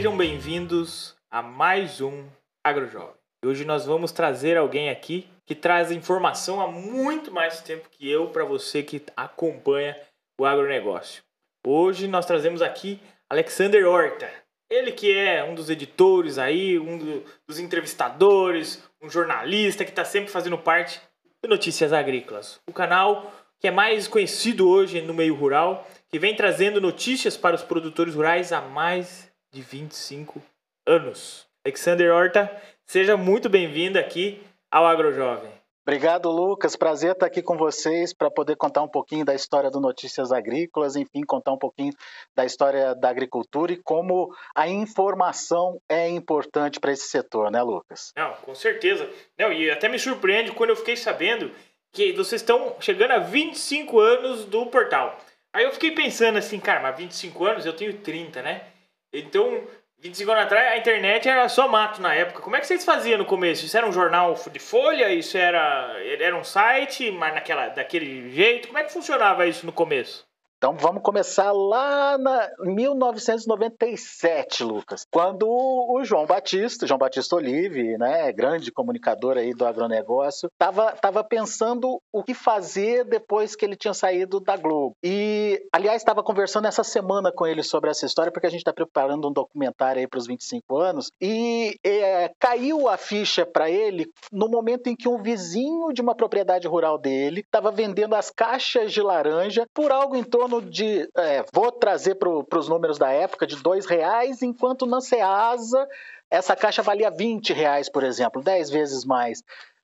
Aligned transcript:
Sejam 0.00 0.16
bem-vindos 0.16 1.14
a 1.30 1.42
mais 1.42 2.00
um 2.00 2.24
AgroJovem. 2.64 3.12
Hoje 3.44 3.66
nós 3.66 3.84
vamos 3.84 4.10
trazer 4.10 4.56
alguém 4.56 4.88
aqui 4.88 5.28
que 5.44 5.54
traz 5.54 5.90
informação 5.90 6.58
há 6.58 6.66
muito 6.66 7.30
mais 7.30 7.60
tempo 7.60 7.86
que 7.90 8.08
eu 8.08 8.28
para 8.28 8.42
você 8.42 8.82
que 8.82 9.02
acompanha 9.14 9.94
o 10.40 10.46
agronegócio. 10.46 11.22
Hoje 11.66 12.08
nós 12.08 12.24
trazemos 12.24 12.62
aqui 12.62 12.98
Alexander 13.28 13.86
Horta. 13.86 14.26
Ele 14.70 14.90
que 14.90 15.14
é 15.14 15.44
um 15.44 15.54
dos 15.54 15.68
editores 15.68 16.38
aí, 16.38 16.78
um 16.78 16.96
do, 16.96 17.22
dos 17.46 17.58
entrevistadores, 17.58 18.82
um 19.02 19.10
jornalista 19.10 19.84
que 19.84 19.90
está 19.90 20.06
sempre 20.06 20.30
fazendo 20.30 20.56
parte 20.56 20.98
do 21.42 21.48
Notícias 21.50 21.92
Agrícolas. 21.92 22.58
O 22.66 22.72
canal 22.72 23.30
que 23.60 23.68
é 23.68 23.70
mais 23.70 24.08
conhecido 24.08 24.66
hoje 24.66 25.02
no 25.02 25.12
meio 25.12 25.34
rural, 25.34 25.86
que 26.08 26.18
vem 26.18 26.34
trazendo 26.34 26.80
notícias 26.80 27.36
para 27.36 27.54
os 27.54 27.62
produtores 27.62 28.14
rurais 28.14 28.50
há 28.50 28.62
mais 28.62 29.29
de 29.52 29.62
25 29.62 30.40
anos. 30.86 31.46
Alexander 31.64 32.12
Horta, 32.12 32.50
seja 32.86 33.16
muito 33.16 33.48
bem-vindo 33.48 33.98
aqui 33.98 34.42
ao 34.70 34.86
AgroJovem. 34.86 35.50
Obrigado, 35.82 36.30
Lucas. 36.30 36.76
Prazer 36.76 37.12
estar 37.12 37.26
aqui 37.26 37.42
com 37.42 37.56
vocês 37.56 38.12
para 38.14 38.30
poder 38.30 38.54
contar 38.54 38.82
um 38.82 38.88
pouquinho 38.88 39.24
da 39.24 39.34
história 39.34 39.70
do 39.70 39.80
Notícias 39.80 40.30
Agrícolas, 40.30 40.94
enfim, 40.94 41.22
contar 41.22 41.52
um 41.52 41.58
pouquinho 41.58 41.92
da 42.36 42.44
história 42.44 42.94
da 42.94 43.08
agricultura 43.08 43.72
e 43.72 43.82
como 43.82 44.32
a 44.54 44.68
informação 44.68 45.80
é 45.88 46.08
importante 46.08 46.78
para 46.78 46.92
esse 46.92 47.08
setor, 47.08 47.50
né, 47.50 47.60
Lucas? 47.60 48.12
Não, 48.16 48.32
com 48.34 48.54
certeza. 48.54 49.10
Não, 49.36 49.52
e 49.52 49.68
até 49.70 49.88
me 49.88 49.98
surpreende 49.98 50.52
quando 50.52 50.70
eu 50.70 50.76
fiquei 50.76 50.96
sabendo 50.96 51.50
que 51.92 52.12
vocês 52.12 52.40
estão 52.40 52.76
chegando 52.78 53.12
a 53.12 53.18
25 53.18 53.98
anos 53.98 54.44
do 54.44 54.66
portal. 54.66 55.18
Aí 55.52 55.64
eu 55.64 55.72
fiquei 55.72 55.90
pensando 55.90 56.38
assim, 56.38 56.60
cara, 56.60 56.80
mas 56.80 56.96
25 56.96 57.44
anos 57.44 57.66
eu 57.66 57.72
tenho 57.72 57.98
30, 57.98 58.42
né? 58.42 58.66
Então, 59.12 59.66
25 59.98 60.30
anos 60.30 60.44
atrás, 60.44 60.72
a 60.72 60.78
internet 60.78 61.28
era 61.28 61.48
só 61.48 61.68
mato 61.68 62.00
na 62.00 62.14
época. 62.14 62.40
Como 62.40 62.56
é 62.56 62.60
que 62.60 62.66
vocês 62.66 62.84
faziam 62.84 63.18
no 63.18 63.24
começo? 63.24 63.66
Isso 63.66 63.76
era 63.76 63.86
um 63.86 63.92
jornal 63.92 64.34
de 64.34 64.58
folha? 64.58 65.12
Isso 65.12 65.36
era, 65.36 65.94
era 66.18 66.36
um 66.36 66.44
site, 66.44 67.10
mas 67.10 67.34
naquela, 67.34 67.68
daquele 67.68 68.30
jeito? 68.30 68.68
Como 68.68 68.78
é 68.78 68.84
que 68.84 68.92
funcionava 68.92 69.46
isso 69.46 69.66
no 69.66 69.72
começo? 69.72 70.29
Então 70.60 70.76
vamos 70.76 71.02
começar 71.02 71.52
lá 71.52 72.18
na 72.18 72.50
1997, 72.58 74.62
Lucas, 74.62 75.06
quando 75.10 75.48
o 75.48 76.04
João 76.04 76.26
Batista, 76.26 76.86
João 76.86 76.98
Batista 76.98 77.34
Olive, 77.34 77.96
né, 77.96 78.30
grande 78.30 78.70
comunicador 78.70 79.38
aí 79.38 79.54
do 79.54 79.64
agronegócio, 79.64 80.50
estava 80.52 80.92
tava 80.92 81.24
pensando 81.24 81.98
o 82.12 82.22
que 82.22 82.34
fazer 82.34 83.06
depois 83.06 83.56
que 83.56 83.64
ele 83.64 83.74
tinha 83.74 83.94
saído 83.94 84.38
da 84.38 84.54
Globo. 84.54 84.94
E, 85.02 85.66
aliás, 85.72 86.02
estava 86.02 86.22
conversando 86.22 86.68
essa 86.68 86.84
semana 86.84 87.32
com 87.32 87.46
ele 87.46 87.62
sobre 87.62 87.88
essa 87.88 88.04
história, 88.04 88.30
porque 88.30 88.46
a 88.46 88.50
gente 88.50 88.60
está 88.60 88.74
preparando 88.74 89.30
um 89.30 89.32
documentário 89.32 90.00
aí 90.00 90.06
para 90.06 90.18
os 90.18 90.26
25 90.26 90.76
anos, 90.76 91.10
e 91.18 91.74
é, 91.82 92.30
caiu 92.38 92.86
a 92.86 92.98
ficha 92.98 93.46
para 93.46 93.70
ele 93.70 94.12
no 94.30 94.46
momento 94.46 94.88
em 94.88 94.94
que 94.94 95.08
um 95.08 95.22
vizinho 95.22 95.90
de 95.90 96.02
uma 96.02 96.14
propriedade 96.14 96.68
rural 96.68 96.98
dele 96.98 97.40
estava 97.40 97.70
vendendo 97.70 98.14
as 98.14 98.30
caixas 98.30 98.92
de 98.92 99.00
laranja 99.00 99.66
por 99.72 99.90
algo 99.90 100.14
em 100.14 100.22
torno 100.22 100.49
torno 100.50 100.62
de, 100.62 101.08
é, 101.16 101.44
vou 101.52 101.70
trazer 101.70 102.16
para 102.16 102.58
os 102.58 102.68
números 102.68 102.98
da 102.98 103.10
época, 103.10 103.46
de 103.46 103.56
dois 103.56 103.86
reais, 103.86 104.42
enquanto 104.42 104.84
na 104.84 105.00
Ceasa 105.00 105.86
essa 106.30 106.56
caixa 106.56 106.82
valia 106.82 107.10
20 107.10 107.52
reais, 107.52 107.88
por 107.88 108.02
exemplo, 108.02 108.42
10 108.42 108.70
vezes 108.70 109.04
mais. 109.04 109.42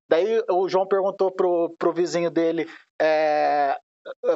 Daí 0.08 0.42
o 0.48 0.68
João 0.68 0.86
perguntou 0.86 1.30
pro, 1.30 1.74
pro 1.78 1.92
vizinho 1.92 2.30
dele, 2.30 2.68
é, 3.00 3.76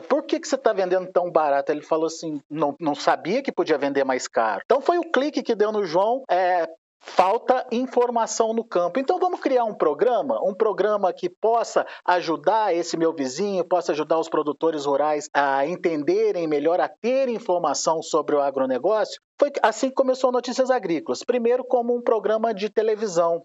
por 0.09 0.25
que, 0.25 0.41
que 0.41 0.49
você 0.49 0.57
está 0.57 0.73
vendendo 0.73 1.11
tão 1.13 1.31
barato? 1.31 1.71
Ele 1.71 1.83
falou 1.83 2.07
assim, 2.07 2.41
não, 2.51 2.75
não 2.81 2.95
sabia 2.95 3.43
que 3.43 3.53
podia 3.53 3.79
vender 3.79 4.05
mais 4.05 4.27
caro. 4.27 4.63
Então 4.65 4.81
foi 4.81 4.99
o 4.99 5.11
clique 5.11 5.43
que 5.43 5.55
deu 5.55 5.71
no 5.71 5.85
João, 5.85 6.25
é, 6.29 6.67
falta 7.01 7.67
informação 7.73 8.53
no 8.53 8.63
campo. 8.63 9.01
Então 9.01 9.19
vamos 9.19 9.41
criar 9.41 9.65
um 9.65 9.75
programa, 9.75 10.41
um 10.45 10.55
programa 10.55 11.13
que 11.13 11.29
possa 11.29 11.87
ajudar 12.05 12.75
esse 12.75 12.97
meu 12.97 13.13
vizinho, 13.13 13.65
possa 13.65 13.93
ajudar 13.93 14.19
os 14.19 14.29
produtores 14.29 14.85
rurais 14.85 15.29
a 15.35 15.67
entenderem 15.67 16.47
melhor, 16.47 16.81
a 16.81 16.89
ter 16.89 17.29
informação 17.29 18.03
sobre 18.03 18.37
o 18.37 18.41
agronegócio. 18.41 19.21
Foi 19.39 19.51
assim 19.63 19.89
que 19.89 19.95
começou 19.95 20.31
Notícias 20.31 20.71
Agrícolas. 20.71 21.25
Primeiro 21.25 21.65
como 21.65 21.97
um 21.97 22.03
programa 22.03 22.53
de 22.53 22.69
televisão, 22.69 23.43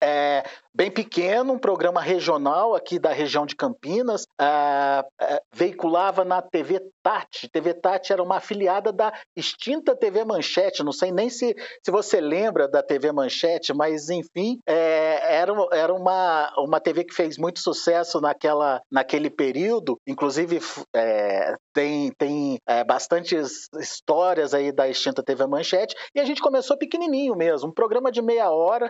é, 0.00 0.44
bem 0.74 0.90
pequeno, 0.90 1.52
um 1.52 1.58
programa 1.58 2.00
regional 2.00 2.74
aqui 2.74 2.98
da 2.98 3.12
região 3.12 3.44
de 3.44 3.54
Campinas, 3.54 4.26
é, 4.40 5.04
é, 5.20 5.42
veiculava 5.52 6.24
na 6.24 6.40
TV 6.40 6.80
Tati. 7.02 7.48
TV 7.48 7.74
Tati 7.74 8.12
era 8.12 8.22
uma 8.22 8.36
afiliada 8.36 8.92
da 8.92 9.12
extinta 9.36 9.94
TV 9.94 10.24
Manchete, 10.24 10.82
não 10.82 10.92
sei 10.92 11.12
nem 11.12 11.28
se, 11.28 11.54
se 11.82 11.90
você 11.90 12.20
lembra 12.20 12.66
da 12.68 12.82
TV 12.82 13.12
Manchete, 13.12 13.74
mas 13.74 14.08
enfim, 14.08 14.58
é, 14.66 15.36
era, 15.36 15.52
era 15.72 15.92
uma, 15.92 16.52
uma 16.58 16.80
TV 16.80 17.04
que 17.04 17.14
fez 17.14 17.36
muito 17.36 17.60
sucesso 17.60 18.20
naquela, 18.20 18.80
naquele 18.90 19.28
período, 19.28 19.98
inclusive 20.06 20.60
é, 20.94 21.54
tem, 21.74 22.10
tem 22.12 22.58
é, 22.66 22.82
bastantes 22.84 23.68
histórias 23.78 24.54
aí 24.54 24.72
da 24.72 24.88
extinta 24.88 25.22
TV 25.22 25.46
Manchete, 25.46 25.94
e 26.14 26.20
a 26.20 26.24
gente 26.24 26.40
começou 26.40 26.78
pequenininho 26.78 27.36
mesmo, 27.36 27.68
um 27.68 27.72
programa 27.72 28.10
de 28.10 28.22
meia 28.22 28.50
hora, 28.50 28.88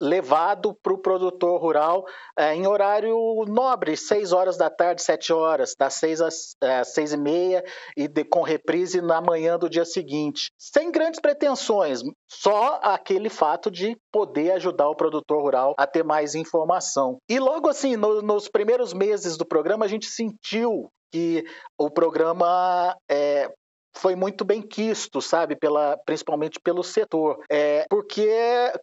levado 0.00 0.76
para 0.82 0.92
o 0.92 0.98
produtor 0.98 1.60
rural 1.60 2.04
é, 2.38 2.54
em 2.54 2.66
horário 2.66 3.16
nobre, 3.46 3.96
6 3.96 4.32
horas 4.32 4.56
da 4.56 4.70
tarde, 4.70 5.02
7 5.02 5.32
horas, 5.32 5.74
das 5.78 5.94
6 5.94 6.20
às 6.20 6.56
é, 6.62 6.84
6 6.84 7.12
e 7.12 7.16
meia 7.16 7.64
e 7.96 8.08
de, 8.08 8.24
com 8.24 8.42
reprise 8.42 9.00
na 9.00 9.20
manhã 9.20 9.58
do 9.58 9.68
dia 9.68 9.84
seguinte. 9.84 10.50
Sem 10.58 10.90
grandes 10.90 11.20
pretensões, 11.20 12.00
só 12.30 12.80
aquele 12.82 13.28
fato 13.28 13.70
de 13.70 13.96
poder 14.12 14.52
ajudar 14.52 14.88
o 14.88 14.96
produtor 14.96 15.42
rural 15.42 15.74
a 15.78 15.86
ter 15.86 16.04
mais 16.04 16.34
informação. 16.34 17.18
E 17.28 17.38
logo 17.38 17.68
assim, 17.68 17.96
no, 17.96 18.22
nos 18.22 18.48
primeiros 18.48 18.92
meses 18.92 19.36
do 19.36 19.46
programa, 19.46 19.84
a 19.84 19.88
gente 19.88 20.06
sentiu 20.06 20.90
que 21.12 21.44
o 21.78 21.90
programa 21.90 22.94
é, 23.10 23.50
foi 23.98 24.14
muito 24.14 24.44
bem 24.44 24.62
quisto, 24.62 25.20
sabe, 25.20 25.56
pela, 25.56 25.96
principalmente 26.06 26.60
pelo 26.60 26.82
setor, 26.82 27.38
é, 27.50 27.84
porque, 27.90 28.30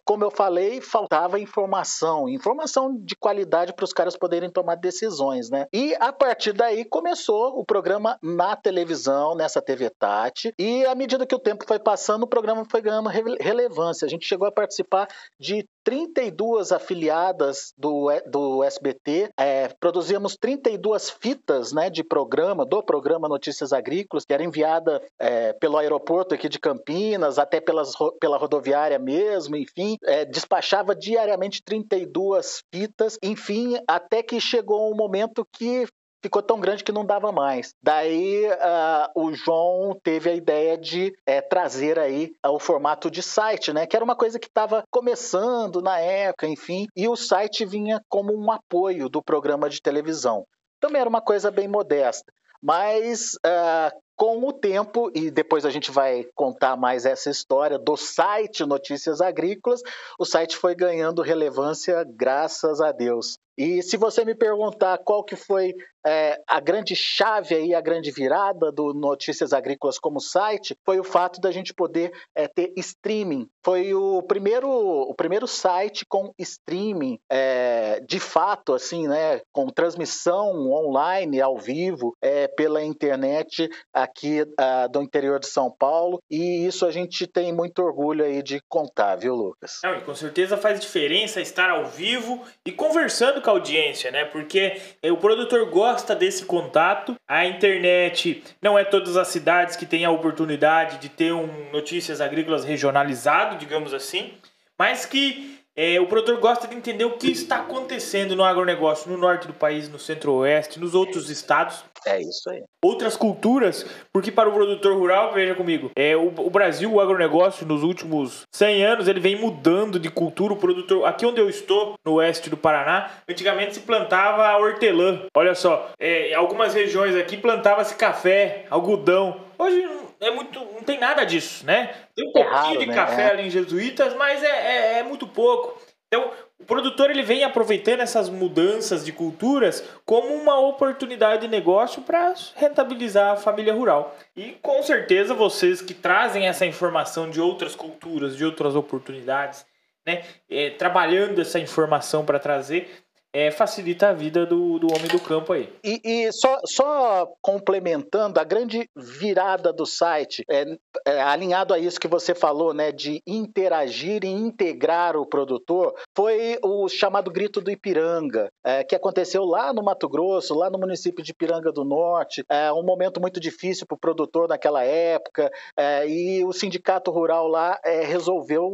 como 0.04 0.24
eu 0.24 0.32
falei, 0.32 0.82
faltava 0.82 1.40
informação, 1.40 2.28
informação 2.28 2.96
de 2.96 3.16
qualidade 3.16 3.74
para 3.74 3.86
os 3.86 3.94
caras 3.94 4.18
poderem 4.18 4.50
tomar 4.50 4.76
decisões, 4.76 5.50
né? 5.50 5.68
E 5.74 5.96
a 5.96 6.12
partir 6.12 6.54
daí 6.54 6.86
começou 6.86 7.58
o 7.58 7.66
programa 7.66 8.18
na 8.22 8.56
televisão, 8.56 9.36
nessa 9.36 9.62
TV 9.62 9.90
Tati, 9.90 10.54
e 10.60 10.86
à 10.86 10.94
medida 10.94 11.26
que 11.26 11.36
o 11.36 11.40
tempo 11.40 11.66
foi 11.66 11.80
passando, 11.80 12.24
o 12.24 12.28
programa 12.28 12.66
foi 12.70 12.82
ganhando 12.82 13.10
relevância. 13.40 14.06
A 14.06 14.10
gente 14.10 14.28
chegou 14.28 14.48
a 14.48 14.52
participar 14.52 15.08
de 15.40 15.66
32 15.86 16.72
afiliadas 16.72 17.72
do, 17.78 18.08
do 18.26 18.64
SBT, 18.64 19.30
é, 19.38 19.68
produzíamos 19.80 20.36
32 20.36 21.12
fitas 21.12 21.72
né, 21.72 21.92
de 21.92 22.04
programa, 22.04 22.66
do 22.66 22.82
programa 22.82 23.30
Notícias 23.30 23.72
Agrícolas, 23.72 24.26
que 24.26 24.34
era 24.34 24.44
enviada 24.44 25.00
é, 25.20 25.54
pelo 25.54 25.78
aeroporto 25.78 26.34
aqui 26.34 26.50
de 26.50 26.60
Campinas, 26.60 27.38
até 27.38 27.62
pelas, 27.62 27.94
pela 28.20 28.38
rodoviária 28.38 28.98
mesmo, 28.98 29.56
enfim, 29.56 29.96
é, 30.06 30.26
despachava 30.26 30.96
diariamente 30.96 31.62
32 31.64 32.64
fitas, 32.74 33.20
enfim, 33.22 33.78
até 33.88 34.24
que 34.24 34.42
chegou 34.42 34.92
um 34.92 34.96
momento 34.96 35.48
que 35.54 35.86
ficou 36.22 36.42
tão 36.42 36.60
grande 36.60 36.84
que 36.84 36.92
não 36.92 37.06
dava 37.06 37.32
mais. 37.32 37.74
Daí 37.82 38.46
uh, 38.48 39.22
o 39.22 39.34
João 39.34 39.98
teve 40.04 40.30
a 40.30 40.34
ideia 40.34 40.78
de 40.78 41.14
é, 41.26 41.42
trazer 41.42 42.00
aí 42.00 42.34
uh, 42.46 42.50
o 42.50 42.60
formato 42.60 43.10
de 43.12 43.22
site, 43.22 43.72
né? 43.72 43.86
Que 43.86 43.96
era 43.96 44.06
uma 44.06 44.16
coisa 44.16 44.40
que 44.40 44.48
estava 44.48 44.84
começando 44.90 45.82
na 45.82 46.00
época, 46.00 46.48
enfim, 46.48 46.88
e 46.96 47.08
o 47.08 47.16
site 47.16 47.66
vinha 47.66 48.02
como 48.10 48.34
um 48.36 48.52
apoio 48.52 49.10
do 49.10 49.22
programa 49.22 49.70
de 49.70 49.82
televisão. 49.82 50.46
Também 50.80 51.02
era 51.02 51.10
uma 51.10 51.22
coisa 51.22 51.52
bem 51.52 51.68
modesta. 51.68 52.32
Mas 52.62 53.34
uh, 53.46 54.05
com 54.16 54.46
o 54.48 54.54
tempo, 54.54 55.12
e 55.14 55.30
depois 55.30 55.66
a 55.66 55.70
gente 55.70 55.92
vai 55.92 56.26
contar 56.34 56.76
mais 56.76 57.06
essa 57.06 57.30
história 57.30 57.78
do 57.78 57.98
site 57.98 58.66
Notícias 58.66 59.22
Agrícolas, 59.22 59.82
o 60.18 60.26
site 60.26 60.56
foi 60.56 60.76
ganhando 60.76 61.22
relevância 61.22 62.04
graças 62.04 62.80
a 62.80 62.92
Deus. 62.92 63.38
E 63.58 63.82
se 63.82 63.96
você 63.96 64.26
me 64.26 64.36
perguntar 64.36 64.98
qual 64.98 65.24
que 65.24 65.36
foi 65.36 65.74
é, 66.06 66.40
a 66.46 66.60
grande 66.60 66.94
chave 66.94 67.56
aí, 67.56 67.74
a 67.74 67.80
grande 67.80 68.12
virada 68.12 68.72
do 68.72 68.94
Notícias 68.94 69.54
Agrícolas 69.54 69.98
como 69.98 70.20
site, 70.20 70.78
foi 70.86 71.00
o 71.00 71.04
fato 71.04 71.40
da 71.40 71.52
gente 71.52 71.74
poder 71.74 72.12
é, 72.36 72.48
ter 72.48 72.74
streaming. 72.76 73.48
Foi 73.64 73.94
o 73.94 74.22
primeiro, 74.22 74.70
o 74.70 75.16
primeiro 75.16 75.48
site 75.48 76.06
com 76.06 76.34
streaming, 76.38 77.18
é, 77.32 78.02
de 78.02 78.20
fato, 78.20 78.74
assim, 78.74 79.08
né, 79.08 79.42
com 79.54 79.68
transmissão 79.68 80.70
online, 80.70 81.42
ao 81.42 81.58
vivo, 81.58 82.14
é, 82.22 82.48
pela 82.50 82.84
internet, 82.84 83.70
aqui 84.06 84.42
uh, 84.42 84.90
do 84.90 85.02
interior 85.02 85.40
de 85.40 85.48
São 85.48 85.70
Paulo 85.70 86.22
e 86.30 86.66
isso 86.66 86.86
a 86.86 86.92
gente 86.92 87.28
tem 87.28 87.54
muito 87.54 87.80
orgulho 87.80 88.24
aí 88.24 88.42
de 88.42 88.62
contar, 88.70 89.16
viu, 89.16 89.36
Lucas? 89.36 89.80
Não, 89.84 89.98
e 89.98 90.02
com 90.02 90.16
certeza 90.16 90.58
faz 90.58 90.80
diferença 90.80 91.42
estar 91.42 91.70
ao 91.70 91.86
vivo 91.86 92.42
e 92.66 92.72
conversando 92.72 93.42
com 93.42 93.50
a 93.50 93.54
audiência, 93.54 94.12
né? 94.12 94.26
Porque 94.26 94.80
eh, 95.02 95.12
o 95.12 95.18
produtor 95.18 95.70
gosta 95.70 96.16
desse 96.16 96.46
contato. 96.46 97.16
A 97.28 97.46
internet 97.46 98.44
não 98.62 98.78
é 98.78 98.84
todas 98.84 99.18
as 99.18 99.28
cidades 99.28 99.76
que 99.76 99.86
têm 99.86 100.06
a 100.06 100.12
oportunidade 100.12 100.98
de 101.00 101.10
ter 101.10 101.34
um 101.34 101.72
notícias 101.72 102.22
agrícolas 102.22 102.64
regionalizado, 102.64 103.58
digamos 103.58 103.94
assim, 103.94 104.34
mas 104.78 105.06
que 105.06 105.65
é, 105.76 106.00
o 106.00 106.08
produtor 106.08 106.40
gosta 106.40 106.68
de 106.68 106.76
entender 106.76 107.04
o 107.04 107.18
que 107.18 107.30
está 107.30 107.58
acontecendo 107.58 108.36
no 108.36 108.44
agronegócio 108.44 109.12
no 109.12 109.18
norte 109.18 109.48
do 109.48 109.54
país, 109.54 109.90
no 109.90 110.00
centro-oeste, 110.00 110.80
nos 110.80 110.96
outros 110.96 111.30
estados. 111.30 111.84
É 112.06 112.22
isso 112.22 112.50
aí. 112.50 112.64
Outras 112.84 113.18
culturas, 113.18 113.86
porque 114.14 114.32
para 114.32 114.48
o 114.48 114.54
produtor 114.54 114.96
rural, 114.96 115.34
veja 115.34 115.56
comigo, 115.56 115.92
é, 115.96 116.16
o, 116.16 116.28
o 116.28 116.50
Brasil, 116.50 116.94
o 116.94 117.02
agronegócio, 117.02 117.66
nos 117.66 117.84
últimos 117.84 118.44
100 118.54 118.86
anos, 118.86 119.08
ele 119.08 119.20
vem 119.20 119.36
mudando 119.36 120.00
de 120.00 120.10
cultura. 120.10 120.54
O 120.54 120.58
produtor, 120.58 121.06
aqui 121.06 121.26
onde 121.26 121.42
eu 121.42 121.50
estou, 121.50 121.96
no 122.06 122.14
oeste 122.14 122.50
do 122.50 122.56
Paraná, 122.56 123.10
antigamente 123.28 123.74
se 123.74 123.80
plantava 123.82 124.56
hortelã. 124.58 125.24
Olha 125.36 125.56
só, 125.56 125.90
é, 126.00 126.34
algumas 126.36 126.74
regiões 126.74 127.16
aqui 127.16 127.38
plantava-se 127.38 127.96
café, 127.96 128.66
algodão. 128.70 129.42
Hoje 129.58 129.88
é 130.20 130.32
muito, 130.32 130.60
não 130.60 130.84
tem 130.84 131.00
nada 131.00 131.24
disso, 131.24 131.66
né? 131.66 131.94
Tem 132.16 132.26
um 132.26 132.30
é 132.30 132.34
pouquinho 132.34 132.56
raro, 132.56 132.80
de 132.80 132.86
né? 132.86 132.96
café 132.96 133.22
é. 133.24 133.32
ali 133.32 133.48
em 133.48 133.50
Jesuítas, 133.50 134.14
mas 134.16 134.44
é, 134.44 134.48
é, 134.48 135.00
é 135.00 135.04
muito 135.04 135.28
pouco. 135.28 135.80
Então, 136.08 136.32
o 136.60 136.64
produtor 136.64 137.10
ele 137.10 137.22
vem 137.22 137.44
aproveitando 137.44 138.00
essas 138.00 138.30
mudanças 138.30 139.04
de 139.04 139.12
culturas 139.12 139.84
como 140.06 140.34
uma 140.34 140.60
oportunidade 140.60 141.42
de 141.42 141.48
negócio 141.48 142.02
para 142.02 142.34
rentabilizar 142.56 143.34
a 143.34 143.38
família 143.38 143.74
rural. 143.74 144.16
E 144.36 144.54
com 144.62 144.82
certeza 144.82 145.34
vocês 145.34 145.82
que 145.82 145.94
trazem 145.94 146.48
essa 146.48 146.66
informação 146.66 147.30
de 147.30 147.42
outras 147.42 147.76
culturas, 147.76 148.38
de 148.38 148.46
outras 148.46 148.76
oportunidades, 148.76 149.66
né, 150.06 150.24
é, 150.50 150.70
trabalhando 150.70 151.42
essa 151.42 151.60
informação 151.60 152.24
para 152.24 152.40
trazer, 152.40 153.05
é, 153.36 153.52
facilita 153.52 154.08
a 154.08 154.14
vida 154.14 154.46
do, 154.46 154.80
do 154.80 154.88
homem 154.88 155.10
do 155.10 155.20
campo 155.20 155.52
aí. 155.52 155.70
E, 155.84 156.00
e 156.06 156.32
só, 156.32 156.58
só, 156.66 157.28
complementando, 157.42 158.40
a 158.40 158.46
grande 158.46 158.90
virada 158.96 159.74
do 159.74 159.86
site, 159.86 160.46
é, 160.50 160.66
é, 161.06 161.22
alinhado 161.22 161.74
a 161.74 161.78
isso 161.78 162.00
que 162.00 162.08
você 162.08 162.34
falou, 162.34 162.74
né, 162.74 162.94
de 162.94 163.22
interagir 163.28 164.24
e 164.24 164.30
integrar 164.30 165.18
o 165.18 165.26
produtor, 165.26 165.94
foi 166.16 166.58
o 166.64 166.88
chamado 166.88 167.30
Grito 167.30 167.60
do 167.60 167.70
Ipiranga, 167.70 168.50
é, 168.64 168.84
que 168.84 168.96
aconteceu 168.96 169.44
lá 169.44 169.74
no 169.74 169.84
Mato 169.84 170.08
Grosso, 170.08 170.56
lá 170.56 170.70
no 170.70 170.80
município 170.80 171.24
de 171.24 171.32
Ipiranga 171.32 171.72
do 171.72 171.84
Norte, 171.84 172.44
é 172.50 172.72
um 172.72 172.84
momento 172.84 173.20
muito 173.20 173.40
difícil 173.40 173.86
para 173.86 173.96
o 173.96 174.00
produtor 174.00 174.48
naquela 174.48 174.84
época, 174.84 175.52
é, 175.78 176.08
e 176.08 176.46
o 176.46 176.54
sindicato 176.54 177.12
rural 177.12 177.48
lá 177.48 177.80
é, 177.84 178.04
resolveu 178.04 178.72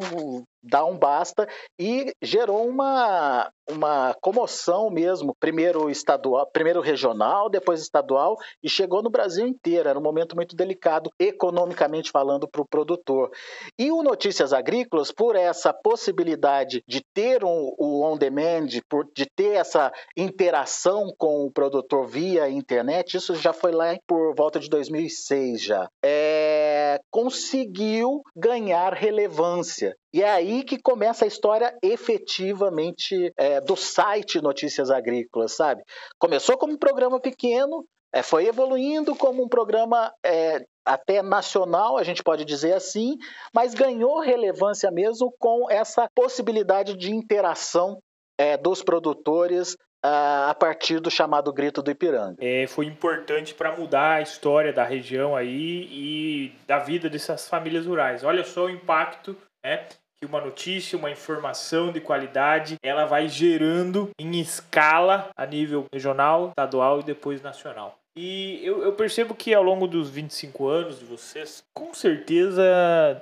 dar 0.63 0.85
um 0.85 0.97
basta 0.97 1.47
e 1.79 2.13
gerou 2.21 2.67
uma, 2.67 3.51
uma 3.69 4.13
comoção 4.21 4.89
mesmo, 4.89 5.35
primeiro 5.39 5.89
estadual, 5.89 6.45
primeiro 6.51 6.81
regional, 6.81 7.49
depois 7.49 7.81
estadual 7.81 8.38
e 8.61 8.69
chegou 8.69 9.01
no 9.01 9.09
Brasil 9.09 9.47
inteiro. 9.47 9.89
Era 9.89 9.97
um 9.97 10.03
momento 10.03 10.35
muito 10.35 10.55
delicado 10.55 11.09
economicamente 11.19 12.11
falando 12.11 12.47
para 12.47 12.61
o 12.61 12.67
produtor. 12.67 13.31
E 13.77 13.91
o 13.91 14.03
Notícias 14.03 14.53
Agrícolas, 14.53 15.11
por 15.11 15.35
essa 15.35 15.73
possibilidade 15.73 16.83
de 16.88 17.01
ter 17.13 17.31
um, 17.44 17.74
o 17.78 18.04
on 18.04 18.18
demand, 18.18 18.68
por, 18.89 19.07
de 19.16 19.25
ter 19.25 19.56
essa 19.56 19.92
interação 20.16 21.13
com 21.18 21.45
o 21.45 21.51
produtor 21.51 22.07
via 22.07 22.50
internet, 22.50 23.18
isso 23.18 23.36
já 23.36 23.54
foi 23.54 23.72
lá 23.72 23.95
por 24.07 24.36
volta 24.36 24.60
de 24.60 24.69
2006 24.69 25.62
já. 25.62 25.88
É, 26.04 27.00
conseguiu 27.10 28.22
ganhar 28.36 28.94
relevância. 28.94 29.95
E 30.13 30.22
é 30.22 30.30
aí 30.30 30.63
que 30.63 30.78
começa 30.78 31.25
a 31.25 31.28
história 31.28 31.74
efetivamente 31.81 33.31
é, 33.38 33.62
do 33.62 33.75
site 33.75 34.42
Notícias 34.42 34.92
Agrícolas, 34.92 35.54
sabe? 35.54 35.84
Começou 36.19 36.57
como 36.57 36.74
um 36.74 36.77
programa 36.77 37.19
pequeno, 37.19 37.86
é, 38.13 38.22
foi 38.22 38.45
evoluindo 38.45 39.16
como 39.16 39.44
um 39.44 39.48
programa 39.48 40.13
é, 40.24 40.66
até 40.86 41.22
nacional, 41.22 41.98
a 41.98 42.04
gente 42.04 42.24
pode 42.24 42.45
dizer 42.45 42.74
assim, 42.74 43.18
mas 43.54 43.74
ganhou 43.74 44.19
relevância 44.19 44.89
mesmo 44.92 45.33
com 45.39 45.69
essa 45.69 46.10
possibilidade 46.16 46.95
de 46.95 47.12
interação 47.12 48.00
é, 48.38 48.57
dos 48.57 48.81
produtores 48.81 49.75
a 50.04 50.56
partir 50.60 51.00
do 51.00 51.12
chamado 51.12 51.54
Grito 51.54 51.81
do 51.81 51.92
Ipiranga. 51.92 52.38
É, 52.39 52.66
foi 52.68 52.86
importante 52.88 53.54
para 53.54 53.75
mudar 53.78 54.13
a 54.13 54.22
história 54.22 54.74
da 54.74 54.83
região 54.83 55.36
aí 55.36 55.88
e 55.92 56.56
da 56.68 56.80
vida 56.80 57.10
dessas 57.10 57.48
famílias 57.48 57.86
rurais. 57.86 58.24
Olha 58.24 58.44
só 58.44 58.66
o 58.66 58.69
impacto 58.69 59.38
né, 59.63 59.86
que 60.19 60.25
uma 60.25 60.42
notícia, 60.42 60.98
uma 60.98 61.12
informação 61.12 61.92
de 61.92 62.01
qualidade, 62.01 62.77
ela 62.81 63.06
vai 63.06 63.27
gerando 63.27 64.10
em 64.19 64.39
escala 64.39 65.30
a 65.36 65.45
nível 65.45 65.86
regional, 65.94 66.50
estadual 66.50 67.00
e 67.00 67.04
depois 67.04 67.42
nacional. 67.42 68.00
E 68.16 68.60
eu, 68.63 68.84
eu, 68.84 68.94
percebo 68.94 69.34
que 69.34 69.54
ao 69.54 69.63
longo 69.63 69.88
dos 69.88 70.10
25 70.10 70.68
anos 70.68 71.00
de 71.00 71.06
vocês, 71.06 71.63
com 71.74 71.94
certeza 71.94 72.62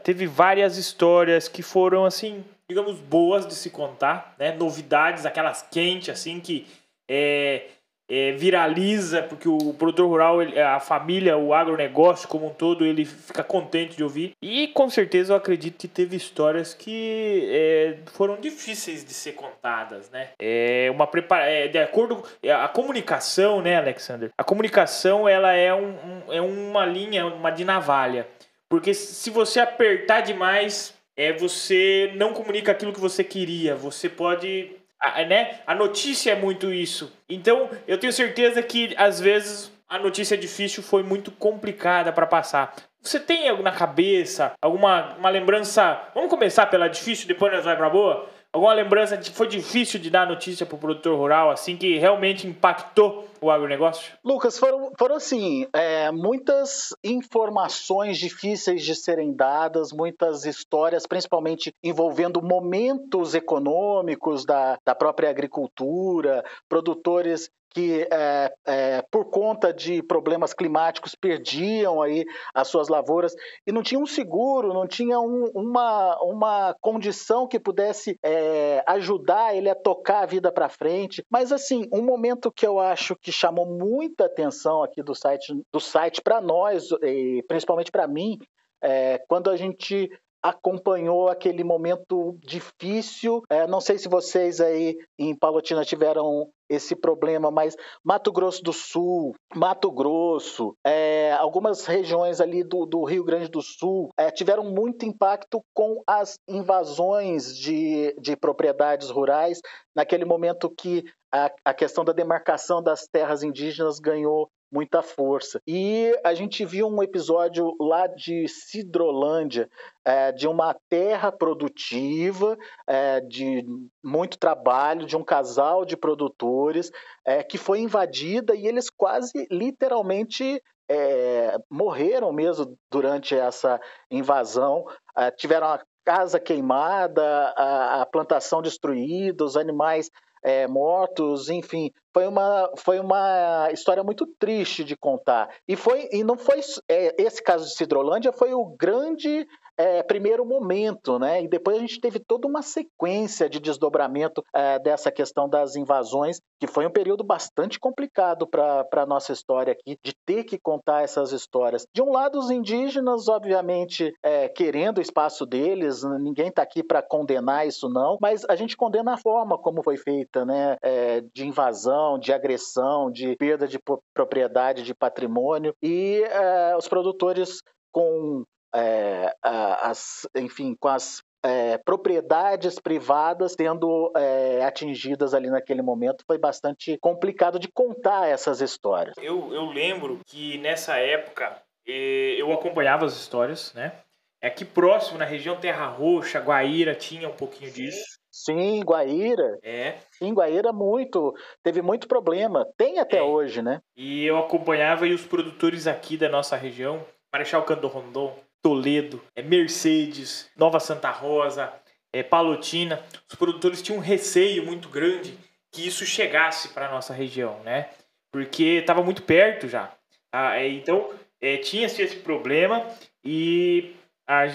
teve 0.04 0.26
várias 0.26 0.78
histórias 0.78 1.48
que 1.48 1.62
foram 1.62 2.06
assim, 2.06 2.44
digamos, 2.68 3.00
boas 3.00 3.46
de 3.46 3.54
se 3.54 3.70
contar, 3.70 4.36
né? 4.40 4.52
Novidades, 4.52 5.28
aquelas 5.28 5.62
quentes, 5.62 6.10
assim, 6.10 6.40
que 6.40 6.66
é, 7.08 7.68
é, 8.10 8.32
viraliza, 8.32 9.22
porque 9.22 9.48
o 9.48 9.74
produtor 9.74 10.08
rural, 10.08 10.42
ele, 10.42 10.60
a 10.60 10.80
família, 10.80 11.38
o 11.38 11.54
agronegócio 11.54 12.28
como 12.28 12.48
um 12.48 12.54
todo, 12.54 12.86
ele 12.86 13.06
fica 13.06 13.44
contente 13.44 13.96
de 13.96 14.04
ouvir. 14.04 14.34
E 14.42 14.70
com 14.70 14.90
certeza 14.90 15.34
eu 15.34 15.38
acredito 15.38 15.78
que 15.78 15.88
teve 15.88 16.16
histórias 16.16 16.74
que 16.74 17.48
é, 17.52 17.98
foram 18.14 18.38
difíceis 18.38 19.06
de 19.06 19.14
ser 19.14 19.34
contadas, 19.34 20.10
né? 20.10 20.30
É 20.40 20.90
uma 20.92 21.06
prepara 21.06 21.46
é, 21.46 21.68
de 21.68 21.78
acordo 21.78 22.24
é, 22.42 22.52
a 22.52 22.68
comunicação, 22.68 23.62
né, 23.62 23.78
Alexander? 23.78 24.32
A 24.38 24.44
comunicação 24.44 25.28
ela 25.28 25.54
é, 25.54 25.74
um, 25.74 25.90
um, 25.90 26.34
é 26.34 26.42
uma 26.42 26.86
linha, 26.86 27.28
uma 27.28 27.52
de 27.52 27.64
navalha. 27.64 28.28
Porque 28.68 28.94
se 28.94 29.30
você 29.30 29.60
apertar 29.60 30.22
demais, 30.22 30.94
é, 31.18 31.34
você 31.34 32.12
não 32.16 32.34
comunica 32.34 32.72
aquilo 32.72 32.94
que 32.94 33.00
você 33.00 33.24
queria. 33.24 33.76
Você 33.76 34.08
pode 34.08 34.72
a, 35.00 35.24
né? 35.24 35.60
A 35.66 35.74
notícia 35.74 36.32
é 36.32 36.36
muito 36.36 36.74
isso. 36.74 37.12
Então, 37.28 37.70
eu 37.88 37.98
tenho 37.98 38.12
certeza 38.12 38.62
que 38.62 38.94
às 38.98 39.20
vezes 39.20 39.72
a 39.88 39.98
notícia 39.98 40.38
difícil 40.38 40.84
foi 40.84 41.02
muito 41.02 41.32
complicada 41.32 42.12
para 42.12 42.28
passar. 42.28 42.76
Você 43.02 43.20
tem 43.20 43.52
na 43.62 43.72
cabeça, 43.72 44.54
alguma 44.62 45.16
uma 45.16 45.30
lembrança? 45.30 46.10
Vamos 46.14 46.30
começar 46.30 46.66
pela 46.68 46.88
difícil, 46.88 47.28
depois 47.28 47.52
nós 47.52 47.64
vai 47.64 47.78
para 47.78 47.90
boa. 47.90 48.30
Alguma 48.52 48.74
lembrança 48.74 49.16
de 49.16 49.30
foi 49.30 49.48
difícil 49.48 50.00
de 50.00 50.10
dar 50.10 50.28
notícia 50.28 50.66
para 50.66 50.76
o 50.76 50.80
produtor 50.80 51.16
rural, 51.16 51.52
assim, 51.52 51.78
que 51.78 52.00
realmente 52.00 52.48
impactou 52.48 53.28
o 53.40 53.52
agronegócio? 53.52 54.18
Lucas, 54.26 54.58
foram, 54.58 54.92
foram 54.98 55.16
assim, 55.16 55.68
é, 55.72 56.12
muitas 56.12 56.90
informações 57.04 58.18
difíceis 58.18 58.84
de 58.84 58.96
serem 58.96 59.34
dadas, 59.34 59.92
muitas 59.94 60.46
histórias, 60.46 61.06
principalmente 61.06 61.72
envolvendo 61.84 62.42
momentos 62.42 63.36
econômicos 63.36 64.46
da, 64.46 64.80
da 64.84 64.96
própria 64.96 65.30
agricultura, 65.30 66.44
produtores 66.68 67.52
que 67.70 68.08
é, 68.12 68.54
é, 68.66 69.02
por 69.12 69.26
conta 69.26 69.74
de 69.74 70.02
problemas 70.02 70.54
climáticos 70.54 71.16
perdiam 71.16 72.02
aí 72.02 72.26
as 72.54 72.68
suas 72.68 72.88
lavouras 72.88 73.34
e 73.66 73.72
não 73.72 73.84
tinha 73.84 74.00
um 74.00 74.06
seguro, 74.06 74.74
não 74.74 74.88
tinha 74.88 75.20
um, 75.20 75.46
uma, 75.54 76.18
uma 76.22 76.76
condição 76.82 77.48
que 77.48 77.60
pudesse 77.60 78.18
é, 78.24 78.84
ajudar 78.88 79.56
ele 79.56 79.70
a 79.70 79.76
tocar 79.76 80.24
a 80.24 80.26
vida 80.26 80.52
para 80.52 80.70
frente. 80.70 81.24
Mas 81.30 81.52
assim, 81.52 81.88
um 81.94 82.02
momento 82.02 82.52
que 82.52 82.66
eu 82.66 82.80
acho 82.80 83.16
que 83.16 83.32
chamou 83.32 83.66
muita 83.66 84.26
atenção 84.26 84.84
aqui 84.84 85.04
do 85.04 85.14
site 85.14 85.54
do 85.72 85.80
site 85.80 86.22
para 86.22 86.42
nós, 86.42 86.90
e 87.04 87.44
principalmente 87.48 87.92
para 87.92 88.08
mim, 88.08 88.38
é, 88.82 89.20
quando 89.28 89.50
a 89.50 89.58
gente 89.58 90.10
acompanhou 90.42 91.28
aquele 91.28 91.64
momento 91.64 92.38
difícil. 92.42 93.44
É, 93.50 93.68
não 93.68 93.82
sei 93.82 93.98
se 93.98 94.08
vocês 94.08 94.62
aí 94.62 94.98
em 95.18 95.36
Palotina 95.36 95.84
tiveram 95.84 96.50
esse 96.70 96.96
problema, 96.96 97.50
mas 97.50 97.76
Mato 98.04 98.32
Grosso 98.32 98.62
do 98.64 98.72
Sul, 98.72 99.34
Mato 99.56 99.92
Grosso, 99.92 100.76
é, 100.86 101.34
algumas 101.34 101.86
regiões 101.86 102.40
ali 102.40 102.64
do, 102.64 102.86
do, 102.86 103.04
Rio 103.04 103.24
Grande 103.24 103.50
do 103.50 103.62
Sul 103.62 104.10
é, 104.18 104.30
tiveram 104.30 104.64
muito 104.64 105.06
impacto 105.06 105.62
com 105.74 106.02
as 106.06 106.36
invasões 106.48 107.58
de, 107.58 108.16
de 108.22 108.36
propriedades 108.38 109.10
rurais, 109.10 109.60
naquele 109.96 110.26
momento 110.26 110.70
que 110.70 111.04
a, 111.32 111.52
a 111.66 111.74
questão 111.74 112.04
da 112.06 112.14
demarcação 112.14 112.82
das 112.82 113.08
terras 113.08 113.44
indígenas 113.44 114.00
ganhou 114.00 114.50
muita 114.72 115.02
força. 115.02 115.62
E 115.68 116.16
a 116.24 116.34
gente 116.34 116.64
viu 116.66 116.88
um 116.88 117.02
episódio 117.02 117.76
lá 117.80 118.08
de 118.08 118.48
Cidrolândia, 118.48 119.70
é, 120.06 120.32
de 120.32 120.48
uma 120.48 120.76
terra 120.88 121.32
produtiva, 121.32 122.58
é, 122.88 123.20
de 123.22 123.66
muito 124.04 124.38
trabalho, 124.38 125.06
de 125.06 125.18
um 125.18 125.24
casal 125.24 125.86
de 125.86 125.98
produtores 125.98 126.92
é, 127.26 127.44
que 127.44 127.58
foi 127.58 127.80
invadida 127.80 128.56
e 128.56 128.68
eles 128.68 128.90
quase 128.90 129.48
literalmente 129.52 130.62
é, 130.90 131.58
morreram 131.70 132.32
mesmo 132.32 132.78
durante 132.92 133.36
essa 133.36 133.80
invasão. 134.10 134.86
É, 135.18 135.32
tiveram 135.32 135.68
a 135.68 135.84
casa 136.06 136.40
queimada, 136.40 137.24
a, 137.56 138.02
a 138.02 138.06
plantação 138.06 138.62
destruída, 138.62 139.44
os 139.44 139.56
animais 139.56 140.10
é, 140.44 140.68
mortos, 140.68 141.50
enfim, 141.50 141.92
foi 142.14 142.28
uma, 142.28 142.72
foi 142.78 143.00
uma 143.00 143.70
história 143.72 144.04
muito 144.04 144.26
triste 144.40 144.84
de 144.84 144.96
contar. 144.96 145.50
E, 145.68 145.76
foi, 145.76 146.10
e 146.12 146.24
não 146.24 146.38
foi 146.38 146.60
é, 146.90 147.16
esse 147.22 147.42
caso 147.44 147.66
de 147.66 147.76
Cidrolândia 147.76 148.32
foi 148.32 148.54
o 148.54 148.66
grande 148.66 149.46
é, 149.80 150.04
primeiro 150.04 150.46
momento, 150.46 151.18
né? 151.18 151.42
E 151.42 151.48
depois 151.48 151.78
a 151.78 151.80
gente 151.80 152.02
teve 152.02 152.20
toda 152.20 152.46
uma 152.46 152.62
sequência 152.62 153.50
de 153.50 153.62
desdobramento 153.62 154.44
é, 154.54 154.78
dessa 154.78 155.10
questão 155.10 155.48
das 155.48 155.78
invasões, 155.78 156.42
que 156.60 156.68
foi 156.68 156.86
um 156.86 156.92
período 156.92 157.24
bastante 157.24 157.80
complicado 157.80 158.46
para 158.46 158.86
a 158.92 159.06
nossa 159.06 159.32
história 159.32 159.72
aqui, 159.72 159.98
de 160.04 160.14
ter 160.26 160.44
que 160.44 160.60
contar 160.60 161.04
essas 161.04 161.32
histórias. 161.32 161.86
De 161.96 162.02
um 162.02 162.12
lado, 162.12 162.38
os 162.38 162.52
indígenas, 162.52 163.30
obviamente, 163.30 164.14
é, 164.22 164.50
querendo 164.50 164.98
o 164.98 165.02
espaço 165.02 165.46
deles, 165.46 166.04
ninguém 166.20 166.50
está 166.50 166.62
aqui 166.62 166.84
para 166.84 167.02
condenar 167.02 167.66
isso, 167.66 167.88
não, 167.88 168.18
mas 168.22 168.44
a 168.50 168.58
gente 168.58 168.76
condena 168.76 169.14
a 169.14 169.18
forma 169.18 169.58
como 169.58 169.82
foi 169.82 169.96
feita, 169.96 170.44
né? 170.44 170.76
É, 170.84 171.22
de 171.34 171.48
invasão, 171.48 171.99
de 172.20 172.32
agressão, 172.32 173.12
de 173.12 173.36
perda 173.36 173.68
de 173.68 173.80
propriedade, 174.14 174.84
de 174.84 174.94
patrimônio, 174.94 175.74
e 175.82 176.24
é, 176.24 176.76
os 176.76 176.88
produtores 176.88 177.62
com 177.92 178.44
é, 178.74 179.34
as, 179.44 180.28
enfim, 180.36 180.76
com 180.80 180.88
as 180.88 181.22
é, 181.44 181.78
propriedades 181.78 182.80
privadas 182.80 183.54
sendo 183.54 184.12
é, 184.16 184.64
atingidas 184.64 185.34
ali 185.34 185.50
naquele 185.50 185.82
momento, 185.82 186.24
foi 186.28 186.38
bastante 186.38 186.98
complicado 187.00 187.58
de 187.58 187.68
contar 187.68 188.28
essas 188.28 188.62
histórias. 188.62 189.16
Eu, 189.18 189.54
eu 189.54 189.66
lembro 189.66 190.20
que 190.26 190.58
nessa 190.58 190.98
época 190.98 191.62
eu 191.86 192.54
acompanhava 192.54 193.06
as 193.06 193.14
histórias, 193.14 193.74
né? 193.74 193.94
Aqui 194.42 194.64
próximo, 194.64 195.18
na 195.18 195.26
região 195.26 195.60
Terra 195.60 195.88
Roxa, 195.88 196.40
Guaíra, 196.40 196.94
tinha 196.94 197.28
um 197.28 197.34
pouquinho 197.34 197.72
disso. 197.72 198.19
Sim, 198.46 198.82
Guaíra. 198.86 199.60
É. 199.62 199.98
Sim, 200.12 200.34
Guaíra 200.34 200.72
muito. 200.72 201.36
Teve 201.62 201.82
muito 201.82 202.08
problema. 202.08 202.66
Tem 202.78 202.98
até 202.98 203.18
é. 203.18 203.22
hoje, 203.22 203.62
né? 203.62 203.82
E 203.98 204.26
eu 204.26 204.38
acompanhava 204.38 205.06
e 205.06 205.14
os 205.14 205.26
produtores 205.26 205.88
aqui 205.88 206.16
da 206.16 206.30
nossa 206.30 206.56
região, 206.56 207.06
Marechal 207.34 207.64
Cando 207.64 207.90
Rondon, 207.90 208.34
Toledo, 208.62 209.22
é 209.36 209.42
Mercedes, 209.42 210.50
Nova 210.56 210.80
Santa 210.80 211.12
Rosa, 211.12 211.74
é 212.14 212.24
Palotina, 212.24 213.04
os 213.30 213.36
produtores 213.36 213.82
tinham 213.82 214.00
um 214.00 214.02
receio 214.02 214.66
muito 214.66 214.88
grande 214.88 215.38
que 215.70 215.86
isso 215.86 216.06
chegasse 216.06 216.70
para 216.70 216.90
nossa 216.90 217.14
região, 217.14 217.60
né? 217.66 217.90
Porque 218.32 218.64
estava 218.64 219.04
muito 219.04 219.24
perto 219.24 219.68
já. 219.68 219.92
Ah, 220.32 220.58
é, 220.58 220.70
então 220.70 221.10
é, 221.42 221.58
tinha-se 221.58 222.02
esse 222.02 222.16
problema 222.18 222.88
e 223.22 223.94
a, 224.26 224.46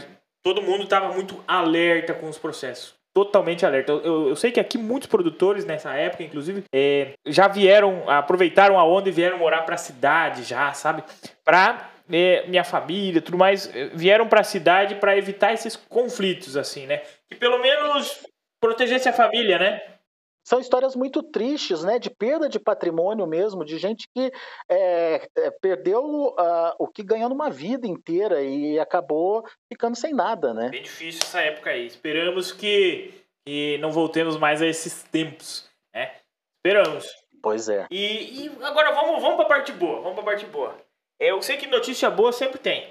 todo 0.42 0.62
mundo 0.62 0.84
estava 0.84 1.12
muito 1.12 1.44
alerta 1.46 2.14
com 2.14 2.30
os 2.30 2.38
processos. 2.38 2.94
Totalmente 3.14 3.64
alerta. 3.64 3.92
Eu, 3.92 4.28
eu, 4.30 4.36
sei 4.36 4.50
que 4.50 4.58
aqui 4.58 4.76
muitos 4.76 5.08
produtores 5.08 5.64
nessa 5.64 5.94
época, 5.94 6.24
inclusive, 6.24 6.64
é, 6.74 7.12
já 7.24 7.46
vieram, 7.46 8.10
aproveitaram 8.10 8.76
a 8.76 8.84
onda 8.84 9.08
e 9.08 9.12
vieram 9.12 9.38
morar 9.38 9.62
para 9.62 9.76
a 9.76 9.78
cidade 9.78 10.42
já, 10.42 10.72
sabe? 10.72 11.04
Para 11.44 11.90
né, 12.08 12.42
minha 12.46 12.64
família, 12.64 13.22
tudo 13.22 13.38
mais, 13.38 13.70
eh, 13.72 13.90
vieram 13.94 14.26
para 14.26 14.40
a 14.40 14.44
cidade 14.44 14.96
para 14.96 15.16
evitar 15.16 15.52
esses 15.52 15.76
conflitos, 15.76 16.56
assim, 16.56 16.86
né? 16.86 17.02
Que 17.30 17.36
pelo 17.36 17.58
menos 17.60 18.26
protegesse 18.60 19.08
a 19.08 19.12
família, 19.12 19.60
né? 19.60 19.80
São 20.44 20.60
histórias 20.60 20.94
muito 20.94 21.22
tristes, 21.22 21.82
né? 21.82 21.98
De 21.98 22.10
perda 22.10 22.48
de 22.48 22.60
patrimônio 22.60 23.26
mesmo, 23.26 23.64
de 23.64 23.78
gente 23.78 24.06
que 24.14 24.30
é, 24.68 25.26
perdeu 25.60 26.04
uh, 26.04 26.74
o 26.78 26.86
que 26.86 27.02
ganhou 27.02 27.30
numa 27.30 27.48
vida 27.48 27.86
inteira 27.86 28.42
e 28.42 28.78
acabou 28.78 29.42
ficando 29.72 29.96
sem 29.96 30.12
nada, 30.12 30.52
né? 30.52 30.68
Bem 30.68 30.82
difícil 30.82 31.22
essa 31.24 31.40
época 31.40 31.70
aí. 31.70 31.86
Esperamos 31.86 32.52
que, 32.52 33.14
que 33.46 33.78
não 33.78 33.90
voltemos 33.90 34.36
mais 34.36 34.60
a 34.60 34.66
esses 34.66 35.02
tempos, 35.04 35.66
né? 35.94 36.12
Esperamos. 36.58 37.06
Pois 37.42 37.68
é. 37.68 37.86
E, 37.90 38.46
e 38.46 38.64
agora 38.64 38.92
vamos, 38.92 39.20
vamos 39.22 39.36
para 39.36 39.44
a 39.44 39.48
parte 39.48 39.72
boa. 39.72 40.00
Vamos 40.00 40.14
para 40.14 40.22
a 40.22 40.26
parte 40.26 40.46
boa. 40.46 40.76
É, 41.18 41.30
eu 41.30 41.40
sei 41.42 41.56
que 41.56 41.66
notícia 41.66 42.10
boa 42.10 42.32
sempre 42.32 42.58
tem. 42.58 42.88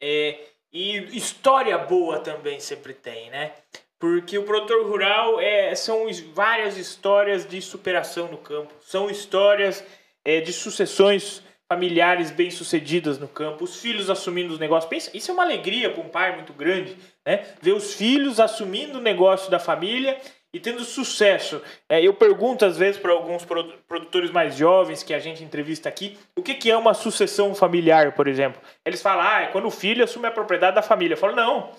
É, 0.00 0.38
e 0.72 1.16
história 1.16 1.76
boa 1.78 2.20
também 2.20 2.60
sempre 2.60 2.92
tem, 2.92 3.30
né? 3.30 3.54
Porque 3.98 4.38
o 4.38 4.44
produtor 4.44 4.86
rural 4.86 5.40
é, 5.40 5.74
são 5.74 6.06
várias 6.32 6.76
histórias 6.76 7.46
de 7.46 7.60
superação 7.60 8.28
no 8.28 8.38
campo. 8.38 8.72
São 8.80 9.10
histórias 9.10 9.84
é, 10.24 10.40
de 10.40 10.52
sucessões 10.52 11.42
familiares 11.70 12.30
bem-sucedidas 12.30 13.18
no 13.18 13.28
campo, 13.28 13.62
os 13.62 13.76
filhos 13.76 14.08
assumindo 14.08 14.54
os 14.54 14.58
negócios. 14.58 14.88
Pensa, 14.88 15.10
isso 15.12 15.30
é 15.30 15.34
uma 15.34 15.42
alegria 15.42 15.90
para 15.90 16.02
um 16.02 16.08
pai 16.08 16.34
muito 16.34 16.54
grande, 16.54 16.96
né? 17.26 17.44
Ver 17.60 17.72
os 17.72 17.94
filhos 17.94 18.40
assumindo 18.40 18.98
o 18.98 19.02
negócio 19.02 19.50
da 19.50 19.58
família 19.58 20.18
e 20.52 20.58
tendo 20.58 20.82
sucesso. 20.82 21.60
É, 21.86 22.02
eu 22.02 22.14
pergunto 22.14 22.64
às 22.64 22.78
vezes 22.78 22.98
para 22.98 23.12
alguns 23.12 23.44
produtores 23.86 24.30
mais 24.30 24.56
jovens 24.56 25.02
que 25.02 25.12
a 25.12 25.18
gente 25.18 25.44
entrevista 25.44 25.90
aqui, 25.90 26.16
o 26.34 26.42
que, 26.42 26.54
que 26.54 26.70
é 26.70 26.76
uma 26.76 26.94
sucessão 26.94 27.54
familiar, 27.54 28.12
por 28.12 28.26
exemplo. 28.26 28.60
Eles 28.82 29.02
falam, 29.02 29.26
ah, 29.26 29.42
é 29.42 29.46
quando 29.48 29.66
o 29.66 29.70
filho 29.70 30.02
assume 30.02 30.26
a 30.26 30.30
propriedade 30.30 30.74
da 30.74 30.82
família. 30.82 31.14
Eu 31.14 31.18
falo, 31.18 31.36
não. 31.36 31.70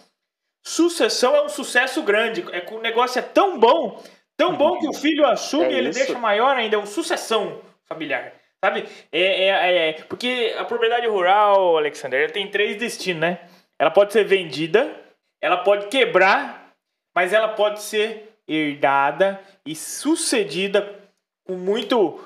Sucessão 0.63 1.35
é 1.35 1.43
um 1.43 1.49
sucesso 1.49 2.01
grande. 2.03 2.45
É 2.51 2.61
que 2.61 2.73
o 2.73 2.81
negócio 2.81 3.19
é 3.19 3.21
tão 3.21 3.59
bom, 3.59 4.01
tão 4.35 4.55
bom 4.55 4.77
que 4.79 4.87
o 4.87 4.93
filho 4.93 5.25
assume 5.25 5.65
é 5.65 5.71
e 5.71 5.77
ele 5.77 5.89
deixa 5.91 6.17
maior 6.17 6.55
ainda. 6.55 6.75
É 6.75 6.79
uma 6.79 6.85
sucessão 6.85 7.61
familiar. 7.85 8.33
Sabe? 8.63 8.85
É, 9.11 9.47
é, 9.47 9.89
é, 9.89 9.93
porque 10.03 10.53
a 10.57 10.65
propriedade 10.65 11.07
rural, 11.07 11.77
Alexander, 11.77 12.29
tem 12.31 12.49
três 12.49 12.77
destinos, 12.77 13.21
né? 13.21 13.39
Ela 13.77 13.89
pode 13.89 14.11
ser 14.11 14.25
vendida, 14.25 14.93
ela 15.41 15.57
pode 15.57 15.87
quebrar, 15.87 16.73
mas 17.15 17.31
ela 17.31 17.47
pode 17.47 17.81
ser 17.81 18.35
herdada 18.45 19.39
e 19.65 19.73
sucedida 19.73 20.99
com 21.45 21.53
muito 21.53 22.19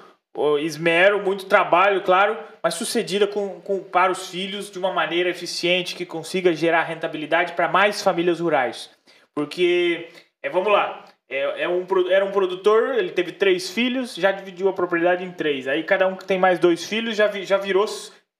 esmero, 0.59 1.21
muito 1.21 1.45
trabalho, 1.45 2.01
claro, 2.01 2.37
mas 2.61 2.73
sucedida 2.73 3.27
com, 3.27 3.61
com, 3.61 3.83
para 3.83 4.11
os 4.11 4.29
filhos 4.29 4.71
de 4.71 4.79
uma 4.79 4.91
maneira 4.91 5.29
eficiente 5.29 5.95
que 5.95 6.05
consiga 6.05 6.53
gerar 6.53 6.83
rentabilidade 6.83 7.53
para 7.53 7.67
mais 7.67 8.01
famílias 8.01 8.39
rurais. 8.39 8.89
Porque, 9.35 10.09
é, 10.41 10.49
vamos 10.49 10.71
lá, 10.71 11.05
é, 11.29 11.63
é 11.63 11.69
um, 11.69 11.85
era 12.09 12.25
um 12.25 12.31
produtor, 12.31 12.95
ele 12.95 13.11
teve 13.11 13.31
três 13.33 13.69
filhos, 13.69 14.15
já 14.15 14.31
dividiu 14.31 14.69
a 14.69 14.73
propriedade 14.73 15.23
em 15.23 15.31
três. 15.31 15.67
Aí 15.67 15.83
cada 15.83 16.07
um 16.07 16.15
que 16.15 16.25
tem 16.25 16.39
mais 16.39 16.59
dois 16.59 16.85
filhos 16.85 17.15
já, 17.15 17.27
já 17.43 17.57
virou 17.57 17.85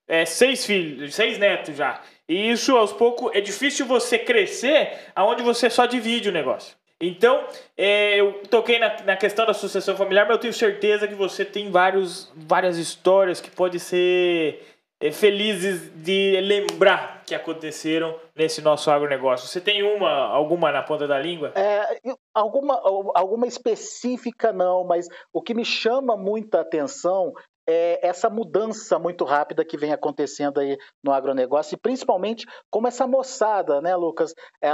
é, 0.08 0.24
seis 0.24 0.66
filhos, 0.66 1.14
seis 1.14 1.38
netos 1.38 1.76
já. 1.76 2.00
E 2.28 2.50
isso, 2.50 2.76
aos 2.76 2.92
poucos, 2.92 3.30
é 3.34 3.40
difícil 3.40 3.86
você 3.86 4.18
crescer 4.18 4.98
aonde 5.14 5.42
você 5.42 5.68
só 5.68 5.86
divide 5.86 6.28
o 6.28 6.32
negócio. 6.32 6.76
Então, 7.00 7.44
é, 7.76 8.20
eu 8.20 8.42
toquei 8.48 8.78
na, 8.78 9.02
na, 9.02 9.16
questão 9.16 9.44
da 9.44 9.52
sucessão 9.52 9.96
familiar, 9.96 10.26
mas 10.26 10.36
eu 10.36 10.40
tenho 10.40 10.52
certeza 10.52 11.08
que 11.08 11.14
você 11.14 11.44
tem 11.44 11.70
vários, 11.70 12.32
várias 12.36 12.78
histórias 12.78 13.40
que 13.40 13.50
podem 13.50 13.78
ser 13.78 14.62
é, 15.00 15.10
felizes 15.10 15.90
de 16.02 16.40
lembrar 16.40 17.22
que 17.26 17.34
aconteceram 17.34 18.18
nesse 18.34 18.62
nosso 18.62 18.90
agronegócio. 18.90 19.48
Você 19.48 19.60
tem 19.60 19.82
uma, 19.82 20.28
alguma 20.28 20.70
na 20.70 20.82
ponta 20.82 21.06
da 21.06 21.18
língua? 21.18 21.52
É, 21.56 21.98
alguma, 22.32 22.80
alguma 23.14 23.46
específica 23.46 24.52
não, 24.52 24.84
mas 24.84 25.06
o 25.32 25.42
que 25.42 25.52
me 25.52 25.64
chama 25.64 26.16
muita 26.16 26.60
atenção 26.60 27.32
é, 27.66 28.06
essa 28.06 28.28
mudança 28.28 28.98
muito 28.98 29.24
rápida 29.24 29.64
que 29.64 29.76
vem 29.76 29.92
acontecendo 29.92 30.60
aí 30.60 30.78
no 31.02 31.12
agronegócio, 31.12 31.74
e 31.74 31.78
principalmente 31.78 32.46
como 32.70 32.86
essa 32.86 33.06
moçada, 33.06 33.80
né, 33.80 33.94
Lucas, 33.96 34.34
é, 34.62 34.70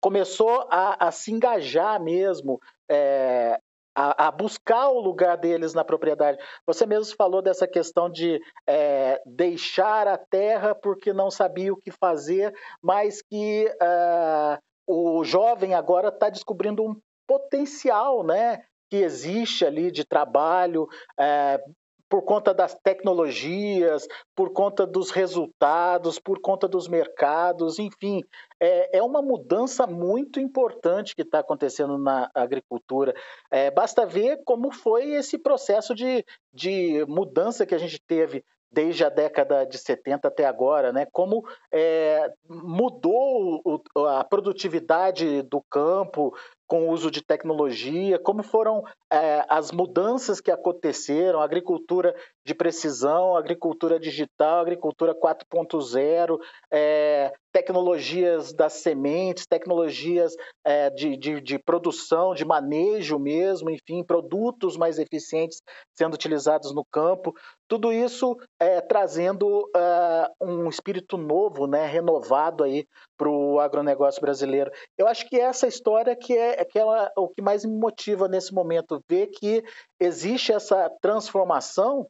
começou 0.00 0.66
a, 0.70 1.08
a, 1.08 1.10
se 1.10 1.32
engajar 1.32 2.02
mesmo, 2.02 2.58
é, 2.90 3.58
a, 3.94 4.26
a, 4.26 4.30
buscar 4.30 4.88
o 4.88 5.00
lugar 5.00 5.36
deles 5.36 5.72
na 5.72 5.84
propriedade. 5.84 6.38
Você 6.66 6.84
mesmo 6.84 7.14
falou 7.16 7.40
dessa 7.40 7.66
questão 7.66 8.10
de 8.10 8.40
é, 8.66 9.20
deixar 9.24 10.08
a 10.08 10.18
terra 10.18 10.74
porque 10.74 11.12
não 11.12 11.30
sabia 11.30 11.72
o 11.72 11.76
que 11.76 11.92
fazer, 11.92 12.52
mas 12.82 13.22
que 13.22 13.66
é, 13.80 14.58
o 14.86 15.22
jovem 15.24 15.74
agora 15.74 16.08
está 16.08 16.28
descobrindo 16.28 16.82
um 16.82 16.96
potencial, 17.26 18.24
né? 18.24 18.64
que 18.90 18.98
existe 18.98 19.64
ali 19.64 19.90
de 19.90 20.04
trabalho, 20.04 20.86
é, 21.18 21.60
por 22.08 22.22
conta 22.22 22.54
das 22.54 22.74
tecnologias, 22.74 24.06
por 24.34 24.52
conta 24.52 24.86
dos 24.86 25.10
resultados, 25.10 26.18
por 26.18 26.40
conta 26.40 26.68
dos 26.68 26.88
mercados, 26.88 27.78
enfim, 27.78 28.22
é, 28.60 28.98
é 28.98 29.02
uma 29.02 29.22
mudança 29.22 29.86
muito 29.86 30.38
importante 30.38 31.14
que 31.14 31.22
está 31.22 31.40
acontecendo 31.40 31.98
na 31.98 32.30
agricultura. 32.34 33.14
É, 33.50 33.70
basta 33.70 34.06
ver 34.06 34.42
como 34.44 34.72
foi 34.72 35.12
esse 35.12 35.38
processo 35.38 35.94
de, 35.94 36.24
de 36.52 37.04
mudança 37.08 37.66
que 37.66 37.74
a 37.74 37.78
gente 37.78 38.00
teve 38.06 38.44
desde 38.74 39.04
a 39.04 39.08
década 39.08 39.64
de 39.64 39.78
70 39.78 40.26
até 40.26 40.44
agora, 40.44 40.92
né? 40.92 41.06
Como 41.12 41.46
é, 41.72 42.28
mudou 42.48 43.62
o, 43.64 44.06
a 44.06 44.24
produtividade 44.24 45.42
do 45.42 45.62
campo 45.70 46.34
com 46.66 46.88
o 46.88 46.90
uso 46.90 47.10
de 47.10 47.22
tecnologia, 47.22 48.18
como 48.18 48.42
foram 48.42 48.82
é, 49.12 49.44
as 49.48 49.70
mudanças 49.70 50.40
que 50.40 50.50
aconteceram, 50.50 51.40
agricultura 51.40 52.14
de 52.44 52.54
precisão, 52.54 53.36
agricultura 53.36 53.98
digital, 53.98 54.60
agricultura 54.60 55.14
4.0, 55.14 56.38
é, 56.70 57.32
tecnologias 57.52 58.52
das 58.52 58.74
sementes, 58.74 59.46
tecnologias 59.46 60.34
é, 60.64 60.90
de, 60.90 61.16
de, 61.16 61.40
de, 61.40 61.58
produção, 61.58 62.34
de 62.34 62.44
manejo 62.44 63.18
mesmo, 63.18 63.70
enfim, 63.70 64.02
produtos 64.02 64.76
mais 64.76 64.98
eficientes 64.98 65.62
sendo 65.96 66.14
utilizados 66.14 66.74
no 66.74 66.84
campo. 66.84 67.32
Tudo 67.68 67.92
isso 67.92 68.36
é, 68.60 68.80
trazendo 68.80 69.70
é, 69.74 70.28
um 70.40 70.68
espírito 70.68 71.16
novo, 71.16 71.66
né, 71.66 71.86
renovado 71.86 72.64
aí 72.64 72.86
para 73.16 73.28
o 73.28 73.60
agronegócio 73.60 74.20
brasileiro. 74.20 74.70
Eu 74.98 75.06
acho 75.06 75.28
que 75.28 75.38
essa 75.38 75.66
história 75.66 76.16
que 76.16 76.36
é, 76.36 76.53
que 76.62 76.78
é 76.78 76.84
o 77.16 77.28
que 77.28 77.40
mais 77.40 77.64
me 77.64 77.76
motiva 77.76 78.28
nesse 78.28 78.52
momento, 78.52 79.02
ver 79.08 79.28
que 79.28 79.64
existe 79.98 80.52
essa 80.52 80.90
transformação 81.00 82.06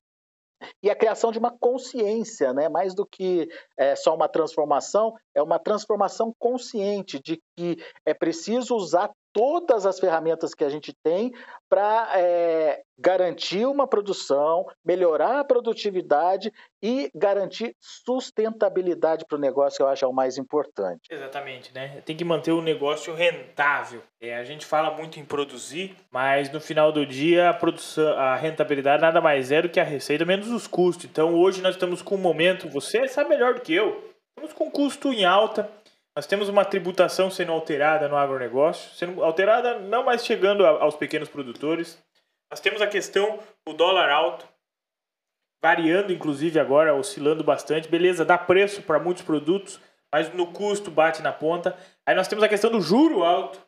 e 0.83 0.91
a 0.91 0.97
criação 0.97 1.31
de 1.31 1.39
uma 1.39 1.57
consciência, 1.57 2.53
né? 2.53 2.69
mais 2.69 2.95
do 2.95 3.07
que 3.07 3.49
é, 3.77 3.95
só 3.95 4.15
uma 4.15 4.29
transformação, 4.29 5.15
é 5.35 5.43
uma 5.43 5.59
transformação 5.59 6.33
consciente 6.39 7.21
de 7.23 7.41
que 7.57 7.77
é 8.05 8.15
preciso 8.15 8.75
usar 8.75 9.11
todas 9.35 9.85
as 9.85 9.99
ferramentas 9.99 10.55
que 10.55 10.65
a 10.65 10.69
gente 10.69 10.95
tem 11.03 11.33
para 11.69 12.09
é, 12.15 12.83
garantir 12.97 13.67
uma 13.67 13.85
produção, 13.85 14.65
melhorar 14.85 15.41
a 15.41 15.45
produtividade 15.45 16.53
e 16.81 17.11
garantir 17.13 17.75
sustentabilidade 17.81 19.25
para 19.29 19.37
o 19.37 19.41
negócio, 19.41 19.79
que 19.79 19.83
eu 19.83 19.89
acho 19.89 20.05
é 20.05 20.09
o 20.09 20.13
mais 20.13 20.39
importante. 20.39 21.01
Exatamente, 21.11 21.75
né? 21.75 22.01
Tem 22.07 22.17
que 22.17 22.25
manter 22.25 22.53
o 22.53 22.63
negócio 22.63 23.13
rentável. 23.13 24.03
É, 24.21 24.37
a 24.37 24.45
gente 24.45 24.65
fala 24.65 24.97
muito 24.97 25.19
em 25.19 25.25
produzir, 25.25 25.97
mas 26.13 26.53
no 26.53 26.61
final 26.61 26.93
do 26.93 27.05
dia 27.05 27.51
a 27.51 27.55
produção, 27.55 28.17
a 28.17 28.37
rentabilidade 28.37 29.03
nada 29.03 29.21
mais 29.21 29.51
é 29.51 29.61
do 29.61 29.69
que 29.69 29.81
a 29.81 29.85
receita 29.85 30.25
menos 30.25 30.49
os 30.49 30.69
custos. 30.69 31.07
Então 31.07 31.35
hoje 31.35 31.61
nós 31.61 31.75
estamos 31.75 32.01
com 32.01 32.15
um 32.15 32.19
momento, 32.19 32.69
você 32.69 33.09
sabe 33.09 33.31
melhor 33.31 33.55
do 33.55 33.61
que 33.61 33.75
eu, 33.75 34.15
estamos 34.29 34.53
com 34.53 34.71
custo 34.71 35.13
em 35.13 35.25
alta 35.25 35.69
nós 36.17 36.27
temos 36.27 36.49
uma 36.49 36.65
tributação 36.65 37.29
sendo 37.29 37.51
alterada 37.51 38.09
no 38.09 38.17
agronegócio, 38.17 38.95
sendo 38.95 39.25
alterada 39.25 39.81
não 39.81 40.05
mais 40.05 40.25
chegando 40.25 40.65
aos 40.65 40.95
pequenos 40.95 41.29
produtores. 41.29 42.01
Nós 42.51 42.61
temos 42.61 42.81
a 42.81 42.87
questão 42.87 43.41
do 43.67 43.75
dólar 43.75 44.09
alto, 44.09 44.47
variando 45.61 46.13
inclusive 46.13 46.61
agora, 46.61 46.95
oscilando 46.95 47.43
bastante. 47.43 47.89
Beleza, 47.89 48.25
dá 48.25 48.39
preço 48.39 48.83
para 48.83 49.01
muitos 49.01 49.25
produtos, 49.25 49.81
mas 50.13 50.33
no 50.33 50.47
custo 50.53 50.89
bate 50.89 51.21
na 51.21 51.33
ponta. 51.33 51.77
Aí 52.07 52.15
nós 52.15 52.29
temos 52.29 52.45
a 52.45 52.49
questão 52.49 52.71
do 52.71 52.81
juro 52.81 53.25
alto. 53.25 53.59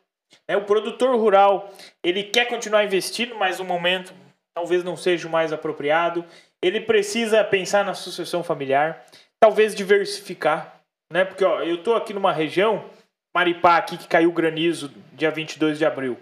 Né? 0.47 0.55
O 0.55 0.63
produtor 0.63 1.17
rural 1.17 1.69
ele 2.01 2.23
quer 2.23 2.45
continuar 2.45 2.85
investindo, 2.85 3.35
mas 3.35 3.59
no 3.59 3.65
momento 3.65 4.13
talvez 4.55 4.85
não 4.85 4.95
seja 4.95 5.27
o 5.27 5.31
mais 5.31 5.51
apropriado. 5.51 6.23
Ele 6.63 6.79
precisa 6.79 7.43
pensar 7.43 7.83
na 7.83 7.93
sucessão 7.93 8.41
familiar, 8.41 9.05
talvez 9.37 9.75
diversificar 9.75 10.76
né? 11.11 11.25
Porque 11.25 11.43
ó, 11.43 11.61
eu 11.61 11.81
tô 11.83 11.95
aqui 11.95 12.13
numa 12.13 12.31
região, 12.31 12.89
Maripá 13.33 13.77
aqui 13.77 13.97
que 13.97 14.07
caiu 14.07 14.31
granizo 14.31 14.89
dia 15.13 15.31
22 15.31 15.77
de 15.77 15.85
abril. 15.85 16.17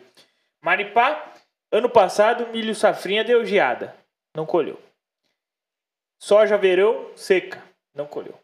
Maripá, 0.61 1.33
ano 1.71 1.89
passado, 1.89 2.47
milho 2.47 2.75
safrinha 2.75 3.23
deu 3.23 3.45
geada, 3.45 3.95
não 4.35 4.45
colheu. 4.45 4.79
Soja 6.19 6.57
verão, 6.57 7.11
seca, 7.15 7.61
não 7.93 8.05
colheu. 8.05 8.37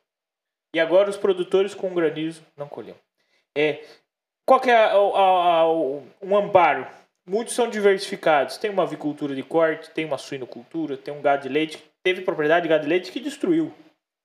E 0.73 0.79
agora 0.79 1.09
os 1.09 1.17
produtores 1.17 1.73
com 1.73 1.93
granizo 1.93 2.45
não 2.55 2.67
colheu. 2.67 2.95
É, 3.55 3.83
qual 4.45 4.59
que 4.59 4.69
é 4.69 4.75
a, 4.75 4.93
a, 4.93 5.59
a, 5.59 5.71
um 5.71 6.37
amparo? 6.37 6.87
Muitos 7.25 7.53
são 7.53 7.69
diversificados. 7.69 8.57
Tem 8.57 8.71
uma 8.71 8.83
avicultura 8.83 9.35
de 9.35 9.43
corte, 9.43 9.91
tem 9.91 10.05
uma 10.05 10.17
suinocultura, 10.17 10.97
tem 10.97 11.13
um 11.13 11.21
gado 11.21 11.43
de 11.43 11.49
leite. 11.49 11.83
Teve 12.03 12.21
propriedade 12.21 12.63
de 12.63 12.69
gado 12.69 12.83
de 12.83 12.89
leite 12.89 13.11
que 13.11 13.19
destruiu. 13.19 13.73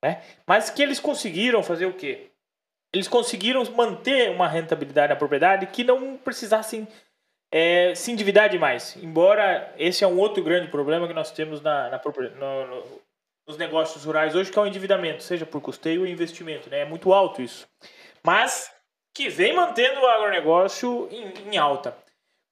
Né? 0.06 0.22
Mas 0.46 0.70
que 0.70 0.80
eles 0.80 1.00
conseguiram 1.00 1.62
fazer 1.64 1.86
o 1.86 1.92
quê? 1.92 2.30
Eles 2.94 3.08
conseguiram 3.08 3.64
manter 3.72 4.30
uma 4.30 4.46
rentabilidade 4.46 5.12
na 5.12 5.16
propriedade 5.16 5.66
que 5.66 5.82
não 5.82 6.16
precisassem 6.16 6.86
é, 7.52 7.92
se 7.94 8.12
endividar 8.12 8.48
demais. 8.48 8.96
Embora 9.02 9.74
esse 9.76 10.04
é 10.04 10.06
um 10.06 10.16
outro 10.16 10.44
grande 10.44 10.68
problema 10.68 11.08
que 11.08 11.12
nós 11.12 11.32
temos 11.32 11.60
na, 11.60 11.90
na 11.90 12.00
no, 12.38 12.66
no, 12.66 13.00
nos 13.48 13.58
negócios 13.58 14.04
rurais 14.04 14.36
hoje, 14.36 14.52
que 14.52 14.58
é 14.58 14.62
o 14.62 14.66
endividamento, 14.66 15.24
seja 15.24 15.44
por 15.44 15.60
custeio 15.60 16.02
ou 16.02 16.06
investimento. 16.06 16.70
Né? 16.70 16.80
É 16.80 16.84
muito 16.84 17.12
alto 17.12 17.42
isso. 17.42 17.66
Mas 18.24 18.72
que 19.12 19.28
vem 19.28 19.54
mantendo 19.54 20.00
o 20.00 20.06
agronegócio 20.06 21.08
em, 21.10 21.52
em 21.52 21.58
alta. 21.58 21.96